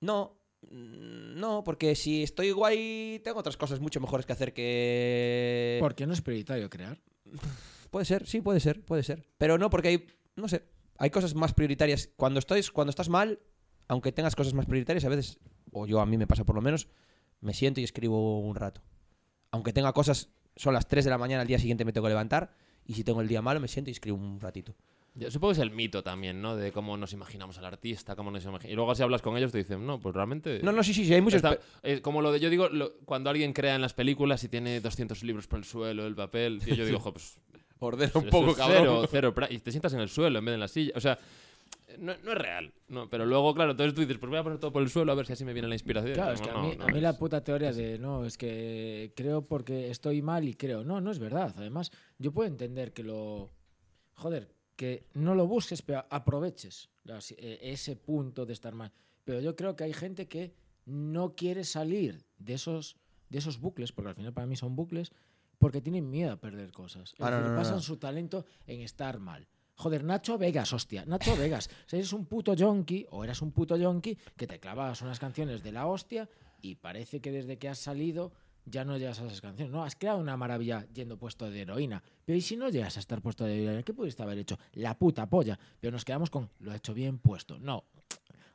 No, 0.01 0.37
no, 0.69 1.63
porque 1.63 1.95
si 1.95 2.23
estoy 2.23 2.51
guay, 2.51 3.21
tengo 3.23 3.39
otras 3.39 3.55
cosas 3.57 3.79
mucho 3.79 3.99
mejores 4.01 4.25
que 4.25 4.33
hacer 4.33 4.53
que... 4.53 5.77
Porque 5.79 6.05
no 6.05 6.13
es 6.13 6.21
prioritario 6.21 6.69
crear. 6.69 6.99
Puede 7.89 8.05
ser, 8.05 8.27
sí, 8.27 8.41
puede 8.41 8.59
ser, 8.59 8.83
puede 8.83 9.03
ser. 9.03 9.23
Pero 9.37 9.57
no, 9.57 9.69
porque 9.69 9.87
hay, 9.89 10.07
no 10.35 10.47
sé, 10.47 10.63
hay 10.97 11.09
cosas 11.09 11.35
más 11.35 11.53
prioritarias. 11.53 12.09
Cuando, 12.15 12.39
estoy, 12.39 12.63
cuando 12.73 12.89
estás 12.89 13.09
mal, 13.09 13.39
aunque 13.91 14.13
tengas 14.13 14.35
cosas 14.37 14.53
más 14.53 14.65
prioritarias, 14.65 15.03
a 15.03 15.09
veces, 15.09 15.37
o 15.73 15.85
yo 15.85 15.99
a 15.99 16.05
mí 16.05 16.17
me 16.17 16.25
pasa 16.25 16.45
por 16.45 16.55
lo 16.55 16.61
menos, 16.61 16.87
me 17.41 17.53
siento 17.53 17.81
y 17.81 17.83
escribo 17.83 18.39
un 18.39 18.55
rato. 18.55 18.81
aunque 19.51 19.73
tenga 19.73 19.91
cosas, 19.91 20.29
son 20.55 20.73
las 20.73 20.87
3 20.87 21.03
de 21.03 21.11
la 21.11 21.17
mañana, 21.17 21.41
al 21.41 21.47
día 21.47 21.59
siguiente 21.59 21.83
me 21.83 21.91
tengo 21.91 22.05
que 22.05 22.11
levantar. 22.11 22.51
Y 22.85 22.93
si 22.93 23.03
tengo 23.03 23.19
el 23.19 23.27
día 23.27 23.41
malo, 23.41 23.59
me 23.59 23.67
siento 23.67 23.89
y 23.89 23.93
escribo 23.93 24.17
un 24.17 24.39
ratito. 24.39 24.73
Yo 25.13 25.29
supongo 25.29 25.51
que 25.51 25.59
es 25.59 25.61
el 25.61 25.71
mito 25.71 26.03
también, 26.03 26.41
¿no? 26.41 26.55
De 26.55 26.71
cómo 26.71 26.95
nos 26.95 27.11
imaginamos 27.11 27.57
al 27.57 27.65
artista, 27.65 28.15
cómo 28.15 28.31
nos 28.31 28.45
imagi- 28.45 28.69
Y 28.69 28.75
luego 28.75 28.95
si 28.95 29.03
hablas 29.03 29.21
con 29.21 29.35
ellos 29.35 29.51
te 29.51 29.57
dicen, 29.57 29.85
no, 29.85 29.99
pues 29.99 30.15
realmente... 30.15 30.61
No, 30.63 30.71
no, 30.71 30.83
sí, 30.83 30.93
sí, 30.93 31.03
sí, 31.05 31.13
hay 31.13 31.19
muchos. 31.21 31.43
Está- 31.43 31.59
eh, 31.83 31.99
como 32.01 32.21
lo 32.21 32.31
de, 32.31 32.39
yo 32.39 32.49
digo, 32.49 32.69
lo- 32.69 32.93
cuando 33.03 33.29
alguien 33.29 33.51
crea 33.51 33.75
en 33.75 33.81
las 33.81 33.93
películas 33.93 34.41
y 34.45 34.47
tiene 34.47 34.79
200 34.79 35.21
libros 35.23 35.47
por 35.47 35.59
el 35.59 35.65
suelo, 35.65 36.07
el 36.07 36.15
papel, 36.15 36.61
tío, 36.63 36.75
yo 36.75 36.85
digo, 36.85 36.99
jo, 36.99 37.11
pues 37.11 37.37
Ordena 37.79 38.11
un 38.15 38.29
poco, 38.29 38.53
cabrón. 38.55 39.05
Cero, 39.11 39.33
cero, 39.33 39.47
y 39.49 39.57
te 39.59 39.71
sientas 39.71 39.91
en 39.93 39.99
el 39.99 40.07
suelo 40.07 40.39
en 40.39 40.45
vez 40.45 40.51
de 40.51 40.55
en 40.55 40.59
la 40.61 40.67
silla. 40.69 40.93
O 40.95 41.01
sea, 41.01 41.17
no, 41.99 42.13
no 42.23 42.31
es 42.31 42.37
real. 42.37 42.73
No, 42.87 43.09
pero 43.09 43.25
luego, 43.25 43.53
claro, 43.53 43.71
entonces 43.71 43.93
tú 43.93 44.01
dices, 44.01 44.17
pues 44.17 44.29
voy 44.29 44.39
a 44.39 44.43
poner 44.43 44.59
todo 44.59 44.71
por 44.71 44.81
el 44.81 44.89
suelo 44.89 45.11
a 45.11 45.15
ver 45.15 45.25
si 45.25 45.33
así 45.33 45.45
me 45.45 45.53
viene 45.53 45.67
la 45.67 45.75
inspiración. 45.75 46.13
Claro, 46.13 46.29
No, 46.31 46.35
es 46.35 46.41
que 46.41 46.49
a 46.49 46.57
mí, 46.61 46.75
no 46.77 46.83
a 46.83 46.87
mí 46.87 46.97
es- 46.97 47.03
la 47.03 47.17
puta 47.17 47.43
teoría 47.43 47.71
de 47.73 47.97
no, 47.99 48.25
es 48.25 48.37
que 48.37 49.13
creo 49.15 49.45
porque 49.47 49.89
estoy 49.89 50.21
mal 50.21 50.47
y 50.47 50.53
creo. 50.55 50.83
No, 50.83 51.01
no 51.01 51.11
es 51.11 51.19
verdad. 51.19 51.53
Además, 51.57 51.91
yo 52.17 52.31
puedo 52.31 52.47
entender 52.49 52.93
que 52.93 53.03
lo. 53.03 53.51
Joder, 54.15 54.53
que 54.75 55.05
no 55.13 55.35
lo 55.35 55.47
busques, 55.47 55.81
pero 55.81 56.05
aproveches 56.09 56.89
las- 57.03 57.31
eh, 57.31 57.59
ese 57.61 57.95
punto 57.95 58.45
de 58.45 58.53
estar 58.53 58.73
mal. 58.75 58.91
Pero 59.23 59.39
yo 59.39 59.55
creo 59.55 59.75
que 59.75 59.83
hay 59.83 59.93
gente 59.93 60.27
que 60.27 60.53
no 60.85 61.35
quiere 61.35 61.63
salir 61.63 62.25
de 62.37 62.53
esos, 62.55 62.97
de 63.29 63.37
esos 63.39 63.59
bucles, 63.59 63.91
porque 63.91 64.09
al 64.09 64.15
final 64.15 64.33
para 64.33 64.47
mí 64.47 64.55
son 64.55 64.75
bucles, 64.75 65.11
porque 65.59 65.79
tienen 65.81 66.09
miedo 66.09 66.31
a 66.31 66.37
perder 66.41 66.71
cosas. 66.71 67.13
Es 67.13 67.19
Ah, 67.19 67.29
no, 67.29 67.37
decir, 67.37 67.43
no, 67.43 67.49
no, 67.51 67.55
pasan 67.61 67.75
no. 67.75 67.81
su 67.81 67.97
talento 67.97 68.45
en 68.65 68.81
estar 68.81 69.19
mal. 69.19 69.47
Joder, 69.75 70.03
Nacho 70.03 70.37
Vegas, 70.37 70.73
hostia. 70.73 71.05
Nacho 71.05 71.35
Vegas. 71.35 71.69
Eres 71.91 72.13
un 72.13 72.25
puto 72.25 72.53
yonki 72.53 73.05
o 73.09 73.23
eras 73.23 73.41
un 73.41 73.51
puto 73.51 73.75
yonki 73.77 74.17
que 74.35 74.47
te 74.47 74.59
clavabas 74.59 75.01
unas 75.01 75.19
canciones 75.19 75.63
de 75.63 75.71
la 75.71 75.87
hostia 75.87 76.29
y 76.61 76.75
parece 76.75 77.21
que 77.21 77.31
desde 77.31 77.57
que 77.57 77.69
has 77.69 77.79
salido 77.79 78.31
ya 78.65 78.85
no 78.85 78.97
llegas 78.97 79.19
a 79.19 79.25
esas 79.25 79.41
canciones. 79.41 79.71
No, 79.71 79.83
has 79.83 79.95
creado 79.95 80.19
una 80.19 80.37
maravilla 80.37 80.85
yendo 80.93 81.17
puesto 81.17 81.49
de 81.49 81.61
heroína. 81.61 82.03
Pero 82.25 82.37
¿y 82.37 82.41
si 82.41 82.55
no 82.55 82.69
llegas 82.69 82.97
a 82.97 82.99
estar 82.99 83.21
puesto 83.21 83.45
de 83.45 83.63
heroína? 83.63 83.83
¿Qué 83.83 83.93
pudiste 83.93 84.21
haber 84.23 84.37
hecho? 84.37 84.57
La 84.73 84.97
puta 84.97 85.29
polla. 85.29 85.57
Pero 85.79 85.91
nos 85.91 86.05
quedamos 86.05 86.29
con 86.29 86.49
lo 86.59 86.71
he 86.71 86.77
hecho 86.77 86.93
bien 86.93 87.17
puesto. 87.17 87.57
No. 87.59 87.85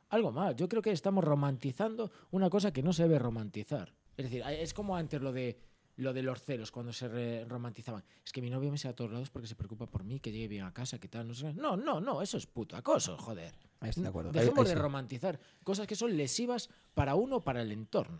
Algo 0.09 0.31
más. 0.31 0.55
Yo 0.55 0.69
creo 0.69 0.81
que 0.81 0.91
estamos 0.91 1.23
romantizando 1.23 2.11
una 2.31 2.49
cosa 2.49 2.71
que 2.71 2.81
no 2.81 2.93
se 2.93 3.03
debe 3.03 3.19
romantizar. 3.19 3.93
Es 4.15 4.25
decir, 4.25 4.43
es 4.47 4.73
como 4.73 4.95
antes 4.95 5.21
lo 5.21 5.31
de 5.31 5.59
lo 5.97 6.13
de 6.13 6.21
los 6.23 6.41
celos 6.41 6.71
cuando 6.71 6.93
se 6.93 7.07
re- 7.07 7.43
romantizaban. 7.45 8.03
Es 8.25 8.31
que 8.31 8.41
mi 8.41 8.49
novio 8.49 8.71
me 8.71 8.77
sea 8.77 8.91
a 8.91 8.95
todos 8.95 9.11
lados 9.11 9.29
porque 9.29 9.47
se 9.47 9.55
preocupa 9.55 9.85
por 9.87 10.03
mí, 10.03 10.19
que 10.19 10.31
llegue 10.31 10.47
bien 10.47 10.63
a 10.63 10.73
casa, 10.73 10.99
que 10.99 11.07
tal, 11.07 11.27
no 11.27 11.33
sé. 11.33 11.53
No, 11.53 11.75
no, 11.75 11.99
no, 11.99 12.21
eso 12.21 12.37
es 12.37 12.45
puto 12.45 12.75
acoso, 12.75 13.17
joder. 13.17 13.53
Ahí 13.79 13.89
estoy 13.89 14.03
de 14.03 14.09
acuerdo. 14.09 14.31
Dejemos 14.31 14.59
ahí 14.59 14.65
de 14.65 14.75
sí. 14.75 14.81
romantizar 14.81 15.39
cosas 15.63 15.85
que 15.87 15.95
son 15.95 16.15
lesivas 16.15 16.69
para 16.93 17.15
uno 17.15 17.37
o 17.37 17.41
para 17.41 17.61
el 17.61 17.71
entorno. 17.71 18.19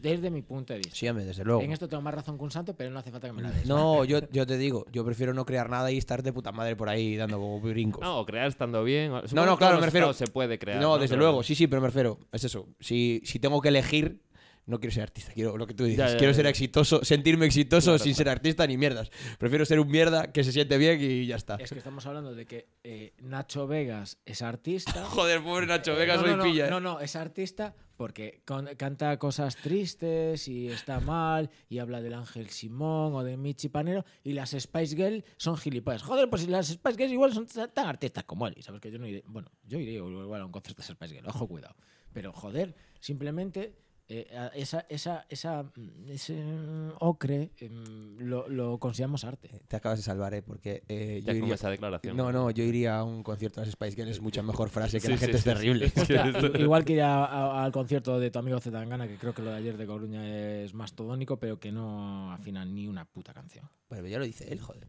Desde 0.00 0.30
mi 0.30 0.42
punto 0.42 0.72
de 0.72 0.78
vista. 0.78 0.94
Sí, 0.94 1.08
hombre, 1.08 1.24
desde 1.24 1.42
luego. 1.44 1.60
En 1.60 1.72
esto 1.72 1.88
tengo 1.88 2.00
más 2.00 2.14
razón 2.14 2.38
que 2.38 2.44
un 2.44 2.52
santo, 2.52 2.74
pero 2.76 2.88
no 2.90 3.00
hace 3.00 3.10
falta 3.10 3.26
que 3.26 3.32
me 3.32 3.42
la 3.42 3.50
des. 3.50 3.66
No, 3.66 4.04
yo, 4.04 4.20
yo 4.30 4.46
te 4.46 4.56
digo, 4.56 4.86
yo 4.92 5.04
prefiero 5.04 5.34
no 5.34 5.44
crear 5.44 5.68
nada 5.68 5.90
y 5.90 5.98
estar 5.98 6.22
de 6.22 6.32
puta 6.32 6.52
madre 6.52 6.76
por 6.76 6.88
ahí 6.88 7.16
dando 7.16 7.58
brincos. 7.58 8.00
No, 8.00 8.24
crear 8.24 8.46
estando 8.46 8.84
bien. 8.84 9.10
o- 9.10 9.22
No, 9.22 9.28
supongo 9.28 9.46
no, 9.46 9.52
que 9.56 9.58
claro, 9.58 9.80
me 9.80 9.86
refiero- 9.86 10.12
se 10.12 10.28
puede 10.28 10.60
crear. 10.60 10.80
no, 10.80 10.96
desde 10.98 11.14
Pero- 11.16 11.22
luego, 11.22 11.42
sí, 11.42 11.56
sí, 11.56 11.66
pero 11.66 11.82
me 11.82 11.88
refiero, 11.88 12.20
es 12.30 12.44
eso. 12.44 12.68
Si, 12.78 13.20
si 13.24 13.40
tengo 13.40 13.60
que 13.60 13.68
elegir, 13.70 14.20
no 14.68 14.78
quiero 14.78 14.92
ser 14.94 15.04
artista, 15.04 15.32
quiero 15.32 15.56
lo 15.56 15.66
que 15.66 15.74
tú 15.74 15.84
dices. 15.84 15.98
Ya, 15.98 16.08
ya, 16.12 16.18
quiero 16.18 16.32
ya, 16.32 16.36
ser 16.36 16.46
exitoso, 16.46 17.04
sentirme 17.04 17.46
exitoso 17.46 17.92
Claro, 17.92 18.04
sin 18.04 18.14
ser 18.14 18.28
artista 18.28 18.66
ni 18.66 18.76
mierdas. 18.76 19.10
Prefiero 19.38 19.64
ser 19.64 19.80
un 19.80 19.88
mierda 19.90 20.30
que 20.30 20.44
se 20.44 20.52
siente 20.52 20.76
bien 20.76 21.00
y 21.00 21.26
ya 21.26 21.36
está. 21.36 21.56
Es 21.56 21.72
que 21.72 21.78
estamos 21.78 22.04
hablando 22.06 22.34
de 22.34 22.44
que 22.46 22.68
eh, 22.84 23.14
Nacho 23.22 23.66
Vegas 23.66 24.18
es 24.26 24.42
artista. 24.42 25.04
Joder, 25.06 25.42
pobre 25.42 25.66
Nacho 25.66 25.94
Vegas, 25.96 26.18
no, 26.18 26.24
hoy 26.24 26.30
no, 26.30 26.36
no, 26.36 26.42
pilla. 26.44 26.66
¿eh? 26.66 26.70
no, 26.70 26.80
no, 26.80 27.00
es 27.00 27.16
artista 27.16 27.74
porque 27.96 28.42
con- 28.44 28.68
canta 28.76 29.18
cosas 29.18 29.56
tristes 29.56 30.46
y 30.48 30.68
está 30.68 31.00
mal 31.00 31.50
y 31.68 31.78
habla 31.78 32.00
del 32.00 32.14
Ángel 32.14 32.50
Simón 32.50 33.14
o 33.14 33.24
de 33.24 33.36
Michi 33.36 33.70
Panero 33.70 34.04
y 34.22 34.34
las 34.34 34.50
Spice 34.50 34.94
Girls 34.94 35.24
son 35.38 35.56
gilipollas. 35.56 36.02
Joder, 36.02 36.28
pues 36.28 36.42
si 36.42 36.48
las 36.48 36.68
Spice 36.68 36.96
Girls 36.96 37.12
igual 37.12 37.32
son 37.32 37.46
tan 37.46 37.72
tan 37.72 37.86
artistas 37.86 38.24
como 38.24 38.46
él. 38.46 38.54
Y 38.56 38.62
sabes 38.62 38.80
que 38.80 38.90
yo 38.90 38.98
no 38.98 39.06
iré, 39.06 39.24
bueno, 39.26 39.50
yo 39.64 39.78
iré 39.80 39.94
igual 39.94 40.42
a 40.42 40.44
un 40.46 40.52
concierto 40.52 40.82
de 40.82 40.88
Spice 40.88 41.14
Girls, 41.14 41.28
ojo, 41.28 41.48
cuidado. 41.48 41.74
Pero 42.12 42.32
joder, 42.32 42.74
simplemente 43.00 43.74
eh, 44.08 44.50
esa, 44.54 44.86
esa, 44.88 45.26
esa, 45.28 45.62
mm, 45.62 46.10
ese 46.10 46.34
mm, 46.34 46.92
ocre 47.00 47.50
em, 47.58 48.16
lo, 48.18 48.48
lo 48.48 48.78
consideramos 48.78 49.24
arte. 49.24 49.50
Te 49.68 49.76
acabas 49.76 49.98
de 49.98 50.02
salvar, 50.02 50.32
¿eh? 50.34 50.42
Porque 50.42 50.82
eh, 50.88 51.20
Ya 51.24 51.32
yo 51.32 51.38
con 51.40 51.44
iría... 51.44 51.54
esa 51.56 51.70
declaración. 51.70 52.16
No, 52.16 52.32
no, 52.32 52.50
yo 52.50 52.64
iría 52.64 52.98
a 52.98 53.04
un 53.04 53.22
concierto 53.22 53.60
de 53.60 53.66
las 53.66 53.72
Spice 53.74 53.96
Girls, 53.96 54.10
es 54.12 54.20
mucha 54.20 54.42
mejor 54.42 54.70
frase 54.70 55.00
que 55.00 55.08
la 55.08 55.16
Sí, 55.18 55.20
gente 55.26 55.38
sí, 55.38 55.48
es 55.50 55.56
sí, 55.98 56.12
terrible. 56.14 56.58
igual 56.64 56.84
que 56.84 56.94
ir 56.94 57.02
a- 57.02 57.24
a- 57.26 57.64
al 57.64 57.72
concierto 57.72 58.18
de 58.18 58.30
tu 58.30 58.38
amigo 58.38 58.58
Zetangana, 58.60 59.06
que 59.08 59.16
creo 59.16 59.34
que 59.34 59.42
lo 59.42 59.50
de 59.50 59.56
ayer 59.56 59.76
de 59.76 59.86
Coruña 59.86 60.26
es 60.62 60.72
más 60.74 60.94
todónico, 60.94 61.38
pero 61.38 61.58
que 61.60 61.70
no 61.72 62.32
afina 62.32 62.64
ni 62.64 62.88
una 62.88 63.04
puta 63.04 63.34
canción. 63.34 63.68
Bueno, 63.90 64.08
ya 64.08 64.18
lo 64.18 64.24
dice 64.24 64.50
él, 64.52 64.60
joder. 64.60 64.88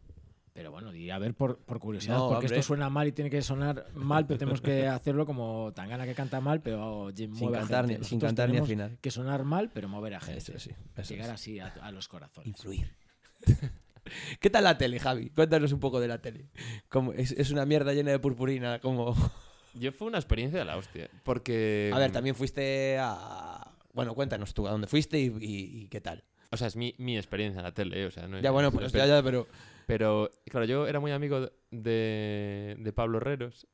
Pero 0.59 0.71
bueno, 0.71 0.91
diré 0.91 1.13
a 1.13 1.19
ver 1.19 1.33
por, 1.35 1.57
por 1.59 1.79
curiosidad, 1.79 2.15
No, 2.17 2.27
porque 2.27 2.47
hombre. 2.47 2.59
esto 2.59 2.67
suena 2.67 2.89
mal 2.89 3.07
y 3.07 3.13
tiene 3.13 3.29
que 3.29 3.41
sonar 3.41 3.85
mal, 3.93 4.27
pero 4.27 4.37
tenemos 4.39 4.59
que 4.59 4.87
hacerlo 4.87 5.25
como 5.25 5.71
Tangana 5.73 6.03
que 6.05 6.13
canta 6.13 6.41
mal, 6.41 6.59
pero 6.59 7.13
Sin 7.15 7.31
mueve 7.31 7.55
a 7.55 7.59
cantar, 7.61 7.85
gente. 7.87 7.99
ni, 8.01 8.05
sin 8.05 8.19
cantar 8.19 8.49
ni 8.49 8.55
tenemos 8.55 8.67
afinar. 8.69 8.97
Que 8.99 9.09
sonar 9.09 9.45
mal, 9.45 9.69
pero 9.73 9.87
mover 9.87 10.15
a 10.15 10.19
gente. 10.19 10.39
Eso 10.39 10.59
sí, 10.59 10.71
eso 10.97 11.13
Llegar 11.13 11.27
es. 11.29 11.33
así 11.35 11.59
a, 11.61 11.67
a 11.81 11.91
los 11.93 12.09
corazones. 12.09 12.45
Influir. 12.49 12.91
¿Qué 14.41 14.49
tal 14.49 14.65
la 14.65 14.77
tele, 14.77 14.99
Javi? 14.99 15.29
Cuéntanos 15.29 15.71
un 15.71 15.79
poco 15.79 16.01
de 16.01 16.09
la 16.09 16.21
tele. 16.21 16.49
¿Cómo- 16.89 17.13
es, 17.13 17.31
es 17.31 17.51
una 17.51 17.65
mierda 17.65 17.93
llena 17.93 18.11
de 18.11 18.19
purpurina, 18.19 18.79
como... 18.79 19.15
Yo 19.75 19.93
fue 19.93 20.07
una 20.07 20.17
experiencia 20.17 20.59
de 20.59 20.65
la 20.65 20.75
hostia. 20.75 21.09
Porque. 21.23 21.89
A 21.93 21.99
ver, 21.99 22.11
también 22.11 22.35
fuiste 22.35 22.97
a... 22.99 23.71
Bueno, 23.93 24.13
cuéntanos 24.13 24.53
tú, 24.53 24.67
¿a 24.67 24.71
dónde 24.71 24.87
fuiste 24.87 25.19
y, 25.19 25.27
y- 25.39 25.83
y 25.83 25.87
qué 25.87 26.01
tal? 26.01 26.25
O 26.51 26.57
sea, 26.57 26.67
es 26.67 26.75
mi, 26.75 26.95
mi 26.97 27.15
experiencia 27.17 27.59
en 27.59 27.63
la 27.63 27.73
tele, 27.73 28.01
¿eh? 28.01 28.05
o 28.07 28.11
sea, 28.11 28.27
no 28.27 28.37
es- 28.37 28.43
Ya, 28.43 28.51
bueno, 28.51 28.69
es- 28.69 28.73
pues 28.73 28.87
es- 28.87 28.91
ya, 28.93 29.05
ya, 29.05 29.23
pero... 29.23 29.47
Pero, 29.89 30.29
claro, 30.45 30.65
yo 30.67 30.85
era 30.87 30.99
muy 30.99 31.11
amigo 31.11 31.49
de, 31.71 32.75
de 32.77 32.93
Pablo 32.93 33.17
Herreros 33.17 33.67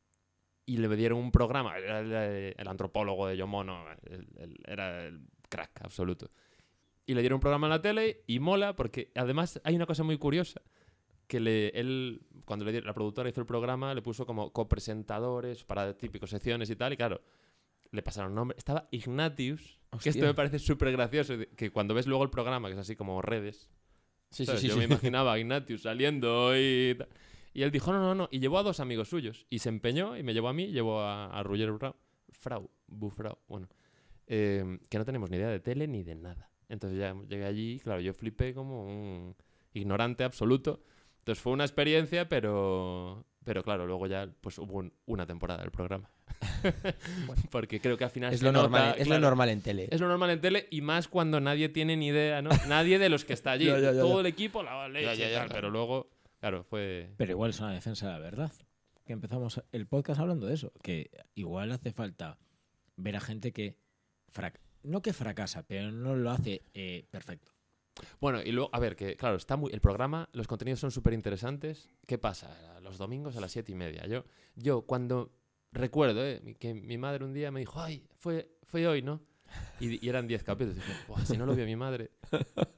y 0.66 0.78
le 0.78 0.88
dieron 0.96 1.20
un 1.20 1.30
programa. 1.30 1.78
Era 1.78 2.00
el, 2.00 2.56
el 2.58 2.68
antropólogo 2.70 3.28
de 3.28 3.36
Yomono, 3.36 3.84
el- 4.10 4.28
el- 4.38 4.58
era 4.66 5.06
el 5.06 5.28
crack 5.50 5.82
absoluto. 5.84 6.32
Y 7.06 7.16
le 7.16 7.20
dieron 7.22 7.36
un 7.36 7.42
programa 7.42 7.68
en 7.68 7.72
la 7.72 7.82
tele 7.82 8.24
y 8.28 8.40
mola 8.40 8.78
porque 8.78 9.12
además 9.16 9.60
hay 9.66 9.76
una 9.76 9.86
cosa 9.86 10.04
muy 10.04 10.18
curiosa. 10.18 10.62
Que 11.28 11.42
le, 11.42 11.68
él, 11.78 12.22
cuando 12.46 12.64
le 12.64 12.72
dieron- 12.72 12.88
la 12.88 12.94
productora 12.94 13.28
hizo 13.30 13.42
el 13.42 13.48
programa, 13.48 13.94
le 13.94 14.02
puso 14.02 14.26
como 14.26 14.54
copresentadores 14.54 15.66
para 15.66 15.98
típicos 15.98 16.30
secciones 16.30 16.70
y 16.70 16.78
tal. 16.78 16.94
Y 16.94 16.98
claro, 16.98 17.20
le 17.92 18.02
pasaron 18.04 18.34
nombre. 18.34 18.58
Estaba 18.58 18.88
Ignatius, 18.92 19.80
que 20.02 20.10
esto 20.10 20.10
Hostia. 20.12 20.26
me 20.28 20.34
parece 20.34 20.60
súper 20.60 20.94
gracioso. 20.94 21.34
Que 21.58 21.72
cuando 21.72 21.94
ves 21.94 22.08
luego 22.08 22.24
el 22.24 22.30
programa, 22.30 22.70
que 22.70 22.74
es 22.76 22.80
así 22.80 22.96
como 22.96 23.22
redes, 23.22 23.70
Sí, 24.36 24.46
sí, 24.46 24.46
¿sabes? 24.48 24.62
sí. 24.62 24.68
Yo 24.68 24.74
sí. 24.74 24.80
me 24.80 24.86
imaginaba 24.92 25.34
a 25.34 25.40
Ignatius 25.40 25.84
saliendo 25.84 26.56
y... 26.58 26.98
Y 27.54 27.64
él 27.64 27.72
dijo, 27.72 27.94
no, 27.94 28.00
no, 28.02 28.14
no. 28.16 28.28
Y 28.32 28.40
llevó 28.40 28.60
a 28.60 28.64
dos 28.64 28.82
amigos 28.82 29.08
suyos. 29.08 29.46
Y 29.50 29.60
se 29.60 29.70
empeñó 29.70 30.18
y 30.18 30.24
me 30.24 30.34
llevó 30.34 30.50
a 30.50 30.54
mí, 30.54 30.68
llevó 30.74 31.00
a, 31.00 31.28
a 31.28 31.42
Roger 31.44 31.72
Brau, 31.72 31.96
Frau, 32.30 32.70
Bufrau, 32.88 33.38
bueno. 33.48 33.70
eh, 34.28 34.78
que 34.90 34.98
no 34.98 35.06
tenemos 35.06 35.30
ni 35.30 35.38
idea 35.38 35.48
de 35.48 35.62
tele 35.62 35.88
ni 35.88 36.04
de 36.04 36.16
nada. 36.16 36.52
Entonces 36.68 37.00
ya 37.00 37.16
llegué 37.30 37.46
allí 37.46 37.74
y 37.76 37.80
claro, 37.80 38.02
yo 38.02 38.14
flipé 38.14 38.54
como 38.54 38.84
un 38.86 39.36
ignorante 39.74 40.26
absoluto. 40.26 40.84
Entonces 41.20 41.42
fue 41.42 41.54
una 41.54 41.64
experiencia, 41.64 42.28
pero... 42.28 43.26
Pero 43.46 43.64
claro, 43.64 43.86
luego 43.88 44.08
ya 44.08 44.28
pues 44.42 44.58
hubo 44.58 44.80
un- 44.80 44.92
una 45.06 45.26
temporada 45.26 45.62
del 45.62 45.72
programa. 45.72 46.10
Porque 47.52 47.80
creo 47.80 47.98
que 47.98 48.04
al 48.04 48.10
final 48.10 48.34
Es 48.34 48.40
se 48.40 48.46
lo, 48.46 48.52
nota, 48.52 48.64
normal, 48.64 48.96
es 48.98 49.08
lo 49.08 49.20
normal 49.20 49.50
en 49.50 49.62
tele. 49.62 49.88
es 49.92 50.02
lo 50.02 50.08
normal 50.08 50.30
en 50.32 50.42
tele 50.42 50.68
y 50.72 50.82
más 50.82 51.08
cuando 51.08 51.40
nadie 51.40 51.70
tiene 51.70 51.96
ni 51.98 52.08
idea, 52.08 52.42
¿no? 52.42 52.50
Nadie 52.68 53.00
de 53.00 53.10
los 53.10 53.26
que 53.26 53.34
está 53.34 53.52
allí. 53.52 53.68
Todo 53.68 54.20
el 54.22 54.26
equipo 54.26 54.64
la 54.64 54.88
leche 54.88 55.30
claro. 55.32 55.50
pero 55.54 55.70
luego, 55.70 56.10
claro, 56.40 56.64
fue... 56.64 57.10
Pero 57.18 57.32
igual 57.32 57.52
es 57.52 57.60
una 57.60 57.74
defensa 57.74 58.08
de 58.08 58.14
la 58.14 58.20
verdad. 58.20 58.52
Que 59.06 59.14
empezamos 59.14 59.62
el 59.72 59.86
podcast 59.88 60.20
hablando 60.20 60.48
de 60.48 60.56
eso. 60.56 60.72
Que 60.82 61.12
igual 61.36 61.72
hace 61.72 61.92
falta 61.92 62.40
ver 62.96 63.16
a 63.16 63.20
gente 63.22 63.54
que. 63.54 63.78
frac- 64.34 64.60
no 64.82 65.02
que 65.04 65.14
fracasa, 65.14 65.64
pero 65.64 65.92
no 65.92 66.16
lo 66.16 66.32
hace 66.32 66.64
eh, 66.74 67.06
perfecto. 67.12 67.52
Bueno, 68.20 68.42
y 68.42 68.52
luego, 68.52 68.70
a 68.74 68.80
ver, 68.80 68.96
que 68.96 69.16
claro, 69.16 69.36
está 69.38 69.58
muy... 69.58 69.72
El 69.72 69.80
programa, 69.80 70.28
los 70.34 70.48
contenidos 70.48 70.80
son 70.80 70.90
súper 70.92 71.14
interesantes. 71.14 71.90
¿Qué 72.08 72.18
pasa? 72.18 72.80
Los 72.82 72.98
domingos 72.98 73.38
a 73.38 73.42
las 73.42 73.52
siete 73.52 73.72
y 73.72 73.76
media. 73.76 74.06
Yo, 74.08 74.26
yo 74.56 74.82
cuando 74.82 75.32
recuerdo 75.76 76.26
¿eh? 76.26 76.42
que 76.60 76.74
mi 76.74 76.98
madre 76.98 77.24
un 77.26 77.34
día 77.34 77.52
me 77.52 77.60
dijo, 77.60 77.80
ay, 77.82 78.08
fue, 78.18 78.50
fue 78.64 78.88
hoy, 78.88 79.02
¿no? 79.02 79.22
Y, 79.80 80.04
y 80.04 80.10
eran 80.10 80.28
10 80.28 80.44
capítulos. 80.44 80.76
Dije, 80.76 80.92
"Buah, 81.08 81.24
si 81.26 81.38
no 81.38 81.46
lo 81.46 81.56
vio 81.56 81.66
mi 81.66 81.76
madre, 81.76 82.12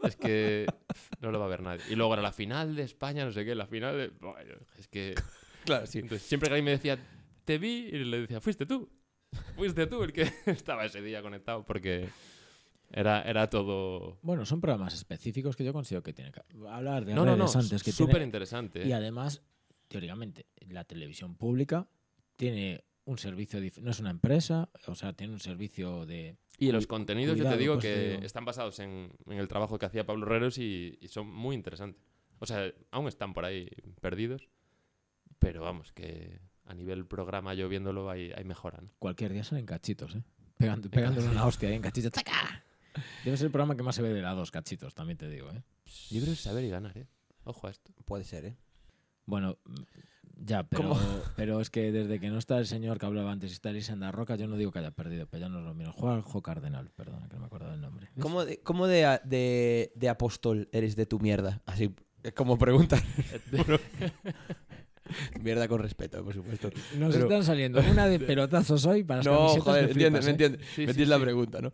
es 0.04 0.16
que 0.18 0.66
no 1.22 1.32
lo 1.32 1.40
va 1.40 1.46
a 1.46 1.50
ver 1.50 1.62
nadie. 1.62 1.82
Y 1.90 1.96
luego 1.96 2.14
era 2.14 2.22
la 2.22 2.34
final 2.34 2.76
de 2.76 2.84
España, 2.84 3.24
no 3.26 3.32
sé 3.32 3.46
qué, 3.46 3.56
la 3.56 3.66
final 3.68 3.98
de... 3.98 4.12
Es 4.78 4.88
que... 4.88 5.16
Claro, 5.66 5.86
sí. 5.86 6.00
Entonces, 6.00 6.26
siempre 6.26 6.48
que 6.48 6.54
alguien 6.54 6.66
me 6.66 6.72
decía, 6.72 6.98
te 7.44 7.58
vi, 7.58 7.90
y 7.92 8.04
le 8.06 8.22
decía, 8.22 8.40
fuiste 8.40 8.66
tú. 8.66 8.90
Fuiste 9.58 9.86
tú 9.88 10.02
el 10.04 10.14
que 10.14 10.22
estaba 10.46 10.86
ese 10.86 11.02
día 11.02 11.22
conectado, 11.22 11.66
porque 11.66 12.08
era, 12.90 13.22
era 13.24 13.50
todo... 13.50 14.18
Bueno, 14.22 14.46
son 14.46 14.62
programas 14.62 14.94
específicos 14.94 15.56
que 15.58 15.66
yo 15.66 15.74
considero 15.74 16.04
que 16.04 16.14
tienen 16.14 16.32
que 16.32 16.42
hablar 16.70 17.04
de 17.04 17.14
No, 17.14 17.26
no, 17.26 17.36
no, 17.36 17.44
redes 17.46 17.56
antes 17.58 17.84
que 17.84 17.92
súper 17.92 18.16
tiene- 18.16 18.26
interesante. 18.28 18.86
Y 18.88 18.92
¿eh? 18.92 18.94
además, 18.94 19.42
teóricamente, 19.90 20.46
la 20.70 20.86
televisión 20.86 21.36
pública 21.36 21.88
tiene 22.38 22.86
un 23.08 23.18
servicio, 23.18 23.62
no 23.82 23.92
es 23.92 24.00
una 24.02 24.10
empresa, 24.10 24.70
o 24.86 24.94
sea, 24.94 25.14
tiene 25.14 25.32
un 25.32 25.40
servicio 25.40 26.06
de... 26.06 26.38
Y 26.60 26.72
los 26.74 26.88
contenidos, 26.88 27.38
yo 27.38 27.48
te 27.48 27.56
digo 27.56 27.76
pues 27.76 27.86
te 27.86 27.94
que 27.94 28.10
digo. 28.12 28.24
están 28.24 28.44
basados 28.44 28.80
en, 28.80 29.14
en 29.28 29.38
el 29.38 29.48
trabajo 29.48 29.80
que 29.80 29.86
hacía 29.86 30.06
Pablo 30.06 30.26
Herreros 30.26 30.58
y, 30.58 30.98
y 31.00 31.08
son 31.08 31.28
muy 31.32 31.56
interesantes. 31.56 32.04
O 32.40 32.46
sea, 32.46 32.70
aún 32.92 33.08
están 33.08 33.34
por 33.34 33.46
ahí 33.46 33.70
perdidos, 34.02 34.50
pero 35.40 35.62
vamos, 35.64 35.94
que 35.94 36.42
a 36.66 36.74
nivel 36.74 37.06
programa 37.06 37.54
yo 37.54 37.70
viéndolo 37.70 38.10
hay, 38.10 38.32
hay 38.36 38.44
mejora. 38.44 38.82
¿no? 38.82 38.90
Cualquier 39.00 39.32
día 39.32 39.46
salen 39.46 39.66
cachitos, 39.66 40.16
¿eh? 40.16 40.24
Pegando, 40.58 40.90
pegándole 40.90 41.30
una 41.30 41.46
hostia 41.46 41.70
ahí 41.70 41.76
en 41.76 41.82
cachitos. 41.84 42.12
¡taca! 42.12 42.66
Debe 43.24 43.38
ser 43.38 43.46
el 43.46 43.52
programa 43.52 43.78
que 43.78 43.84
más 43.84 43.96
se 43.96 44.02
ve 44.02 44.14
de 44.14 44.22
la 44.22 44.34
dos 44.34 44.52
cachitos, 44.52 44.94
también 44.94 45.18
te 45.18 45.30
digo, 45.30 45.50
¿eh? 45.52 45.64
Yo 46.10 46.22
creo 46.22 46.36
saber 46.36 46.66
y 46.66 46.70
ganar, 46.70 46.98
¿eh? 46.98 47.08
Ojo 47.46 47.68
a 47.68 47.72
esto. 47.72 47.94
Puede 48.04 48.26
ser, 48.26 48.44
¿eh? 48.44 48.58
Bueno, 49.26 49.60
ya, 50.46 50.64
pero, 50.64 50.96
pero 51.36 51.62
es 51.62 51.70
que 51.70 51.92
desde 51.92 52.20
que 52.20 52.30
no 52.30 52.38
está 52.38 52.58
el 52.58 52.68
señor 52.68 52.98
que 53.00 53.06
hablaba 53.06 53.32
antes 53.32 53.50
y 53.52 53.54
está 53.54 53.70
Elisenda 53.70 54.12
Roca, 54.12 54.36
yo 54.36 54.48
no 54.48 54.56
digo 54.58 54.72
que 54.72 54.80
haya 54.80 54.92
perdido, 54.92 55.28
pero 55.28 55.42
ya 55.42 55.50
no 55.50 55.60
es 55.60 55.66
lo 55.66 55.74
mismo. 55.74 55.94
Juanjo 55.94 56.42
Cardenal, 56.42 56.90
perdona, 56.96 57.28
que 57.28 57.36
no 57.36 57.42
me 57.42 57.46
acuerdo 57.48 57.72
del 57.72 57.82
nombre. 57.82 58.08
¿Ves? 58.16 58.22
¿Cómo 58.24 58.46
de, 58.46 58.60
cómo 58.62 58.88
de, 58.88 59.20
de, 59.26 59.92
de 59.96 60.10
apóstol 60.10 60.70
eres 60.72 60.96
de 60.96 61.06
tu 61.06 61.20
mierda? 61.20 61.62
Así, 61.66 61.94
es 62.24 62.34
como 62.34 62.58
pregunta. 62.58 62.98
mierda 65.42 65.68
con 65.68 65.80
respeto, 65.82 66.24
por 66.24 66.34
supuesto. 66.34 66.70
Nos 66.98 67.14
pero- 67.14 67.26
están 67.28 67.44
saliendo 67.44 67.80
una 67.80 68.08
de 68.08 68.20
pelotazos 68.20 68.86
hoy 68.86 69.04
para 69.04 69.18
las 69.20 69.26
No, 69.26 69.48
joder, 69.62 69.90
entiendes, 69.90 70.24
me 70.26 70.30
¿eh? 70.30 70.32
entiendes. 70.32 70.62
Sí, 70.62 70.68
me 70.68 70.74
sí, 70.76 70.82
entiendes 70.92 71.10
la 71.10 71.18
sí. 71.18 71.22
pregunta, 71.24 71.62
¿no? 71.62 71.74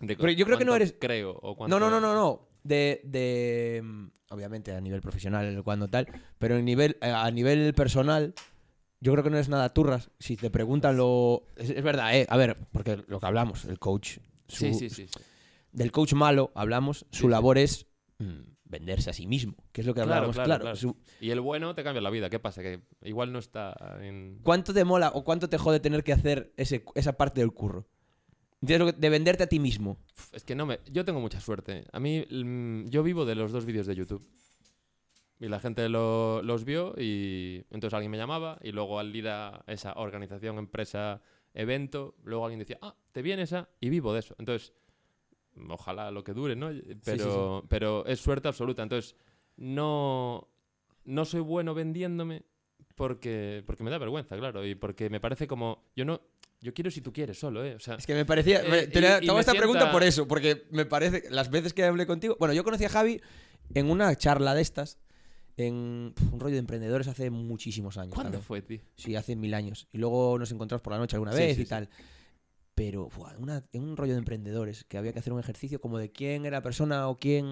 De 0.00 0.16
Pero 0.16 0.32
yo 0.32 0.44
creo 0.46 0.58
que 0.58 0.64
no 0.64 0.74
eres- 0.74 0.94
Creo, 0.98 1.32
o 1.42 1.68
No, 1.68 1.78
no, 1.78 1.88
no, 1.90 2.00
no, 2.00 2.14
no. 2.14 2.48
De, 2.64 3.00
de 3.04 3.80
mm, 3.84 4.06
obviamente 4.30 4.72
a 4.72 4.80
nivel 4.80 5.00
profesional, 5.00 5.62
cuando 5.64 5.88
tal, 5.88 6.06
pero 6.38 6.56
en 6.56 6.64
nivel, 6.64 6.96
eh, 7.02 7.10
a 7.10 7.30
nivel 7.30 7.74
personal, 7.74 8.34
yo 9.00 9.12
creo 9.12 9.24
que 9.24 9.30
no 9.30 9.36
eres 9.36 9.48
nada 9.48 9.72
turras. 9.74 10.10
Si 10.18 10.36
te 10.36 10.50
preguntan 10.50 10.96
lo... 10.96 11.46
Es, 11.56 11.70
es 11.70 11.82
verdad, 11.82 12.16
¿eh? 12.16 12.26
A 12.28 12.36
ver, 12.36 12.56
porque 12.72 13.02
lo 13.08 13.18
que 13.20 13.26
hablamos, 13.26 13.64
el 13.64 13.78
coach... 13.78 14.18
su- 14.48 14.64
Sí, 14.66 14.74
sí, 14.74 14.90
sí. 14.90 15.06
Del 15.72 15.90
coach 15.90 16.12
malo 16.12 16.52
hablamos, 16.54 17.06
su 17.10 17.28
labor 17.28 17.56
es 17.58 17.86
mm, 18.18 18.40
venderse 18.64 19.10
a 19.10 19.12
sí 19.14 19.26
mismo, 19.26 19.56
que 19.72 19.80
es 19.80 19.86
lo 19.86 19.94
que 19.94 20.02
hablábamos. 20.02 20.34
claro, 20.36 20.46
Claro, 20.46 20.62
claro. 20.62 20.76
su- 20.76 20.96
Y 21.20 21.30
el 21.30 21.40
bueno 21.40 21.74
te 21.74 21.82
cambia 21.82 22.00
la 22.02 22.10
vida. 22.10 22.28
¿Qué 22.30 22.38
pasa? 22.38 22.62
Que 22.62 22.82
igual 23.02 23.32
no 23.32 23.38
está 23.38 23.74
en... 24.00 24.38
¿Cuánto 24.42 24.72
te 24.74 24.84
mola 24.84 25.10
o 25.14 25.24
cuánto 25.24 25.48
te 25.48 25.56
jode 25.58 25.80
tener 25.80 26.04
que 26.04 26.12
hacer 26.12 26.52
ese, 26.56 26.84
esa 26.94 27.14
parte 27.14 27.40
del 27.40 27.52
curro? 27.52 27.86
¿Entiendes 28.62 28.86
lo 28.86 28.92
que- 28.94 29.00
De 29.00 29.10
venderte 29.10 29.42
a 29.42 29.46
ti 29.48 29.58
mismo. 29.58 29.98
Es 30.32 30.44
que 30.44 30.54
no 30.54 30.64
me... 30.66 30.78
Yo 30.90 31.04
tengo 31.04 31.20
mucha 31.20 31.40
suerte. 31.40 31.84
A 31.92 32.00
mí, 32.00 32.24
mm, 32.30 32.88
yo 32.88 33.02
vivo 33.02 33.24
de 33.26 33.34
los 33.34 33.52
dos 33.52 33.64
vídeos 33.66 33.86
de 33.86 33.94
YouTube. 33.94 34.26
Y 35.40 35.48
la 35.48 35.58
gente 35.58 35.88
lo- 35.88 36.40
los 36.42 36.64
vio 36.64 36.94
y 36.96 37.64
entonces 37.70 37.94
alguien 37.94 38.12
me 38.12 38.16
llamaba 38.18 38.58
y 38.62 38.70
luego 38.70 39.00
al 39.00 39.14
ir 39.14 39.28
a 39.28 39.64
esa 39.66 39.92
organización, 39.94 40.58
empresa, 40.58 41.20
evento, 41.52 42.14
luego 42.22 42.44
alguien 42.44 42.60
decía, 42.60 42.78
ah, 42.80 42.94
te 43.10 43.20
vienes 43.22 43.52
a... 43.52 43.68
Y 43.80 43.88
vivo 43.90 44.12
de 44.12 44.20
eso. 44.20 44.36
Entonces, 44.38 44.72
ojalá 45.68 46.12
lo 46.12 46.22
que 46.22 46.32
dure, 46.32 46.54
¿no? 46.54 46.70
Pero, 47.04 47.64
pero 47.68 48.06
es 48.06 48.20
suerte 48.20 48.46
absoluta. 48.46 48.84
Entonces, 48.84 49.16
no, 49.56 50.48
no 51.04 51.24
soy 51.24 51.40
bueno 51.40 51.74
vendiéndome 51.74 52.44
porque, 52.94 53.64
porque 53.66 53.82
me 53.82 53.90
da 53.90 53.98
vergüenza, 53.98 54.36
claro. 54.38 54.64
Y 54.64 54.76
porque 54.76 55.10
me 55.10 55.18
parece 55.18 55.48
como... 55.48 55.82
Yo 55.96 56.04
no... 56.04 56.20
Yo 56.62 56.72
quiero 56.72 56.90
si 56.90 57.00
tú 57.00 57.12
quieres 57.12 57.38
solo, 57.38 57.64
¿eh? 57.64 57.74
O 57.74 57.80
sea, 57.80 57.96
Es 57.96 58.06
que 58.06 58.14
me 58.14 58.24
parecía. 58.24 58.62
Eh, 58.62 58.68
me- 58.70 58.82
y- 58.84 58.86
tenía- 58.86 59.18
y 59.18 59.26
te 59.26 59.30
hago 59.30 59.40
esta 59.40 59.52
pregunta 59.52 59.80
sienta- 59.80 59.92
por 59.92 60.02
eso, 60.04 60.26
porque 60.28 60.64
me 60.70 60.86
parece. 60.86 61.24
Las 61.30 61.50
veces 61.50 61.74
que 61.74 61.84
hablé 61.84 62.06
contigo. 62.06 62.36
Bueno, 62.38 62.54
yo 62.54 62.62
conocí 62.64 62.84
a 62.84 62.88
Javi 62.88 63.20
en 63.74 63.90
una 63.90 64.14
charla 64.16 64.54
de 64.54 64.62
estas, 64.62 64.98
en 65.56 66.12
pf, 66.14 66.32
un 66.32 66.40
rollo 66.40 66.54
de 66.54 66.60
emprendedores 66.60 67.08
hace 67.08 67.30
muchísimos 67.30 67.98
años. 67.98 68.14
¿cuándo 68.14 68.30
también. 68.30 68.46
fue, 68.46 68.62
tío? 68.62 68.80
Sí, 68.96 69.16
hace 69.16 69.34
mil 69.36 69.52
años. 69.54 69.88
Y 69.92 69.98
luego 69.98 70.38
nos 70.38 70.50
encontramos 70.52 70.82
por 70.82 70.92
la 70.92 70.98
noche 70.98 71.16
alguna 71.16 71.32
Sí, 71.32 71.38
vez 71.38 71.56
sí, 71.56 71.62
y 71.62 71.64
sí. 71.64 71.68
tal. 71.68 71.88
Pero 72.74 73.08
buah, 73.14 73.36
una- 73.38 73.64
en 73.72 73.82
un 73.82 73.96
rollo 73.96 74.12
de 74.12 74.18
emprendedores 74.20 74.84
que 74.84 74.96
había 74.96 75.12
que 75.12 75.18
hacer 75.18 75.32
un 75.32 75.40
ejercicio 75.40 75.80
como 75.80 75.98
de 75.98 76.10
quién 76.10 76.46
era 76.46 76.58
la 76.58 76.62
persona 76.62 77.08
o 77.08 77.18
quién. 77.18 77.44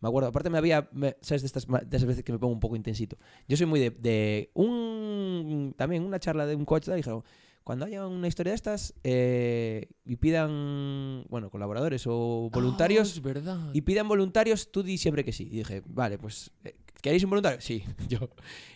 Me 0.00 0.08
acuerdo, 0.08 0.28
aparte 0.30 0.48
me 0.48 0.58
había. 0.58 0.88
me- 0.92 1.16
¿Sabes? 1.20 1.42
De, 1.42 1.46
estas, 1.46 1.66
de 1.66 1.96
esas 1.96 2.06
veces 2.06 2.24
que 2.24 2.32
me 2.32 2.38
pongo 2.38 2.54
un 2.54 2.60
poco 2.60 2.74
intensito. 2.76 3.18
Yo 3.46 3.56
soy 3.56 3.66
muy 3.66 3.78
de. 3.78 3.90
de 3.90 4.50
un. 4.54 5.74
También 5.76 6.02
una 6.02 6.18
charla 6.18 6.46
de 6.46 6.54
un 6.56 6.64
coach. 6.64 6.88
Y 6.88 6.92
dijeron: 6.94 7.22
cuando 7.64 7.84
haya 7.86 8.06
una 8.06 8.28
historia 8.28 8.50
de 8.52 8.56
estas 8.56 8.94
eh, 9.04 9.88
y 10.04 10.16
pidan. 10.16 11.24
Bueno, 11.28 11.50
colaboradores 11.50 12.04
o 12.06 12.50
voluntarios. 12.52 13.12
es 13.12 13.22
verdad. 13.22 13.70
Y 13.72 13.82
pidan 13.82 14.08
voluntarios, 14.08 14.70
tú 14.72 14.82
di 14.82 14.98
siempre 14.98 15.24
que 15.24 15.32
sí. 15.32 15.44
Y 15.50 15.56
dije, 15.58 15.82
vale, 15.86 16.18
pues, 16.18 16.50
eh, 16.64 16.74
¿queréis 17.00 17.24
un 17.24 17.30
voluntario? 17.30 17.60
Sí, 17.60 17.84
yo. 18.08 18.30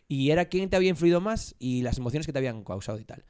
Y 0.09 0.31
era 0.31 0.45
quién 0.47 0.69
te 0.71 0.77
había 0.77 0.91
influido 0.91 1.21
más 1.21 1.55
y 1.59 1.83
las 1.83 1.99
emociones 1.99 2.27
que 2.27 2.33
te 2.33 2.39
habían 2.39 2.63
causado 2.65 2.99
y 2.99 3.05
tal. 3.05 3.25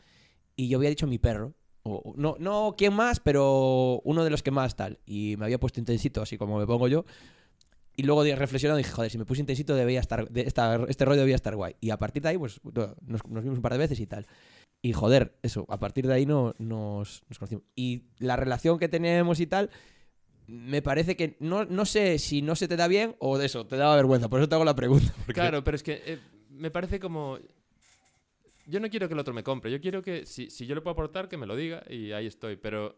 Y 0.57 0.69
yo 0.69 0.79
había 0.79 0.91
dicho 0.91 1.07
mi 1.07 1.19
perro. 1.19 1.55
O, 1.83 2.15
no, 2.17 2.37
no 2.41 2.75
quién 2.77 2.93
más, 2.95 3.21
pero 3.21 4.01
uno 4.05 4.25
de 4.25 4.31
los 4.31 4.43
que 4.43 4.51
más 4.51 4.75
tal. 4.77 4.99
Y 5.07 5.37
me 5.39 5.45
había 5.45 5.59
puesto 5.61 5.79
intensito, 5.81 6.21
así 6.21 6.37
como 6.37 6.59
me 6.59 6.67
pongo 6.67 6.89
yo. 6.89 7.05
Y 7.99 8.03
luego 8.03 8.25
reflexionando 8.25 8.77
dije, 8.79 8.91
joder, 8.91 9.11
si 9.11 9.17
me 9.17 9.25
puse 9.25 9.41
intensito 9.41 9.75
debía 9.75 10.01
estar, 10.01 10.29
de 10.29 10.43
esta- 10.43 10.85
este 10.89 11.05
rollo 11.07 11.21
debía 11.21 11.37
estar 11.37 11.57
guay. 11.57 11.77
Y 11.81 11.91
a 11.91 11.97
partir 11.99 12.23
de 12.23 12.29
ahí, 12.31 12.37
pues 12.39 12.61
nos, 12.63 13.25
nos 13.27 13.43
vimos 13.43 13.57
un 13.59 13.63
par 13.63 13.73
de 13.73 13.79
veces 13.79 13.99
y 14.01 14.07
tal. 14.07 14.27
Y 14.87 14.93
joder, 14.93 15.37
eso, 15.43 15.67
a 15.69 15.81
partir 15.81 16.07
de 16.07 16.15
ahí 16.15 16.27
no, 16.27 16.55
nos, 16.59 17.25
nos 17.29 17.39
conocimos. 17.41 17.65
Y 17.75 18.05
la 18.19 18.37
relación 18.37 18.79
que 18.79 18.89
tenemos 18.89 19.41
y 19.41 19.47
tal, 19.49 19.69
me 20.47 20.81
parece 20.81 21.17
que 21.17 21.37
no, 21.41 21.65
no 21.65 21.85
sé 21.87 22.21
si 22.21 22.41
no 22.41 22.55
se 22.55 22.69
te 22.69 22.77
da 22.77 22.87
bien 22.87 23.17
o 23.19 23.37
de 23.37 23.47
eso, 23.47 23.67
te 23.67 23.77
daba 23.77 23.97
vergüenza. 23.97 24.29
Por 24.29 24.39
eso 24.39 24.49
te 24.49 24.55
hago 24.55 24.65
la 24.65 24.77
pregunta. 24.77 25.13
porque- 25.27 25.33
Claro, 25.33 25.65
pero 25.65 25.75
es 25.75 25.83
que 25.83 26.03
eh, 26.07 26.19
me 26.51 26.71
parece 26.71 27.01
como... 27.01 27.37
Yo 28.69 28.79
no 28.79 28.89
quiero 28.89 29.09
que 29.09 29.15
el 29.15 29.21
otro 29.21 29.35
me 29.35 29.43
compre, 29.43 29.73
yo 29.73 29.81
quiero 29.81 30.03
que 30.03 30.25
si, 30.25 30.51
si 30.51 30.67
yo 30.67 30.77
le 30.77 30.83
puedo 30.83 30.93
aportar, 30.93 31.29
que 31.29 31.37
me 31.37 31.47
lo 31.47 31.57
diga 31.57 31.83
y 31.89 32.13
ahí 32.13 32.27
estoy, 32.27 32.55
pero 32.57 32.97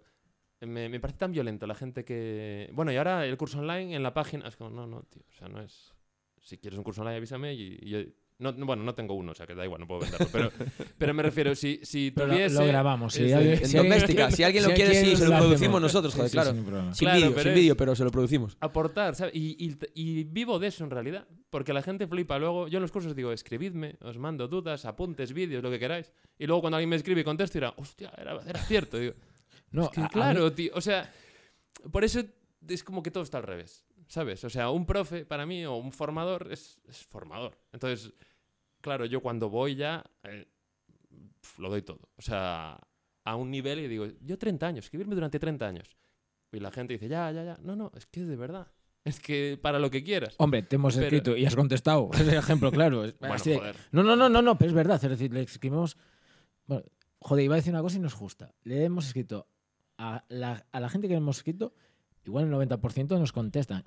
me, 0.60 0.90
me 0.90 1.00
parece 1.00 1.18
tan 1.20 1.32
violento 1.32 1.66
la 1.66 1.74
gente 1.74 2.04
que... 2.04 2.68
Bueno, 2.74 2.92
y 2.92 2.96
ahora 2.96 3.24
el 3.24 3.36
curso 3.38 3.60
online 3.60 3.94
en 3.96 4.02
la 4.02 4.12
página... 4.12 4.46
Es 4.46 4.56
como, 4.56 4.68
no, 4.68 4.86
no, 4.86 5.04
tío, 5.04 5.22
o 5.26 5.32
sea, 5.32 5.48
no 5.48 5.62
es... 5.62 5.94
Si 6.42 6.58
quieres 6.58 6.76
un 6.76 6.84
curso 6.84 7.00
online 7.00 7.16
avísame 7.16 7.54
y, 7.54 7.78
y 7.80 7.88
yo... 7.88 7.98
No, 8.40 8.52
no, 8.52 8.66
bueno, 8.66 8.84
no 8.84 8.94
tengo 8.94 9.14
uno, 9.14 9.32
o 9.32 9.34
sea 9.34 9.48
que 9.48 9.54
da 9.56 9.64
igual, 9.64 9.80
no 9.80 9.88
puedo 9.88 10.02
venderlo, 10.02 10.28
pero, 10.30 10.52
pero 10.98 11.12
me 11.12 11.24
refiero, 11.24 11.56
si, 11.56 11.80
si 11.82 12.12
Pero 12.12 12.28
lo- 12.28 12.34
tuviese... 12.34 12.54
lo 12.54 12.66
grabamos, 12.66 13.12
si 13.12 13.22
En 13.22 13.28
si 13.28 13.32
alguien- 13.34 13.72
doméstica, 13.90 14.30
si 14.30 14.44
alguien 14.44 14.62
lo 14.62 14.70
si 14.70 14.74
quiere, 14.76 14.94
sí, 14.94 15.16
se 15.16 15.26
lo 15.26 15.36
producimos 15.38 15.80
nosotros, 15.80 16.14
joder, 16.14 16.30
Sí, 16.30 16.38
sí, 16.38 16.40
claro. 16.40 16.94
sin 16.94 17.08
Claro, 17.08 17.16
vídeo, 17.18 17.30
pero 17.34 17.42
sin 17.42 17.54
vídeo, 17.54 17.76
pero 17.76 17.96
se 17.96 18.04
lo 18.04 18.10
producimos. 18.12 18.56
aportar, 18.60 19.16
¿sabes? 19.16 19.34
Y, 19.34 19.56
y- 19.58 19.76
y 19.94 20.22
vivo 20.24 20.60
de 20.60 20.68
eso 20.68 20.84
en 20.84 20.90
realidad. 20.90 21.26
Porque 21.50 21.72
la 21.72 21.82
gente 21.82 22.06
flipa. 22.06 22.38
Luego, 22.38 22.68
yo 22.68 22.76
en 22.76 22.82
los 22.82 22.92
cursos 22.92 23.16
digo, 23.16 23.32
escribidme, 23.32 23.96
os 24.02 24.18
mando 24.18 24.46
dudas, 24.48 24.84
apuntes, 24.84 25.32
vídeos, 25.32 25.62
lo 25.62 25.70
que 25.70 25.78
queráis. 25.80 26.12
Y 26.38 26.46
luego 26.46 26.60
cuando 26.60 26.76
alguien 26.76 26.90
me 26.90 26.96
escribe 26.96 27.22
y 27.22 27.24
contesto, 27.24 27.54
dirá, 27.58 27.72
hostia, 27.76 28.12
era, 28.18 28.38
era 28.46 28.60
cierto. 28.62 28.98
Digo, 28.98 29.14
No, 29.72 29.84
es 29.84 29.88
que 29.88 30.00
a- 30.02 30.04
a 30.04 30.08
claro, 30.10 30.44
mí- 30.44 30.50
tío. 30.52 30.72
O 30.74 30.80
sea, 30.80 31.10
por 31.90 32.04
eso 32.04 32.22
es 32.68 32.84
como 32.84 33.02
que 33.02 33.10
todo 33.10 33.22
está 33.24 33.38
al 33.38 33.44
revés, 33.44 33.84
¿sabes? 34.08 34.42
O 34.44 34.50
sea, 34.50 34.70
un 34.70 34.84
profe 34.84 35.24
para 35.24 35.46
mí 35.46 35.64
o 35.64 35.76
un 35.76 35.92
formador 35.92 36.48
es, 36.50 36.80
es 36.88 36.98
formador. 37.06 37.56
Entonces, 37.72 38.12
claro, 38.80 39.04
yo 39.06 39.20
cuando 39.20 39.48
voy 39.48 39.76
ya, 39.76 40.04
eh, 40.24 40.48
lo 41.58 41.70
doy 41.70 41.82
todo. 41.82 42.00
O 42.16 42.22
sea, 42.22 42.78
a 43.24 43.36
un 43.36 43.50
nivel 43.50 43.78
y 43.80 43.88
digo, 43.88 44.06
yo 44.22 44.36
30 44.38 44.66
años, 44.66 44.84
escribirme 44.86 45.14
durante 45.14 45.38
30 45.38 45.66
años. 45.66 45.96
Y 46.50 46.60
la 46.60 46.70
gente 46.70 46.94
dice, 46.94 47.08
ya, 47.08 47.30
ya, 47.30 47.44
ya. 47.44 47.58
No, 47.62 47.76
no, 47.76 47.92
es 47.94 48.06
que 48.06 48.22
es 48.22 48.28
de 48.28 48.36
verdad. 48.36 48.66
Es 49.04 49.20
que 49.20 49.58
para 49.60 49.78
lo 49.78 49.90
que 49.90 50.02
quieras. 50.02 50.34
Hombre, 50.38 50.62
te 50.62 50.76
hemos 50.76 50.94
Pero- 50.94 51.06
escrito 51.06 51.36
y 51.36 51.44
has 51.46 51.54
contestado. 51.56 52.10
Es 52.14 52.20
el 52.20 52.34
ejemplo, 52.34 52.70
claro. 52.72 53.04
Es 53.04 53.18
Bueno, 53.18 53.34
así 53.34 53.50
de- 53.50 53.58
joder. 53.58 53.76
No, 53.92 54.02
no, 54.02 54.16
no, 54.16 54.28
no, 54.28 54.42
no, 54.42 54.58
pero 54.58 54.68
es 54.70 54.74
verdad. 54.74 55.02
Es 55.02 55.10
decir, 55.10 55.32
le 55.32 55.42
escribimos. 55.42 55.96
Bueno, 56.66 56.84
joder, 57.20 57.44
iba 57.44 57.54
a 57.54 57.56
decir 57.56 57.72
una 57.72 57.82
cosa 57.82 57.96
y 57.96 58.00
nos 58.00 58.14
justa. 58.14 58.54
Le 58.64 58.84
hemos 58.84 59.06
escrito 59.06 59.46
a 59.98 60.24
la, 60.28 60.66
a 60.72 60.80
la 60.80 60.88
gente 60.88 61.06
que 61.08 61.14
le 61.14 61.18
hemos 61.18 61.38
escrito, 61.38 61.74
igual 62.24 62.46
el 62.46 62.52
90% 62.52 63.18
nos 63.18 63.32
contestan. 63.32 63.84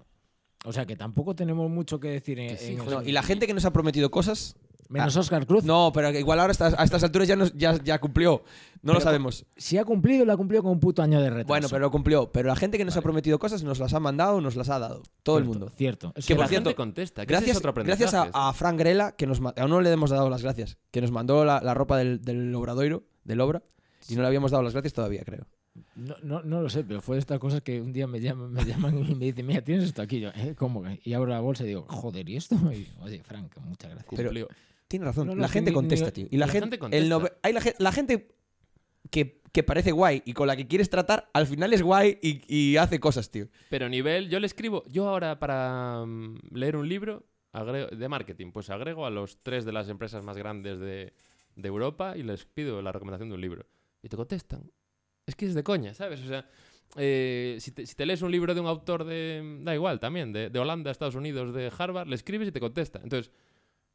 O 0.66 0.72
sea 0.74 0.86
que 0.86 0.96
tampoco 0.96 1.36
tenemos 1.36 1.70
mucho 1.70 2.00
que 2.00 2.10
decir 2.10 2.40
en, 2.40 2.58
sí, 2.58 2.74
en 2.74 2.78
joder. 2.80 2.92
eso. 2.94 3.02
No, 3.02 3.08
y 3.10 3.12
la 3.12 3.24
gente 3.24 3.48
que 3.48 3.54
nos 3.54 3.66
ha 3.66 3.74
prometido 3.74 4.12
cosas. 4.12 4.56
Menos 4.90 5.16
Oscar 5.16 5.48
Cruz. 5.48 5.64
No, 5.64 5.92
pero 5.94 6.10
igual 6.12 6.42
ahora 6.42 6.52
a 6.60 6.84
estas 6.84 7.02
alturas 7.04 7.26
ya, 7.26 7.38
nos- 7.38 7.54
ya, 7.54 7.82
ya 7.82 8.02
cumplió. 8.02 8.44
No 8.82 8.92
lo 8.92 9.00
sabemos. 9.00 9.46
Si 9.56 9.78
ha 9.78 9.86
cumplido, 9.86 10.26
lo 10.26 10.34
ha 10.34 10.38
cumplido 10.38 10.64
con 10.64 10.74
un 10.74 10.82
puto 10.82 11.02
año 11.02 11.22
de 11.22 11.30
retraso. 11.30 11.48
Bueno, 11.48 11.70
pero 11.70 11.80
lo 11.80 11.92
cumplió. 11.92 12.30
Pero 12.34 12.50
la 12.50 12.58
gente 12.58 12.78
que 12.78 12.84
nos 12.84 12.98
ha 12.98 13.02
prometido 13.02 13.40
cosas 13.40 13.64
nos 13.64 13.80
las 13.80 13.94
ha 13.94 14.02
mandado, 14.02 14.42
nos 14.42 14.58
las 14.58 14.68
ha 14.70 14.80
dado. 14.80 15.02
Todo 15.24 15.38
el 15.38 15.46
mundo. 15.46 15.72
Cierto. 15.78 16.12
Es 16.14 16.26
Que 16.26 16.34
Que 16.34 16.36
por 16.36 16.44
la 16.44 16.50
cierto, 16.50 16.70
gente 16.72 16.76
contesta. 16.76 17.22
es 17.22 17.28
Gracias, 17.30 17.56
otro 17.58 17.74
gracias 17.74 18.14
a, 18.14 18.30
a 18.34 18.52
Fran 18.52 18.76
Grela, 18.76 19.14
que 19.14 19.28
nos 19.28 19.40
aún 19.40 19.70
no 19.70 19.80
le 19.80 19.90
hemos 19.92 20.10
dado 20.10 20.30
las 20.30 20.44
gracias, 20.44 20.78
que 20.92 21.00
nos 21.00 21.12
mandó 21.12 21.46
la, 21.46 21.62
la 21.62 21.74
ropa 21.74 21.98
del, 21.98 22.22
del 22.22 22.54
Obradoiro, 22.54 23.04
del 23.24 23.40
Obra, 23.40 23.64
y 24.10 24.16
no 24.16 24.24
le 24.24 24.28
habíamos 24.28 24.52
dado 24.52 24.62
las 24.62 24.74
gracias 24.74 24.92
todavía, 24.92 25.24
creo. 25.24 25.48
No, 25.96 26.16
no, 26.22 26.44
no 26.44 26.62
lo 26.62 26.70
sé, 26.70 26.84
pero 26.84 27.02
fue 27.02 27.16
de 27.16 27.20
estas 27.22 27.40
cosas 27.40 27.62
que 27.62 27.82
un 27.82 27.94
día 27.94 28.06
me 28.08 28.20
llaman, 28.20 28.52
me 28.52 28.66
llaman 28.66 28.98
y 29.10 29.16
me 29.16 29.26
dicen, 29.26 29.46
mira, 29.46 29.62
tienes 29.62 29.86
esto 29.86 30.02
aquí. 30.02 30.20
Yo, 30.20 30.30
¿eh? 30.36 30.54
¿Cómo? 30.58 30.84
Y 31.04 31.14
abro 31.14 31.30
la 31.32 31.40
bolsa 31.40 31.64
y 31.64 31.68
digo, 31.68 31.86
joder, 31.88 32.28
¿y 32.30 32.36
esto? 32.36 32.56
Y, 32.74 32.88
Oye, 33.02 33.22
Frank, 33.24 33.56
muchas 33.62 33.92
gracias. 33.92 34.14
Pero- 34.16 34.30
Cumplió. 34.30 34.48
Tiene 34.88 35.06
razón, 35.06 35.28
No, 35.28 35.36
no, 35.36 35.42
la 35.42 35.48
gente 35.48 35.72
ni- 35.72 35.76
contesta, 35.76 36.08
ni- 36.08 36.12
tío. 36.12 36.28
Y 36.30 36.36
la, 36.38 36.48
la 36.48 36.52
gente, 36.52 36.66
gente 36.66 36.80
contesta. 36.80 37.06
el 37.06 37.10
nove- 37.12 37.34
hay 37.44 37.54
la, 37.54 37.62
la 37.80 37.92
gente 37.94 38.28
que, 39.10 39.42
que 39.54 39.64
parece 39.64 39.94
guay 39.94 40.22
y 40.26 40.34
con 40.34 40.48
la 40.48 40.58
que 40.58 40.68
quieres 40.68 40.90
tratar, 40.90 41.30
al 41.34 41.48
final 41.48 41.72
es 41.72 41.82
guay 41.82 42.20
y, 42.22 42.42
y 42.54 42.76
hace 42.76 43.00
cosas, 43.00 43.32
tío. 43.32 43.48
Pero 43.70 43.88
nivel, 43.88 44.28
yo 44.30 44.42
le 44.42 44.48
escribo, 44.48 44.84
yo 44.90 45.08
ahora 45.08 45.40
para 45.40 46.04
mm, 46.06 46.40
leer 46.52 46.76
un 46.76 46.90
libro 46.90 47.24
agrego- 47.54 47.90
de 47.96 48.10
marketing, 48.10 48.52
pues 48.52 48.70
agrego 48.70 49.06
a 49.06 49.10
los 49.10 49.42
tres 49.42 49.64
de 49.64 49.72
las 49.72 49.88
empresas 49.88 50.26
más 50.26 50.36
grandes 50.38 50.80
de, 50.80 51.14
de 51.56 51.68
Europa 51.70 52.18
y 52.18 52.24
les 52.24 52.44
pido 52.44 52.82
la 52.82 52.92
recomendación 52.92 53.30
de 53.30 53.36
un 53.36 53.42
libro. 53.42 53.66
Y 54.04 54.10
te 54.10 54.18
contestan. 54.18 54.70
Es 55.26 55.36
que 55.36 55.46
es 55.46 55.54
de 55.54 55.64
coña, 55.64 55.94
¿sabes? 55.94 56.20
O 56.22 56.28
sea, 56.28 56.48
eh, 56.98 57.58
si, 57.60 57.72
te, 57.72 57.86
si 57.86 57.96
te 57.96 58.06
lees 58.06 58.22
un 58.22 58.32
libro 58.32 58.54
de 58.54 58.60
un 58.62 58.68
autor 58.68 59.04
de. 59.06 59.60
Da 59.64 59.74
igual, 59.74 60.00
también, 60.00 60.34
de, 60.34 60.50
de 60.50 60.60
Holanda, 60.60 60.92
Estados 60.92 61.16
Unidos, 61.16 61.54
de 61.54 61.72
Harvard, 61.78 62.08
le 62.08 62.16
escribes 62.16 62.48
y 62.48 62.52
te 62.52 62.60
contesta. 62.60 63.00
Entonces, 63.04 63.32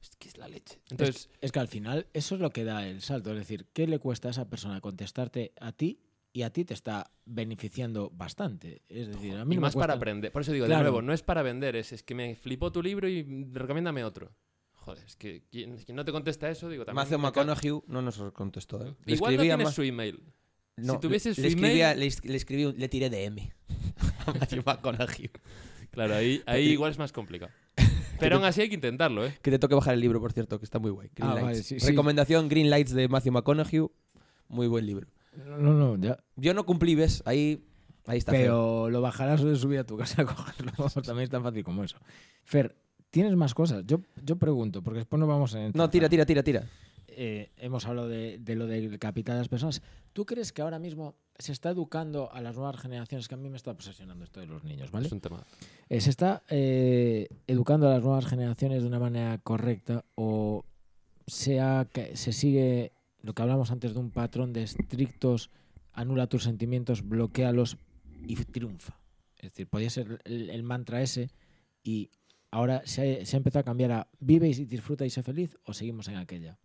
es 0.00 0.16
que 0.16 0.28
es 0.28 0.38
la 0.38 0.48
leche. 0.48 0.80
Entonces, 0.90 1.16
es, 1.16 1.30
es 1.40 1.52
que 1.52 1.58
al 1.58 1.68
final 1.68 2.06
eso 2.12 2.34
es 2.36 2.40
lo 2.40 2.50
que 2.50 2.64
da 2.64 2.86
el 2.86 3.02
salto. 3.02 3.32
Es 3.32 3.38
decir, 3.38 3.66
¿qué 3.72 3.86
le 3.86 3.98
cuesta 3.98 4.28
a 4.28 4.30
esa 4.30 4.48
persona 4.48 4.80
contestarte 4.80 5.52
a 5.60 5.72
ti 5.72 6.00
y 6.32 6.42
a 6.42 6.50
ti 6.50 6.64
te 6.64 6.74
está 6.74 7.10
beneficiando 7.24 8.10
bastante? 8.10 8.82
Es 8.88 9.08
decir, 9.08 9.34
a 9.36 9.44
mí 9.44 9.54
y 9.54 9.56
no 9.56 9.60
me 9.62 9.66
más 9.66 9.74
para 9.74 9.86
cuesta- 9.88 9.92
aprender. 9.96 10.32
Por 10.32 10.42
eso 10.42 10.52
digo, 10.52 10.66
Claro. 10.66 10.78
de 10.84 10.90
nuevo, 10.90 11.02
no 11.02 11.12
es 11.12 11.22
para 11.22 11.42
vender, 11.42 11.76
es, 11.76 11.92
es 11.92 12.02
que 12.02 12.14
me 12.14 12.36
flipó 12.36 12.70
tu 12.72 12.82
libro 12.82 13.08
y 13.08 13.22
recomiéndame 13.52 14.04
otro. 14.04 14.32
Joder, 14.74 15.04
es 15.04 15.16
que 15.16 15.42
quien, 15.50 15.76
quien 15.78 15.96
no 15.96 16.04
te 16.04 16.12
contesta 16.12 16.48
eso, 16.48 16.68
digo, 16.68 16.84
también. 16.84 17.02
Matthew 17.04 17.18
me 17.18 17.22
McConaughey 17.24 17.80
no 17.88 18.00
nos 18.02 18.18
contestó, 18.32 18.86
¿eh? 18.86 18.94
Le 19.04 19.14
Igual 19.14 19.36
no 19.36 19.42
tienes 19.42 19.64
Ma- 19.64 19.72
su 19.72 19.82
email. 19.82 20.22
No, 20.76 20.94
si 20.94 21.00
tuviese 21.00 21.28
le- 21.30 21.34
su 21.34 21.40
le 21.42 21.48
escribí 21.48 21.80
email- 21.80 21.98
le, 21.98 22.06
es- 22.06 22.24
le 22.24 22.36
escribí, 22.36 22.64
un- 22.66 22.76
le 22.78 22.88
tiré 22.88 23.10
de 23.10 23.24
M. 23.24 23.52
a 24.26 24.32
Matthew 24.32 24.62
McConaughey. 24.64 25.30
Claro, 25.90 26.14
ahí, 26.16 26.42
ahí 26.46 26.68
igual 26.68 26.90
es 26.90 26.98
más 26.98 27.12
complicado. 27.12 27.50
Pero 28.20 28.36
aún 28.36 28.44
así 28.44 28.60
hay 28.62 28.68
que 28.68 28.74
intentarlo, 28.74 29.26
¿eh? 29.26 29.34
Que 29.42 29.50
te 29.50 29.58
toque 29.58 29.74
bajar 29.74 29.94
el 29.94 30.00
libro, 30.00 30.20
por 30.20 30.32
cierto, 30.32 30.58
que 30.58 30.64
está 30.64 30.78
muy 30.78 30.90
guay. 30.90 31.10
Green 31.14 31.30
Ah, 31.30 31.34
Lights. 31.34 31.44
vale, 31.46 31.62
sí, 31.62 31.80
sí. 31.80 31.86
Recomendación 31.86 32.48
Green 32.48 32.70
Lights 32.70 32.92
de 32.92 33.08
Matthew 33.08 33.32
McConaughey. 33.32 33.86
Muy 34.48 34.66
buen 34.68 34.86
libro. 34.86 35.08
No, 35.46 35.72
no, 35.74 35.96
ya. 35.98 36.18
Yo 36.36 36.54
no 36.54 36.64
cumplí, 36.64 36.94
¿ves? 36.94 37.22
Ahí, 37.26 37.64
ahí 38.06 38.18
está. 38.18 38.32
feo. 38.32 38.40
Pero 38.42 38.90
lo 38.90 39.00
bajarás 39.02 39.40
o 39.42 39.48
de 39.48 39.56
subir 39.56 39.78
a 39.80 39.84
tu 39.84 39.96
casa 39.98 40.22
a 40.22 40.24
cogerlo. 40.24 40.72
También 41.04 41.24
es 41.24 41.30
tan 41.30 41.42
fácil 41.42 41.62
como 41.62 41.84
eso. 41.84 41.98
Fer, 42.44 42.74
¿tienes 43.10 43.34
más 43.36 43.52
cosas? 43.52 43.82
Yo, 43.86 44.00
yo 44.22 44.36
pregunto, 44.36 44.82
porque 44.82 44.98
después 45.00 45.20
nos 45.20 45.28
vamos 45.28 45.54
a... 45.54 45.70
No, 45.74 45.90
tira, 45.90 46.08
tira, 46.08 46.24
tira, 46.24 46.42
tira. 46.42 46.64
Eh, 47.18 47.50
hemos 47.56 47.86
hablado 47.86 48.08
de, 48.08 48.36
de 48.38 48.54
lo 48.54 48.66
del 48.66 48.98
capital 48.98 49.36
de 49.36 49.40
las 49.40 49.48
personas. 49.48 49.80
¿Tú 50.12 50.26
crees 50.26 50.52
que 50.52 50.60
ahora 50.60 50.78
mismo 50.78 51.16
se 51.38 51.52
está 51.52 51.70
educando 51.70 52.30
a 52.30 52.42
las 52.42 52.56
nuevas 52.56 52.76
generaciones? 52.76 53.26
Que 53.26 53.34
a 53.34 53.38
mí 53.38 53.48
me 53.48 53.56
está 53.56 53.70
obsesionando 53.70 54.22
esto 54.22 54.40
de 54.40 54.46
los 54.46 54.64
niños, 54.64 54.90
¿vale? 54.90 55.06
Es 55.06 55.12
un 55.12 55.20
tema. 55.20 55.42
Eh, 55.88 56.02
¿Se 56.02 56.10
está 56.10 56.42
eh, 56.50 57.28
educando 57.46 57.88
a 57.88 57.94
las 57.94 58.02
nuevas 58.02 58.26
generaciones 58.26 58.82
de 58.82 58.88
una 58.88 58.98
manera 58.98 59.38
correcta 59.38 60.04
o 60.14 60.66
sea 61.26 61.88
que 61.90 62.16
se 62.16 62.32
sigue 62.32 62.92
lo 63.22 63.34
que 63.34 63.42
hablamos 63.42 63.70
antes 63.70 63.94
de 63.94 64.00
un 64.00 64.10
patrón 64.10 64.52
de 64.52 64.62
estrictos 64.62 65.50
anula 65.92 66.26
tus 66.26 66.44
sentimientos, 66.44 67.08
bloquealos 67.08 67.78
y 68.26 68.36
triunfa? 68.36 69.00
Es 69.38 69.52
decir, 69.52 69.68
podría 69.68 69.88
ser 69.88 70.20
el, 70.24 70.50
el 70.50 70.62
mantra 70.62 71.00
ese 71.00 71.30
y 71.82 72.10
ahora 72.50 72.82
se 72.84 73.22
ha, 73.22 73.24
se 73.24 73.36
ha 73.36 73.38
empezado 73.38 73.60
a 73.60 73.64
cambiar 73.64 73.92
a 73.92 74.08
vive 74.20 74.48
y 74.48 74.52
disfruta 74.66 75.06
y 75.06 75.10
sé 75.10 75.22
feliz 75.22 75.56
o 75.64 75.72
seguimos 75.72 76.08
en 76.08 76.16
aquella. 76.16 76.58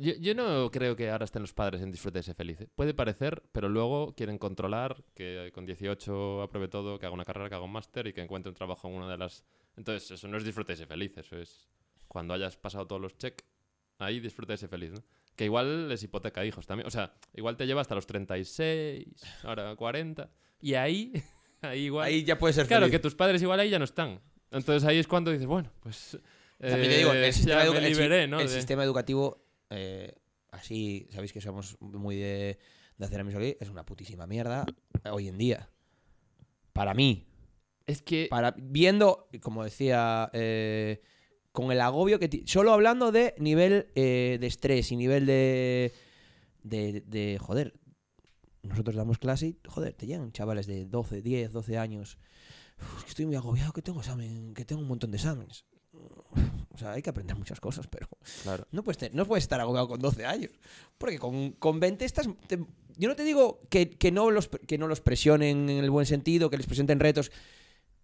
Yo, 0.00 0.12
yo 0.14 0.32
no 0.34 0.70
creo 0.70 0.94
que 0.94 1.10
ahora 1.10 1.24
estén 1.24 1.42
los 1.42 1.52
padres 1.52 1.82
en 1.82 1.90
disfrute 1.90 2.20
y 2.20 2.22
ser 2.22 2.36
feliz. 2.36 2.60
¿eh? 2.60 2.68
Puede 2.74 2.94
parecer, 2.94 3.42
pero 3.52 3.68
luego 3.68 4.14
quieren 4.14 4.38
controlar 4.38 5.02
que 5.14 5.50
con 5.52 5.66
18 5.66 6.42
apruebe 6.42 6.68
todo, 6.68 6.98
que 7.00 7.06
haga 7.06 7.14
una 7.14 7.24
carrera, 7.24 7.48
que 7.48 7.56
haga 7.56 7.64
un 7.64 7.72
máster 7.72 8.06
y 8.06 8.12
que 8.12 8.20
encuentre 8.22 8.48
un 8.48 8.54
trabajo 8.54 8.86
en 8.88 8.94
una 8.94 9.10
de 9.10 9.18
las... 9.18 9.44
Entonces, 9.76 10.08
eso 10.12 10.28
no 10.28 10.36
es 10.36 10.44
disfrute 10.44 10.72
y 10.72 10.76
ser 10.76 10.86
feliz, 10.86 11.16
eso 11.18 11.36
es 11.36 11.68
cuando 12.06 12.32
hayas 12.32 12.56
pasado 12.56 12.86
todos 12.86 13.02
los 13.02 13.18
check, 13.18 13.42
ahí 13.98 14.20
disfruta 14.20 14.54
y 14.54 14.56
ser 14.56 14.68
feliz, 14.68 14.92
¿no? 14.92 15.02
Que 15.36 15.44
igual 15.44 15.88
les 15.88 16.02
hipoteca 16.02 16.44
hijos 16.44 16.66
también. 16.66 16.86
O 16.86 16.90
sea, 16.90 17.12
igual 17.34 17.56
te 17.56 17.66
lleva 17.66 17.80
hasta 17.80 17.94
los 17.96 18.06
36, 18.06 19.04
ahora 19.44 19.74
40. 19.76 20.30
Y 20.60 20.74
ahí, 20.74 21.12
ahí 21.60 21.84
igual... 21.86 22.06
Ahí 22.06 22.24
ya 22.24 22.38
puede 22.38 22.54
ser 22.54 22.66
claro, 22.66 22.86
feliz. 22.86 22.92
que 22.92 23.02
tus 23.02 23.14
padres 23.14 23.42
igual 23.42 23.58
ahí 23.60 23.70
ya 23.70 23.78
no 23.78 23.84
están. 23.84 24.20
Entonces 24.50 24.84
ahí 24.88 24.98
es 24.98 25.06
cuando 25.08 25.30
dices, 25.32 25.46
bueno, 25.46 25.70
pues... 25.80 26.18
También 26.60 26.90
te 26.90 26.98
digo, 26.98 27.12
el 27.12 27.32
sistema, 27.32 27.62
ya 27.64 27.68
edu- 27.70 27.72
me 27.72 27.78
el 27.78 27.84
si- 27.84 27.90
liberé, 27.90 28.26
¿no? 28.26 28.40
el 28.40 28.48
de- 28.48 28.52
sistema 28.52 28.82
educativo, 28.82 29.44
eh, 29.70 30.14
así, 30.50 31.08
sabéis 31.10 31.32
que 31.32 31.40
somos 31.40 31.76
muy 31.80 32.16
de, 32.16 32.58
de 32.96 33.04
hacer 33.04 33.20
aquí, 33.20 33.56
es 33.60 33.68
una 33.68 33.84
putísima 33.84 34.26
mierda 34.26 34.66
eh, 35.04 35.10
hoy 35.10 35.28
en 35.28 35.38
día. 35.38 35.70
Para 36.72 36.94
mí. 36.94 37.26
Es 37.86 38.02
que... 38.02 38.26
Para, 38.30 38.54
viendo, 38.58 39.28
como 39.40 39.64
decía, 39.64 40.30
eh, 40.32 41.00
con 41.52 41.72
el 41.72 41.80
agobio 41.80 42.18
que... 42.18 42.42
Solo 42.46 42.72
hablando 42.72 43.12
de 43.12 43.34
nivel 43.38 43.90
eh, 43.94 44.38
de 44.40 44.46
estrés 44.46 44.92
y 44.92 44.96
nivel 44.96 45.26
de, 45.26 45.92
de, 46.62 47.02
de... 47.06 47.38
Joder, 47.40 47.74
nosotros 48.62 48.94
damos 48.96 49.18
clase 49.18 49.48
y, 49.48 49.58
joder, 49.66 49.94
te 49.94 50.06
llegan 50.06 50.32
chavales 50.32 50.66
de 50.66 50.84
12, 50.84 51.22
10, 51.22 51.52
12 51.52 51.78
años. 51.78 52.18
"Uf, 52.80 52.98
es 52.98 53.04
que 53.04 53.10
estoy 53.10 53.26
muy 53.26 53.36
agobiado, 53.36 53.72
que 53.72 53.82
tengo 53.82 54.00
examen, 54.00 54.54
que 54.54 54.64
tengo 54.64 54.82
un 54.82 54.88
montón 54.88 55.10
de 55.10 55.16
exámenes. 55.16 55.64
O 56.78 56.80
sea, 56.80 56.92
hay 56.92 57.02
que 57.02 57.10
aprender 57.10 57.34
muchas 57.36 57.58
cosas, 57.58 57.88
pero 57.88 58.06
Claro. 58.44 58.64
no 58.70 58.84
puedes, 58.84 58.98
te- 58.98 59.10
no 59.10 59.26
puedes 59.26 59.42
estar 59.42 59.60
agobiado 59.60 59.88
con 59.88 59.98
12 60.00 60.24
años. 60.24 60.52
Porque 60.96 61.18
con, 61.18 61.50
con 61.52 61.80
20 61.80 62.04
estás... 62.04 62.28
te- 62.46 62.64
yo 62.96 63.08
no 63.08 63.16
te 63.16 63.24
digo 63.24 63.60
que, 63.68 63.90
que 63.90 64.12
no 64.12 64.30
los, 64.30 64.46
que 64.48 64.78
no 64.78 64.86
los 64.86 65.00
presionen 65.00 65.68
en 65.68 65.82
el 65.82 65.90
buen 65.90 66.06
sentido, 66.06 66.50
que 66.50 66.56
les 66.56 66.66
presenten 66.66 67.00
retos, 67.00 67.32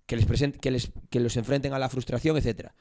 que 0.07 0.17
les, 0.17 0.27
present- 0.27 0.59
que 0.59 0.73
les 0.73 0.91
que 1.09 1.21
los 1.21 1.37
enfrenten 1.37 1.73
a 1.73 1.79
la 1.79 1.89
frustración, 1.89 2.37
etcétera. 2.37 2.75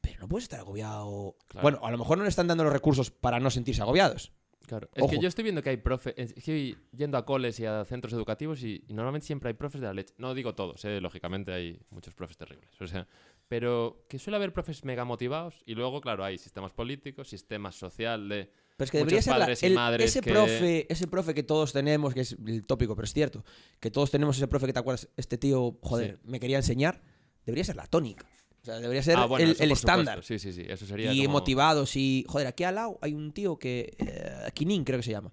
Pero 0.00 0.18
no 0.18 0.28
puedes 0.28 0.42
estar 0.44 0.58
agobiado... 0.58 1.36
Claro. 1.46 1.62
Bueno, 1.62 1.78
a 1.86 1.90
lo 1.92 1.98
mejor 1.98 2.18
no 2.18 2.24
le 2.24 2.30
están 2.30 2.48
dando 2.48 2.64
los 2.64 2.72
recursos 2.72 3.12
para 3.12 3.38
no 3.38 3.48
sentirse 3.50 3.80
agobiados. 3.82 4.32
Claro. 4.66 4.90
Es 4.92 5.02
Ojo. 5.04 5.12
que 5.12 5.20
yo 5.20 5.28
estoy 5.28 5.44
viendo 5.44 5.62
que 5.62 5.70
hay 5.70 5.76
profes, 5.78 6.14
estoy 6.16 6.76
yendo 6.96 7.16
a 7.16 7.24
coles 7.24 7.58
y 7.60 7.64
a 7.64 7.84
centros 7.86 8.12
educativos 8.12 8.62
y, 8.64 8.84
y 8.88 8.92
normalmente 8.92 9.26
siempre 9.26 9.48
hay 9.48 9.54
profes 9.54 9.80
de 9.80 9.86
la 9.86 9.94
leche. 9.94 10.12
No 10.18 10.34
digo 10.34 10.54
todos, 10.56 10.84
eh, 10.84 11.00
lógicamente 11.00 11.52
hay 11.52 11.80
muchos 11.90 12.12
profes 12.14 12.36
terribles. 12.36 12.68
O 12.80 12.86
sea, 12.86 13.06
pero 13.48 14.04
que 14.08 14.18
suele 14.18 14.36
haber 14.36 14.52
profes 14.52 14.84
mega 14.84 15.04
motivados 15.04 15.62
y 15.66 15.74
luego, 15.74 16.00
claro, 16.00 16.24
hay 16.24 16.38
sistemas 16.38 16.72
políticos, 16.72 17.28
sistemas 17.28 17.74
social 17.76 18.28
de... 18.28 18.50
Pero 18.76 18.84
es 18.84 18.90
que 18.92 18.98
debería 18.98 19.22
ser 19.22 19.32
la- 19.32 19.38
padres 19.40 19.62
y 19.62 19.66
el- 19.66 19.74
madres 19.74 20.10
ese 20.10 20.20
que- 20.20 20.30
profe, 20.30 20.92
ese 20.92 21.06
profe 21.08 21.34
que 21.34 21.42
todos 21.42 21.72
tenemos, 21.72 22.14
que 22.14 22.20
es 22.20 22.36
el 22.46 22.64
tópico, 22.66 22.94
pero 22.94 23.06
es 23.06 23.12
cierto, 23.14 23.44
que 23.80 23.90
todos 23.90 24.10
tenemos 24.10 24.36
ese 24.36 24.46
profe 24.48 24.66
que 24.66 24.72
te 24.72 24.78
acuerdas, 24.78 25.08
este 25.16 25.38
tío, 25.38 25.78
joder, 25.82 26.20
me 26.24 26.38
quería 26.38 26.58
enseñar, 26.58 27.00
debería 27.46 27.64
ser 27.64 27.76
la 27.76 27.86
tónica. 27.86 28.26
O 28.60 28.64
sea, 28.64 28.80
debería 28.80 29.02
ser 29.02 29.16
Ah, 29.16 29.24
bueno, 29.26 29.54
el, 29.58 29.72
estándar. 29.72 30.22
Sí, 30.22 30.38
sí, 30.38 30.52
sí. 30.52 30.62
Eso 30.68 30.84
sería 30.84 31.12
y 31.12 31.22
como- 31.24 31.38
motivados 31.38 31.96
y 31.96 32.24
joder 32.28 32.46
aquí 32.48 32.64
al 32.64 32.74
lado 32.74 32.98
hay 33.00 33.14
un 33.14 33.32
tío 33.32 33.58
que 33.58 33.94
eh, 33.98 34.50
Kinin 34.52 34.84
creo 34.84 34.98
que 34.98 35.04
se 35.04 35.12
llama 35.12 35.32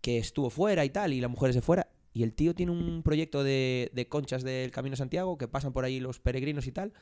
que 0.00 0.18
estuvo 0.18 0.50
fuera 0.50 0.84
y 0.84 0.90
tal 0.90 1.12
y 1.12 1.20
la 1.20 1.28
mujer 1.28 1.50
es 1.50 1.54
de 1.56 1.62
fuera 1.62 1.88
y 2.12 2.22
el 2.24 2.32
tío 2.34 2.54
tiene 2.54 2.72
un 2.72 3.02
proyecto 3.02 3.42
de, 3.44 3.90
de 3.94 4.08
conchas 4.08 4.42
del 4.42 4.70
Camino 4.70 4.92
de 4.94 4.96
Santiago 4.98 5.38
que 5.38 5.46
pasan 5.48 5.72
por 5.72 5.84
ahí 5.84 6.00
los 6.00 6.20
peregrinos 6.20 6.66
y 6.66 6.72
tal 6.72 6.92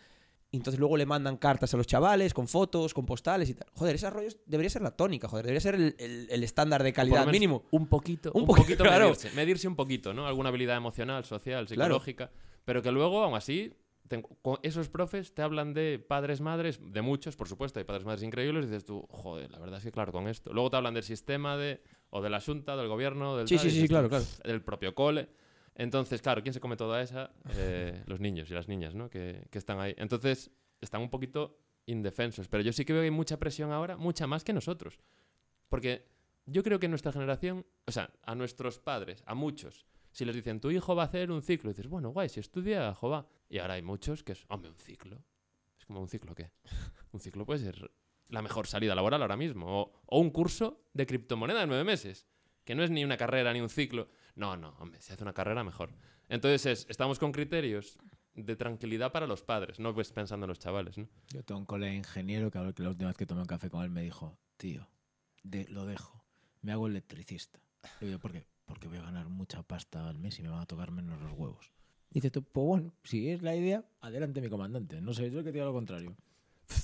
y 0.53 0.59
entonces 0.59 0.79
luego 0.79 0.97
le 0.97 1.07
mandan 1.07 1.39
cartas 1.39 1.73
a 1.75 1.77
los 1.79 1.87
chavales 1.87 2.33
con 2.35 2.47
fotos 2.47 2.93
con 2.95 3.05
postales 3.07 3.49
y 3.51 3.55
tal 3.55 3.67
joder 3.75 3.95
ese 3.97 4.09
rollo 4.11 4.29
debería 4.47 4.69
ser 4.71 4.83
la 4.83 4.91
tónica 4.93 5.27
joder 5.27 5.47
debería 5.47 5.61
ser 5.61 5.75
el, 5.75 5.97
el- 5.99 6.29
el 6.31 6.45
estándar 6.45 6.83
de 6.83 6.93
calidad 6.93 7.27
mínimo 7.27 7.65
Un 7.73 7.87
poquito. 7.89 8.31
Un 8.35 8.43
Un, 8.43 8.47
poquito, 8.47 8.63
poquito, 8.65 8.85
claro. 8.85 9.05
medirse. 9.07 9.31
Medirse 9.33 9.67
un 9.67 9.75
poquito, 9.77 10.13
¿no? 10.15 10.27
Alguna 10.27 10.51
habilidad 10.51 10.77
emocional, 10.77 11.25
social, 11.25 11.67
Claro. 11.67 11.95
psicológica. 11.95 12.31
Pero 12.65 12.83
que 12.83 12.93
luego, 12.93 13.23
aún 13.25 13.35
así, 13.35 13.73
te- 14.09 14.23
esos 14.63 14.89
profes 14.91 15.35
te 15.35 15.41
hablan 15.43 15.73
de 15.73 15.99
padres, 15.99 16.41
madres, 16.43 16.79
de 16.83 17.01
muchos, 17.03 17.35
por 17.35 17.49
supuesto, 17.49 17.79
hay 17.81 17.85
padres, 17.85 18.05
madres 18.05 18.23
increíbles, 18.23 18.65
y 18.67 18.69
dices 18.69 18.85
tú, 18.85 19.07
joder, 19.11 19.51
la 19.51 19.59
verdad 19.59 19.79
es 19.79 19.85
que 19.85 19.91
claro, 19.91 20.13
con 20.13 20.29
esto. 20.29 20.53
Luego 20.53 20.69
te 20.71 20.77
hablan 20.77 20.93
del 20.95 21.03
sistema 21.03 21.57
de, 21.57 21.81
o 22.11 22.21
de 22.21 22.29
la 22.31 22.41
Junta, 22.43 22.77
del 22.77 22.89
gobierno, 22.89 23.37
del 23.39 23.49
Sí, 23.49 23.57
tal, 23.57 23.71
sí, 23.71 23.81
sí, 23.81 23.89
claro, 23.89 24.09
claro. 24.11 24.25
del 24.45 24.61
propio 24.63 24.95
cole. 24.95 25.29
Entonces, 25.75 26.21
claro, 26.21 26.43
¿quién 26.43 26.53
se 26.53 26.61
come 26.61 26.77
toda 26.77 27.03
esa? 27.03 27.33
Eh, 27.57 28.03
los 28.07 28.21
niños 28.21 28.51
y 28.51 28.55
las 28.55 28.69
niñas, 28.69 28.95
¿no? 28.95 29.09
Que, 29.09 29.47
que 29.51 29.59
están 29.59 29.81
ahí. 29.81 29.95
Entonces, 29.97 30.51
están 30.81 31.01
un 31.01 31.11
poquito 31.11 31.59
indefensos. 31.87 32.49
Pero 32.49 32.63
yo 32.63 32.73
sí 32.73 32.85
que 32.85 32.93
veo 32.93 33.03
que 33.03 33.07
hay 33.07 33.11
mucha 33.11 33.39
presión 33.39 33.73
ahora, 33.73 33.97
mucha 33.97 34.27
más 34.27 34.45
que 34.45 34.53
nosotros. 34.53 34.99
Porque 35.69 36.07
yo 36.47 36.63
creo 36.63 36.79
que 36.79 36.89
nuestra 36.89 37.13
generación, 37.13 37.65
o 37.87 37.93
sea, 37.93 38.13
a 38.23 38.35
nuestros 38.35 38.79
padres, 38.79 39.23
a 39.27 39.35
muchos, 39.35 39.87
si 40.11 40.25
les 40.25 40.35
dicen, 40.35 40.61
tu 40.61 40.71
hijo 40.71 40.95
va 40.95 41.05
a 41.05 41.07
hacer 41.07 41.31
un 41.31 41.43
ciclo, 41.43 41.71
dices, 41.71 41.89
bueno, 41.89 42.11
guay, 42.11 42.29
si 42.29 42.41
estudia, 42.41 42.93
jova. 42.95 43.27
Y 43.49 43.59
ahora 43.59 43.75
hay 43.75 43.83
muchos 43.83 44.23
que 44.23 44.33
es, 44.33 44.45
hombre, 44.49 44.71
un 44.71 44.79
ciclo. 44.79 45.25
Es 45.79 45.87
como 45.87 46.01
un 46.01 46.09
ciclo, 46.09 46.35
¿qué? 46.35 46.51
Un 47.13 47.21
ciclo 47.21 47.45
puede 47.45 47.61
ser 47.61 47.91
la 48.29 48.41
mejor 48.41 48.67
salida 48.67 48.95
laboral 48.95 49.21
ahora 49.21 49.37
mismo. 49.37 49.67
O, 49.83 49.93
o 50.07 50.19
un 50.19 50.31
curso 50.31 50.87
de 50.95 51.07
criptomoneda 51.07 51.61
de 51.61 51.67
nueve 51.67 51.85
meses, 51.85 52.27
que 52.65 52.75
no 52.75 52.83
es 52.83 52.91
ni 52.91 53.05
una 53.05 53.17
carrera 53.17 53.53
ni 53.53 53.61
un 53.61 53.69
ciclo. 53.69 54.09
No, 54.35 54.57
no, 54.57 54.75
hombre, 54.79 55.01
si 55.01 55.13
hace 55.13 55.23
una 55.23 55.33
carrera, 55.33 55.65
mejor. 55.65 55.91
Entonces 56.29 56.67
es, 56.67 56.87
estamos 56.89 57.19
con 57.19 57.33
criterios 57.33 57.99
de 58.35 58.57
tranquilidad 58.57 59.13
para 59.13 59.27
los 59.27 59.43
padres, 59.43 59.79
no 59.79 59.95
pues 59.95 60.11
pensando 60.13 60.45
en 60.45 60.49
los 60.49 60.59
chavales, 60.59 60.97
¿no? 60.97 61.09
Yo 61.29 61.43
tengo 61.43 61.61
un 61.61 61.67
colega 61.67 61.93
ingeniero 61.93 62.51
que, 62.51 62.59
la 62.59 62.89
última 62.89 63.09
vez 63.09 63.17
que 63.17 63.27
tomé 63.27 63.43
un 63.43 63.47
café 63.47 63.69
con 63.69 63.83
él 63.83 63.91
me 63.91 64.03
dijo, 64.03 64.39
tío, 64.57 64.89
de, 65.43 65.67
lo 65.69 65.85
dejo, 65.85 66.25
me 66.63 66.73
hago 66.73 66.87
electricista. 66.87 67.61
Le 68.01 68.07
digo, 68.07 68.19
¿por 68.19 68.33
qué? 68.33 68.47
Porque 68.65 68.89
voy 68.89 68.99
a 68.99 69.03
ganar 69.03 69.29
mucha 69.29 69.63
pasta 69.63 70.09
al 70.09 70.19
mes 70.19 70.39
y 70.39 70.43
me 70.43 70.49
van 70.49 70.61
a 70.61 70.67
tocar 70.67 70.91
menos 70.91 71.21
los 71.21 71.33
huevos. 71.33 71.73
Dice 72.11 72.31
tú, 72.31 72.43
pues 72.43 72.67
bueno, 72.67 72.95
si 73.05 73.31
es 73.31 73.43
la 73.43 73.57
idea, 73.57 73.85
adelante 74.01 74.41
mi 74.41 74.49
comandante. 74.49 75.01
No 75.01 75.13
sé, 75.13 75.31
yo 75.31 75.39
que 75.39 75.45
te 75.45 75.53
diga 75.53 75.65
lo 75.65 75.73
contrario. 75.73 76.15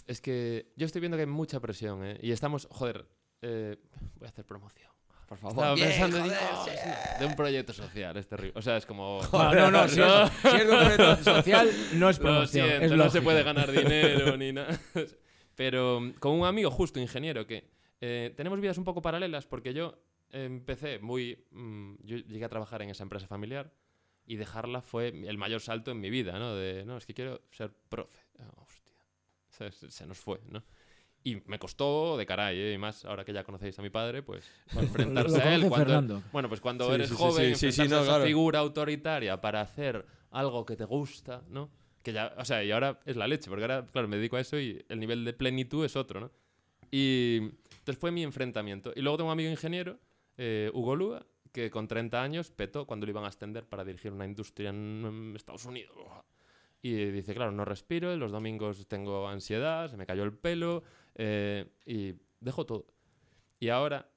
Es 0.06 0.20
que 0.20 0.72
yo 0.76 0.86
estoy 0.86 1.00
viendo 1.00 1.16
que 1.16 1.22
hay 1.22 1.28
mucha 1.28 1.60
presión, 1.60 2.04
¿eh? 2.04 2.18
Y 2.22 2.32
estamos, 2.32 2.66
joder, 2.70 3.06
eh, 3.42 3.76
voy 4.16 4.26
a 4.26 4.30
hacer 4.30 4.44
promoción. 4.44 4.90
Por 5.28 5.36
Estaba 5.36 5.54
favor 5.54 5.74
Bien, 5.76 5.88
pensando 5.88 6.18
joder, 6.20 6.32
digo, 6.32 6.64
sí. 6.64 6.70
sí, 6.82 7.18
de 7.20 7.26
un 7.26 7.36
proyecto 7.36 7.72
social, 7.72 8.16
es 8.16 8.26
terrible. 8.28 8.52
O 8.56 8.62
sea, 8.62 8.76
es 8.78 8.86
como... 8.86 9.20
No, 9.32 9.54
no, 9.54 9.70
no, 9.70 9.88
si 9.88 10.00
es, 10.00 10.06
si 10.42 10.48
es 10.56 10.66
de 10.66 10.72
un 10.74 10.78
proyecto 10.96 11.16
social, 11.24 11.70
no 11.94 12.10
es 12.10 12.18
Lo 12.18 12.22
promoción. 12.24 12.66
siento, 12.68 12.84
es 12.86 12.92
no 12.92 13.10
se 13.10 13.22
puede 13.22 13.42
ganar 13.42 13.70
dinero 13.80 14.36
ni 14.36 14.52
nada. 14.52 14.78
Pero 15.54 16.00
mm, 16.00 16.12
con 16.12 16.32
un 16.32 16.46
amigo 16.46 16.70
justo 16.70 16.98
ingeniero 17.00 17.46
que 17.46 17.68
Eh, 18.00 18.32
tenemos 18.36 18.60
vidas 18.60 18.78
un 18.78 18.84
poco 18.84 19.02
paralelas 19.02 19.46
porque 19.46 19.74
yo 19.74 19.98
empecé 20.30 20.98
muy... 21.00 21.44
mm, 21.50 21.94
yo 22.04 22.16
llegué 22.18 22.44
a 22.44 22.48
trabajar 22.48 22.80
en 22.82 22.90
esa 22.90 23.02
empresa 23.02 23.26
familiar 23.26 23.72
y 24.24 24.36
dejarla 24.36 24.82
fue 24.82 25.08
el 25.08 25.36
mayor 25.38 25.60
salto 25.60 25.90
en 25.90 26.00
mi 26.00 26.08
vida, 26.10 26.38
¿no? 26.38 26.54
De, 26.54 26.84
no, 26.84 26.96
es 26.96 27.06
que 27.06 27.14
quiero 27.14 27.40
ser 27.50 27.72
profe. 27.88 28.20
Ah, 28.38 28.52
hostia. 28.56 28.94
Se, 29.48 29.72
se- 29.72 29.90
se 29.90 30.06
nos 30.06 30.18
fue, 30.18 30.38
¿no? 30.48 30.62
Y 31.24 31.42
me 31.46 31.58
costó 31.58 32.16
de 32.16 32.24
caray, 32.24 32.58
¿eh? 32.58 32.72
Y 32.74 32.78
más 32.78 33.04
ahora 33.04 33.24
que 33.24 33.32
ya 33.32 33.44
conocéis 33.44 33.78
a 33.78 33.82
mi 33.82 33.90
padre, 33.90 34.22
pues 34.22 34.50
enfrentarse 34.76 35.42
a 35.42 35.54
él 35.54 35.68
cuando... 35.68 36.22
Bueno, 36.32 36.48
pues 36.48 36.60
cuando 36.60 36.86
Sí, 36.88 36.94
eres 36.94 37.08
sí, 37.08 37.14
joven, 37.16 37.56
sí, 37.56 37.66
enfrentarse 37.66 37.88
no, 37.88 37.96
a 37.96 38.02
esa 38.02 38.10
claro. 38.12 38.24
figura 38.24 38.58
autoritaria 38.60 39.40
para 39.40 39.60
hacer 39.60 40.06
algo 40.30 40.64
que 40.64 40.76
te 40.76 40.84
gusta, 40.84 41.42
¿no? 41.48 41.70
Que 42.02 42.12
ya, 42.12 42.34
o 42.38 42.44
sea, 42.44 42.62
y 42.64 42.70
ahora 42.70 43.00
es 43.04 43.16
la 43.16 43.26
leche, 43.26 43.50
porque 43.50 43.64
ahora, 43.64 43.84
claro, 43.86 44.08
me 44.08 44.16
dedico 44.16 44.36
a 44.36 44.40
eso 44.40 44.58
y 44.58 44.84
el 44.88 45.00
nivel 45.00 45.24
de 45.24 45.32
plenitud 45.32 45.84
es 45.84 45.96
otro, 45.96 46.20
¿no? 46.20 46.30
Y 46.90 47.38
entonces 47.38 47.98
fue 47.98 48.10
mi 48.10 48.22
enfrentamiento. 48.22 48.92
Y 48.94 49.02
luego 49.02 49.18
tengo 49.18 49.28
un 49.28 49.32
amigo 49.32 49.50
ingeniero, 49.50 49.98
eh, 50.36 50.70
Hugo 50.72 50.96
Lua, 50.96 51.26
que 51.52 51.70
con 51.70 51.88
30 51.88 52.22
años 52.22 52.50
petó 52.50 52.86
cuando 52.86 53.06
lo 53.06 53.10
iban 53.10 53.24
a 53.24 53.28
extender 53.28 53.66
para 53.66 53.84
dirigir 53.84 54.12
una 54.12 54.24
industria 54.24 54.70
en 54.70 55.32
Estados 55.34 55.64
Unidos. 55.64 55.96
Y 56.80 56.92
dice, 57.06 57.34
claro, 57.34 57.50
no 57.50 57.64
respiro, 57.64 58.16
los 58.16 58.30
domingos 58.30 58.86
tengo 58.86 59.28
ansiedad, 59.28 59.90
se 59.90 59.96
me 59.96 60.06
cayó 60.06 60.22
el 60.22 60.32
pelo 60.32 60.84
eh, 61.18 61.66
y 61.84 62.14
dejo 62.40 62.64
todo. 62.64 62.86
Y 63.60 63.68
ahora, 63.68 64.10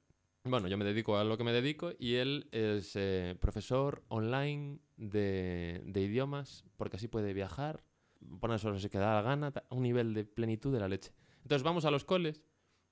bueno, 0.43 0.67
yo 0.67 0.77
me 0.77 0.85
dedico 0.85 1.17
a 1.17 1.23
lo 1.23 1.37
que 1.37 1.43
me 1.43 1.51
dedico 1.51 1.91
y 1.99 2.15
él 2.15 2.47
es 2.51 2.95
eh, 2.95 3.35
profesor 3.39 4.03
online 4.07 4.79
de, 4.95 5.81
de 5.85 6.01
idiomas 6.01 6.63
porque 6.77 6.97
así 6.97 7.07
puede 7.07 7.33
viajar, 7.33 7.83
poner 8.39 8.55
las 8.55 8.65
horas 8.65 8.87
que 8.87 8.97
da 8.97 9.15
la 9.15 9.21
gana, 9.21 9.47
a 9.47 9.75
un 9.75 9.83
nivel 9.83 10.13
de 10.13 10.25
plenitud 10.25 10.71
de 10.71 10.79
la 10.79 10.87
leche. 10.87 11.11
Entonces 11.41 11.63
vamos 11.63 11.85
a 11.85 11.91
los 11.91 12.05
coles, 12.05 12.43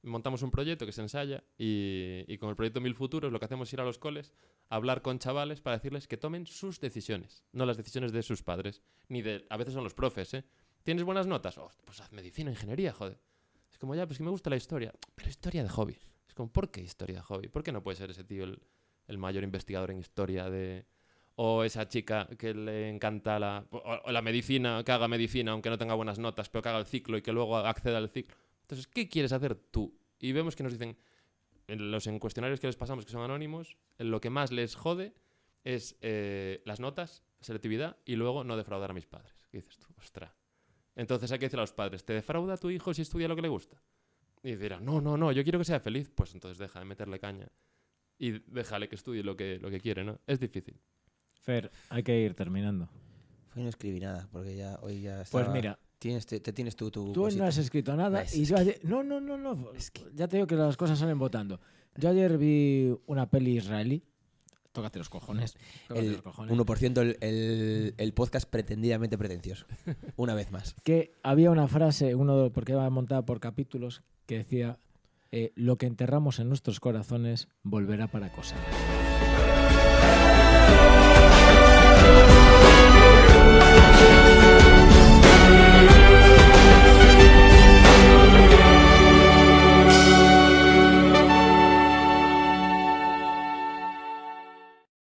montamos 0.01 0.41
un 0.41 0.51
proyecto 0.51 0.85
que 0.85 0.91
se 0.91 1.01
ensaya 1.01 1.43
y, 1.57 2.23
y 2.27 2.37
con 2.39 2.49
el 2.49 2.55
proyecto 2.55 2.81
Mil 2.81 2.95
Futuros 2.95 3.31
lo 3.31 3.39
que 3.39 3.45
hacemos 3.45 3.69
es 3.69 3.73
ir 3.73 3.81
a 3.81 3.85
los 3.85 3.99
coles 3.99 4.33
a 4.69 4.75
hablar 4.75 5.01
con 5.01 5.19
chavales 5.19 5.61
para 5.61 5.77
decirles 5.77 6.07
que 6.07 6.17
tomen 6.17 6.45
sus 6.47 6.79
decisiones, 6.79 7.45
no 7.51 7.65
las 7.65 7.77
decisiones 7.77 8.11
de 8.11 8.23
sus 8.23 8.43
padres, 8.43 8.81
ni 9.07 9.21
de... 9.21 9.45
A 9.49 9.57
veces 9.57 9.73
son 9.73 9.83
los 9.83 9.93
profes, 9.93 10.33
¿eh? 10.33 10.45
¿Tienes 10.83 11.03
buenas 11.03 11.27
notas? 11.27 11.57
Oh, 11.57 11.69
pues 11.85 11.99
haz 12.01 12.11
medicina, 12.11 12.49
ingeniería, 12.49 12.93
joder. 12.93 13.19
Es 13.71 13.77
como, 13.77 13.95
ya, 13.95 14.05
pues 14.05 14.17
que 14.17 14.23
me 14.23 14.29
gusta 14.29 14.49
la 14.49 14.55
historia. 14.55 14.93
Pero 15.15 15.29
historia 15.29 15.63
de 15.63 15.69
hobby. 15.69 15.97
Es 16.27 16.33
como, 16.33 16.51
¿por 16.51 16.71
qué 16.71 16.81
historia 16.81 17.17
de 17.17 17.21
hobby? 17.21 17.47
¿Por 17.47 17.63
qué 17.63 17.71
no 17.71 17.83
puede 17.83 17.97
ser 17.97 18.11
ese 18.11 18.23
tío 18.23 18.43
el, 18.43 18.61
el 19.07 19.17
mayor 19.17 19.43
investigador 19.43 19.91
en 19.91 19.99
historia 19.99 20.49
de... 20.49 20.85
O 21.41 21.63
esa 21.63 21.87
chica 21.87 22.27
que 22.37 22.53
le 22.53 22.89
encanta 22.89 23.39
la... 23.39 23.65
O, 23.71 24.11
la 24.11 24.21
medicina, 24.21 24.83
que 24.83 24.91
haga 24.91 25.07
medicina 25.07 25.53
aunque 25.53 25.69
no 25.69 25.77
tenga 25.77 25.93
buenas 25.93 26.19
notas, 26.19 26.49
pero 26.49 26.61
que 26.61 26.69
haga 26.69 26.79
el 26.79 26.85
ciclo 26.85 27.17
y 27.17 27.21
que 27.21 27.31
luego 27.31 27.57
acceda 27.57 27.97
al 27.97 28.09
ciclo. 28.09 28.37
Entonces, 28.61 28.87
¿qué 28.87 29.07
quieres 29.07 29.31
hacer 29.31 29.55
tú? 29.55 29.97
Y 30.19 30.33
vemos 30.33 30.55
que 30.55 30.63
nos 30.63 30.73
dicen, 30.73 30.97
en 31.67 31.91
los 31.91 32.07
en 32.07 32.19
cuestionarios 32.19 32.59
que 32.59 32.67
les 32.67 32.75
pasamos, 32.75 33.05
que 33.05 33.11
son 33.11 33.21
anónimos, 33.21 33.77
lo 33.97 34.19
que 34.19 34.29
más 34.29 34.51
les 34.51 34.75
jode 34.75 35.13
es 35.63 35.97
eh, 36.01 36.61
las 36.65 36.79
notas, 36.79 37.23
selectividad 37.41 37.97
y 38.05 38.15
luego 38.15 38.43
no 38.43 38.57
defraudar 38.57 38.91
a 38.91 38.93
mis 38.93 39.05
padres. 39.05 39.33
¿Qué 39.49 39.57
dices 39.57 39.77
tú? 39.77 39.87
Ostras. 39.97 40.38
Entonces 40.99 41.31
hay 41.31 41.39
que 41.39 41.45
decirle 41.45 41.61
a 41.61 41.63
los 41.63 41.71
padres, 41.73 42.03
¿te 42.03 42.11
defrauda 42.13 42.57
tu 42.57 42.69
hijo 42.69 42.93
si 42.93 43.03
estudia 43.03 43.27
lo 43.29 43.35
que 43.35 43.41
le 43.41 43.47
gusta? 43.47 43.81
Y 44.43 44.55
dirán, 44.55 44.83
no, 44.83 44.99
no, 44.99 45.15
no, 45.15 45.31
yo 45.31 45.43
quiero 45.43 45.57
que 45.57 45.63
sea 45.65 45.79
feliz. 45.79 46.11
Pues 46.13 46.33
entonces 46.33 46.57
deja 46.57 46.79
de 46.79 46.85
meterle 46.85 47.19
caña 47.19 47.47
y 48.17 48.31
déjale 48.51 48.89
que 48.89 48.95
estudie 48.95 49.23
lo 49.23 49.37
que, 49.37 49.59
lo 49.59 49.69
que 49.69 49.79
quiere, 49.79 50.03
¿no? 50.03 50.19
Es 50.27 50.39
difícil. 50.41 50.77
Fer, 51.41 51.71
hay 51.89 52.03
que 52.03 52.19
ir 52.19 52.33
terminando. 52.33 52.89
Hoy 53.55 53.63
no 53.63 53.69
escribí 53.69 53.99
nada, 54.01 54.27
porque 54.31 54.55
ya 54.57 54.77
hoy 54.81 55.01
ya 55.01 55.15
Pues 55.31 55.43
estaba- 55.43 55.53
mira, 55.53 55.79
Tienes, 55.99 56.25
te, 56.25 56.39
te 56.39 56.53
tienes 56.53 56.75
tú 56.77 56.89
tu 56.91 57.11
tú 57.13 57.19
no 57.21 57.25
cosita. 57.25 57.47
has 57.47 57.57
escrito 57.57 57.93
nada 57.95 58.19
¿Ves? 58.21 58.35
y 58.35 58.45
yo 58.45 58.55
ayer... 58.57 58.79
No, 58.83 59.03
no, 59.03 59.19
no, 59.19 59.37
no. 59.37 59.71
Ya 60.13 60.27
te 60.29 60.37
digo 60.37 60.47
que 60.47 60.55
las 60.55 60.77
cosas 60.77 60.97
salen 60.99 61.17
votando. 61.19 61.59
Yo 61.95 62.09
ayer 62.09 62.37
vi 62.37 62.93
una 63.05 63.29
peli 63.29 63.57
israelí. 63.57 64.01
Tócate 64.71 64.99
los 64.99 65.09
cojones. 65.09 65.55
Tócate 65.87 66.05
El 66.07 66.11
los 66.13 66.21
cojones. 66.21 66.55
1% 66.57 66.97
el, 67.01 67.17
el, 67.21 67.93
el 67.97 68.13
podcast 68.13 68.49
pretendidamente 68.49 69.17
pretencioso. 69.17 69.65
Una 70.15 70.33
vez 70.35 70.51
más. 70.51 70.75
que 70.83 71.13
había 71.23 71.49
una 71.51 71.67
frase, 71.67 72.15
uno 72.15 72.43
de- 72.43 72.49
porque 72.51 72.73
va 72.75 72.89
montada 72.89 73.23
por 73.23 73.39
capítulos, 73.39 74.03
que 74.27 74.37
decía, 74.37 74.77
eh, 75.31 75.51
lo 75.55 75.77
que 75.77 75.85
enterramos 75.87 76.39
en 76.39 76.49
nuestros 76.49 76.79
corazones 76.79 77.47
volverá 77.63 78.07
para 78.07 78.31
cosas. 78.31 78.59